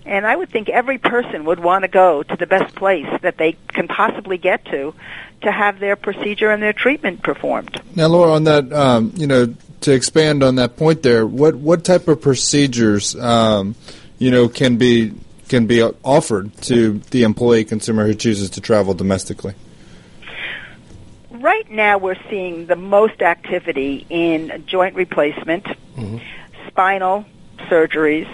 And 0.05 0.27
I 0.27 0.35
would 0.35 0.51
think 0.51 0.69
every 0.69 0.99
person 0.99 1.45
would 1.45 1.61
want 1.61 1.83
to 1.83 1.89
go 1.89 2.23
to 2.23 2.37
the 2.37 2.47
best 2.47 2.75
place 2.75 3.07
that 3.23 3.39
they 3.39 3.57
can 3.69 3.87
possibly 3.87 4.37
get 4.37 4.65
to 4.67 4.95
to 5.43 5.53
have 5.53 5.79
their 5.79 5.97
procedure 5.97 6.51
and 6.51 6.63
their 6.63 6.73
treatment 6.73 7.23
performed. 7.23 7.81
Now, 7.95 8.09
Laura, 8.09 8.33
on 8.33 8.45
that, 8.45 8.73
um, 8.73 9.13
you 9.17 9.27
know, 9.27 9.55
to 9.83 9.93
expand 9.93 10.43
on 10.43 10.57
that 10.57 10.77
point 10.77 11.03
there, 11.03 11.27
what 11.27 11.55
what 11.55 11.85
type 11.85 12.09
of 12.09 12.21
procedures, 12.21 13.15
um, 13.17 13.75
you 14.19 14.31
know, 14.31 14.49
can 14.49 14.77
be 14.77 15.13
can 15.49 15.67
be 15.67 15.83
offered 15.83 16.57
to 16.63 16.99
the 17.11 17.25
employee 17.25 17.65
consumer 17.65 18.07
who 18.07 18.15
chooses 18.15 18.51
to 18.51 18.61
travel 18.61 18.95
domestically? 18.95 19.55
Right 21.31 21.71
now, 21.71 21.99
we're 21.99 22.23
seeing 22.31 22.67
the 22.67 22.77
most 22.77 23.21
activity 23.21 24.07
in 24.09 24.65
joint 24.67 24.95
replacement, 24.95 25.67
spinal 26.69 27.25
surgeries, 27.69 28.29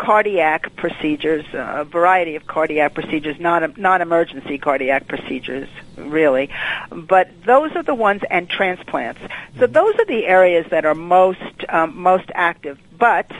cardiac 0.00 0.74
procedures, 0.76 1.44
a 1.52 1.84
variety 1.84 2.34
of 2.34 2.46
cardiac 2.46 2.94
procedures, 2.94 3.38
not 3.38 3.76
non-emergency 3.76 4.56
cardiac 4.56 5.06
procedures, 5.06 5.68
really. 5.98 6.48
But 6.88 7.28
those 7.44 7.76
are 7.76 7.82
the 7.82 7.94
ones, 7.94 8.22
and 8.30 8.48
transplants. 8.48 9.20
So 9.58 9.66
those 9.66 9.94
are 9.96 10.06
the 10.06 10.24
areas 10.24 10.64
that 10.70 10.86
are 10.86 10.94
most 10.94 11.42
um, 11.68 11.98
most 11.98 12.30
active. 12.34 12.78
But, 12.98 13.30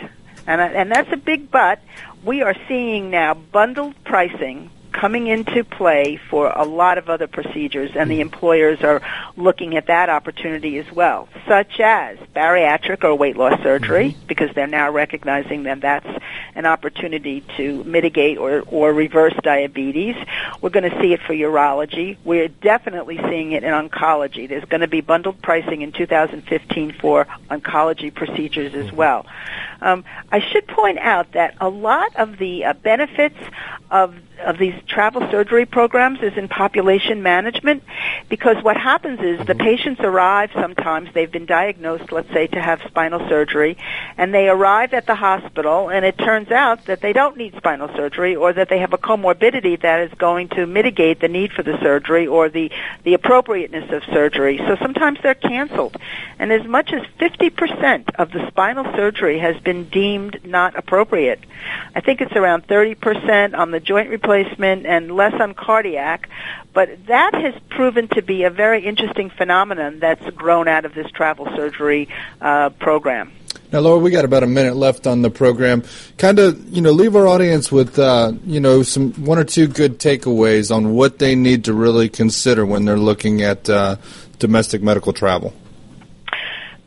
and 0.47 0.61
and 0.61 0.93
that's 0.93 1.11
a 1.11 1.17
big 1.17 1.51
but. 1.51 1.81
We 2.23 2.43
are 2.43 2.55
seeing 2.69 3.09
now 3.09 3.33
bundled 3.33 3.95
pricing 4.05 4.71
coming 4.93 5.27
into 5.27 5.65
play 5.65 6.21
for 6.29 6.53
a 6.55 6.65
lot 6.65 6.99
of 6.99 7.09
other 7.09 7.27
procedures, 7.27 7.91
and 7.95 8.11
the 8.11 8.17
mm-hmm. 8.17 8.23
employers 8.23 8.83
are 8.83 9.01
looking 9.37 9.77
at 9.77 9.87
that 9.87 10.09
opportunity 10.09 10.79
as 10.79 10.91
well, 10.93 11.29
such 11.47 11.81
as 11.81 12.19
bariatric 12.35 13.05
or 13.05 13.15
weight 13.15 13.37
loss 13.37 13.61
surgery, 13.63 14.11
mm-hmm. 14.11 14.27
because 14.27 14.51
they're 14.55 14.67
now 14.67 14.91
recognizing 14.91 15.65
that 15.65 15.81
that's 15.81 16.09
an 16.55 16.67
opportunity 16.67 17.43
to 17.57 17.85
mitigate 17.85 18.39
or, 18.39 18.63
or 18.67 18.93
reverse 18.93 19.35
diabetes. 19.43 20.17
We're 20.61 20.71
going 20.71 20.91
to 20.91 21.01
see 21.01 21.13
it 21.13 21.21
for 21.23 21.35
urology. 21.35 22.17
We're 22.25 22.49
definitely 22.49 23.19
seeing 23.29 23.53
it 23.53 23.65
in 23.65 23.73
oncology. 23.73 24.49
There's 24.49 24.65
going 24.65 24.81
to 24.81 24.89
be 24.89 25.01
bundled 25.01 25.41
pricing 25.43 25.83
in 25.83 25.93
2015 25.93 26.93
for 27.01 27.27
oncology 27.51 28.13
procedures 28.13 28.75
as 28.75 28.87
mm-hmm. 28.87 28.97
well. 28.97 29.27
Um, 29.81 30.05
I 30.31 30.41
should 30.41 30.67
point 30.67 30.99
out 30.99 31.33
that 31.33 31.55
a 31.61 31.69
lot 31.69 32.15
of 32.17 32.39
the 32.39 32.65
uh, 32.65 32.73
benefits 32.75 33.39
of 33.91 34.15
of 34.41 34.57
these 34.57 34.75
travel 34.87 35.21
surgery 35.31 35.67
programs 35.67 36.21
is 36.23 36.33
in 36.35 36.49
population 36.49 37.23
management 37.23 37.83
because 38.31 38.57
what 38.65 38.75
happens 38.75 39.21
is 39.21 39.47
the 39.47 39.55
patients 39.55 40.01
arrive 40.01 40.49
sometimes 40.55 41.11
they've 41.13 41.31
been 41.31 41.45
diagnosed 41.45 42.11
let's 42.11 42.33
say 42.33 42.47
to 42.47 42.59
have 42.59 42.81
spinal 42.87 43.21
surgery 43.29 43.77
and 44.17 44.33
they 44.33 44.49
arrive 44.49 44.95
at 44.95 45.07
the 45.07 45.15
hospital 45.15 45.91
and 45.91 46.07
it 46.07 46.17
turns 46.17 46.51
out 46.51 46.87
that 46.87 47.03
they 47.03 47.13
don't 47.13 47.37
need 47.37 47.55
spinal 47.57 47.89
surgery 47.95 48.35
or 48.35 48.55
that 48.55 48.71
they 48.71 48.79
have 48.79 48.95
a 48.95 48.99
comorbidity 48.99 49.79
that 49.83 50.01
is 50.01 50.13
going 50.19 50.49
to 50.49 50.67
mitigate 50.67 51.21
the 51.21 51.29
need 51.29 51.53
for 51.53 51.63
the 51.63 51.79
surgery 51.83 52.27
or 52.27 52.49
the 52.49 52.71
the 53.05 53.15
appropriateness 53.15 53.91
of 53.91 54.03
surgery. 54.05 54.59
So 54.59 54.77
sometimes 54.77 55.19
they're 55.23 55.35
canceled. 55.35 55.97
And 56.39 56.53
as 56.53 56.67
much 56.67 56.93
as 56.93 57.03
50% 57.19 58.15
of 58.17 58.33
the 58.33 58.47
spinal 58.49 58.85
surgery 58.97 59.39
has 59.39 59.57
been 59.61 59.70
deemed 59.73 60.41
not 60.45 60.77
appropriate 60.77 61.41
I 61.95 62.01
think 62.01 62.21
it's 62.21 62.33
around 62.33 62.67
30% 62.67 63.57
on 63.57 63.71
the 63.71 63.81
joint 63.81 64.11
replacement 64.11 64.87
and 64.87 65.15
less 65.15 65.35
on 65.41 65.55
cardiac. 65.55 66.29
But 66.73 67.07
that 67.07 67.35
has 67.35 67.55
proven 67.69 68.09
to 68.09 68.23
be 68.23 68.45
a 68.45 68.51
very 68.51 68.85
interesting 68.85 69.31
phenomenon 69.31 69.99
that's 69.99 70.25
grown 70.31 70.69
out 70.69 70.85
of 70.85 70.95
this 70.95 71.11
travel 71.11 71.47
surgery 71.57 72.09
uh, 72.41 72.71
program. 72.71 73.33
Now, 73.73 73.81
Laura, 73.81 73.99
we 73.99 74.11
got 74.11 74.25
about 74.25 74.43
a 74.43 74.49
minute 74.49 74.77
left 74.77 75.07
on 75.07 75.23
the 75.23 75.31
program. 75.31 75.85
Kind 76.17 76.39
of, 76.39 76.69
you 76.69 76.81
know, 76.81 76.91
leave 76.93 77.17
our 77.17 77.27
audience 77.27 77.71
with, 77.71 77.99
uh, 77.99 78.33
you 78.45 78.61
know, 78.61 78.83
some 78.83 79.13
one 79.25 79.39
or 79.39 79.45
two 79.45 79.67
good 79.67 79.99
takeaways 79.99 80.75
on 80.75 80.93
what 80.95 81.19
they 81.19 81.35
need 81.35 81.65
to 81.65 81.75
really 81.75 82.09
consider 82.09 82.65
when 82.67 82.85
they're 82.85 82.99
looking 82.99 83.43
at 83.43 83.69
uh, 83.69 83.97
domestic 84.39 84.83
medical 84.83 85.13
travel. 85.13 85.53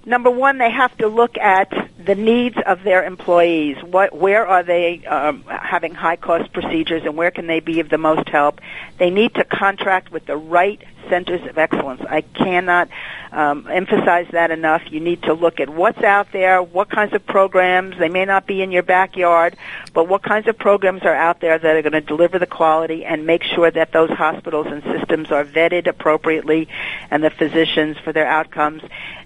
Number 0.05 0.29
one, 0.29 0.57
they 0.57 0.71
have 0.71 0.95
to 0.97 1.07
look 1.07 1.37
at 1.37 1.71
the 2.05 2.15
needs 2.15 2.57
of 2.65 2.83
their 2.83 3.03
employees. 3.03 3.77
What, 3.83 4.13
where 4.15 4.45
are 4.45 4.63
they 4.63 5.05
um, 5.05 5.43
having 5.47 5.93
high 5.93 6.15
cost 6.17 6.51
procedures, 6.53 7.03
and 7.03 7.15
where 7.15 7.31
can 7.31 7.47
they 7.47 7.59
be 7.59 7.79
of 7.79 7.89
the 7.89 7.97
most 7.97 8.27
help? 8.29 8.59
They 8.97 9.09
need 9.09 9.35
to 9.35 9.43
contract 9.43 10.11
with 10.11 10.25
the 10.25 10.37
right 10.37 10.81
centers 11.09 11.45
of 11.47 11.57
excellence. 11.57 12.01
I 12.09 12.21
cannot 12.21 12.89
um, 13.31 13.67
emphasize 13.69 14.27
that 14.31 14.51
enough. 14.51 14.81
You 14.89 14.99
need 14.99 15.23
to 15.23 15.33
look 15.33 15.59
at 15.59 15.69
what's 15.69 16.01
out 16.01 16.31
there, 16.31 16.61
what 16.61 16.89
kinds 16.89 17.13
of 17.13 17.25
programs. 17.25 17.97
They 17.97 18.09
may 18.09 18.25
not 18.25 18.47
be 18.47 18.61
in 18.61 18.71
your 18.71 18.83
backyard, 18.83 19.55
but 19.93 20.07
what 20.07 20.23
kinds 20.23 20.47
of 20.47 20.57
programs 20.57 21.03
are 21.03 21.13
out 21.13 21.39
there 21.41 21.57
that 21.57 21.75
are 21.75 21.81
going 21.81 21.93
to 21.93 22.01
deliver 22.01 22.39
the 22.39 22.47
quality 22.47 23.05
and 23.05 23.25
make 23.25 23.43
sure 23.43 23.69
that 23.69 23.91
those 23.91 24.09
hospitals 24.11 24.67
and 24.67 24.83
systems 24.83 25.31
are 25.31 25.43
vetted 25.43 25.87
appropriately 25.87 26.67
and 27.09 27.23
the 27.23 27.29
physicians 27.29 27.97
for 27.97 28.13
their 28.13 28.27
outcomes. 28.27 28.81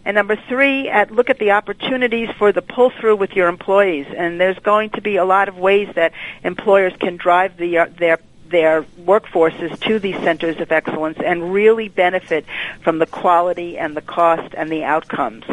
And 0.06 0.16
number 0.16 0.38
three, 0.48 0.88
at 0.90 1.12
look 1.12 1.30
at 1.30 1.38
the 1.38 1.52
opportunities 1.52 2.30
for 2.38 2.52
the 2.52 2.62
pull 2.68 2.90
through 2.90 3.16
with 3.16 3.32
your 3.32 3.48
employees. 3.48 4.08
And 4.16 4.40
there's 4.40 4.60
going 4.60 4.92
to 4.92 5.02
be 5.02 5.16
a 5.16 5.26
lot 5.26 5.50
of 5.50 5.58
ways 5.58 5.90
that 5.96 6.14
employers 6.44 6.94
can 7.00 7.18
drive 7.18 7.58
the, 7.58 7.80
uh, 7.80 7.86
their 7.98 8.20
their 8.50 8.84
workforces 8.84 9.78
to 9.82 10.00
these 10.00 10.16
centers 10.16 10.60
of 10.62 10.72
excellence 10.72 11.18
and 11.24 11.54
really 11.54 11.90
benefit 11.90 12.46
from 12.82 13.00
the 13.00 13.06
quality 13.06 13.78
and 13.78 13.96
the 13.96 14.02
cost 14.02 14.54
and 14.56 14.72
the 14.72 14.84
outcomes. 14.86 15.44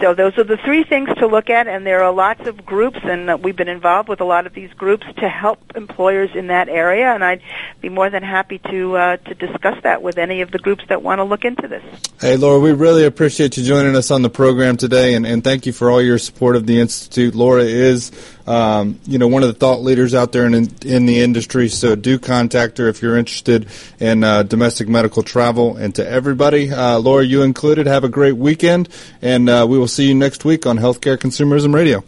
So 0.00 0.14
those 0.14 0.38
are 0.38 0.44
the 0.44 0.56
three 0.56 0.84
things 0.84 1.08
to 1.18 1.26
look 1.26 1.50
at, 1.50 1.66
and 1.66 1.84
there 1.84 2.04
are 2.04 2.12
lots 2.12 2.46
of 2.46 2.64
groups, 2.64 2.98
and 3.02 3.42
we've 3.42 3.56
been 3.56 3.68
involved 3.68 4.08
with 4.08 4.20
a 4.20 4.24
lot 4.24 4.46
of 4.46 4.54
these 4.54 4.72
groups 4.74 5.04
to 5.16 5.28
help 5.28 5.58
employers 5.74 6.30
in 6.34 6.46
that 6.48 6.68
area. 6.68 7.12
And 7.12 7.24
I'd 7.24 7.42
be 7.80 7.88
more 7.88 8.08
than 8.08 8.22
happy 8.22 8.58
to 8.70 8.96
uh, 8.96 9.16
to 9.16 9.34
discuss 9.34 9.82
that 9.82 10.00
with 10.02 10.16
any 10.16 10.40
of 10.42 10.52
the 10.52 10.58
groups 10.58 10.84
that 10.88 11.02
want 11.02 11.18
to 11.18 11.24
look 11.24 11.44
into 11.44 11.66
this. 11.66 11.82
Hey, 12.20 12.36
Laura, 12.36 12.60
we 12.60 12.72
really 12.72 13.04
appreciate 13.04 13.56
you 13.56 13.64
joining 13.64 13.96
us 13.96 14.10
on 14.10 14.22
the 14.22 14.30
program 14.30 14.76
today, 14.76 15.14
and, 15.14 15.26
and 15.26 15.42
thank 15.42 15.66
you 15.66 15.72
for 15.72 15.90
all 15.90 16.00
your 16.00 16.18
support 16.18 16.54
of 16.54 16.66
the 16.66 16.80
Institute. 16.80 17.34
Laura 17.34 17.62
is, 17.62 18.12
um, 18.46 19.00
you 19.04 19.18
know, 19.18 19.28
one 19.28 19.42
of 19.42 19.48
the 19.48 19.54
thought 19.54 19.82
leaders 19.82 20.14
out 20.14 20.32
there 20.32 20.46
in, 20.46 20.54
in 20.84 21.06
the 21.06 21.20
industry, 21.20 21.68
so 21.68 21.96
do 21.96 22.18
contact 22.18 22.78
her 22.78 22.88
if 22.88 23.02
you're 23.02 23.16
interested 23.16 23.68
in 23.98 24.22
uh, 24.22 24.42
domestic 24.42 24.88
medical 24.88 25.22
travel. 25.22 25.76
And 25.76 25.94
to 25.96 26.08
everybody, 26.08 26.70
uh, 26.72 26.98
Laura, 26.98 27.24
you 27.24 27.42
included, 27.42 27.86
have 27.86 28.04
a 28.04 28.08
great 28.08 28.36
weekend, 28.36 28.88
and 29.22 29.48
uh, 29.48 29.66
we 29.68 29.78
will 29.78 29.87
see 29.88 30.08
you 30.08 30.14
next 30.14 30.44
week 30.44 30.66
on 30.66 30.78
Healthcare 30.78 31.16
Consumerism 31.16 31.74
Radio. 31.74 32.04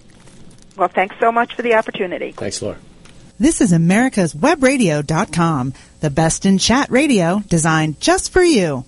Well, 0.76 0.88
thanks 0.88 1.16
so 1.20 1.30
much 1.30 1.54
for 1.54 1.62
the 1.62 1.74
opportunity. 1.74 2.32
Thanks, 2.32 2.62
Laura. 2.62 2.78
This 3.38 3.60
is 3.60 3.72
America's 3.72 4.34
Webradio.com, 4.34 5.72
the 6.00 6.10
best 6.10 6.46
in 6.46 6.58
chat 6.58 6.90
radio 6.90 7.42
designed 7.48 8.00
just 8.00 8.32
for 8.32 8.42
you. 8.42 8.84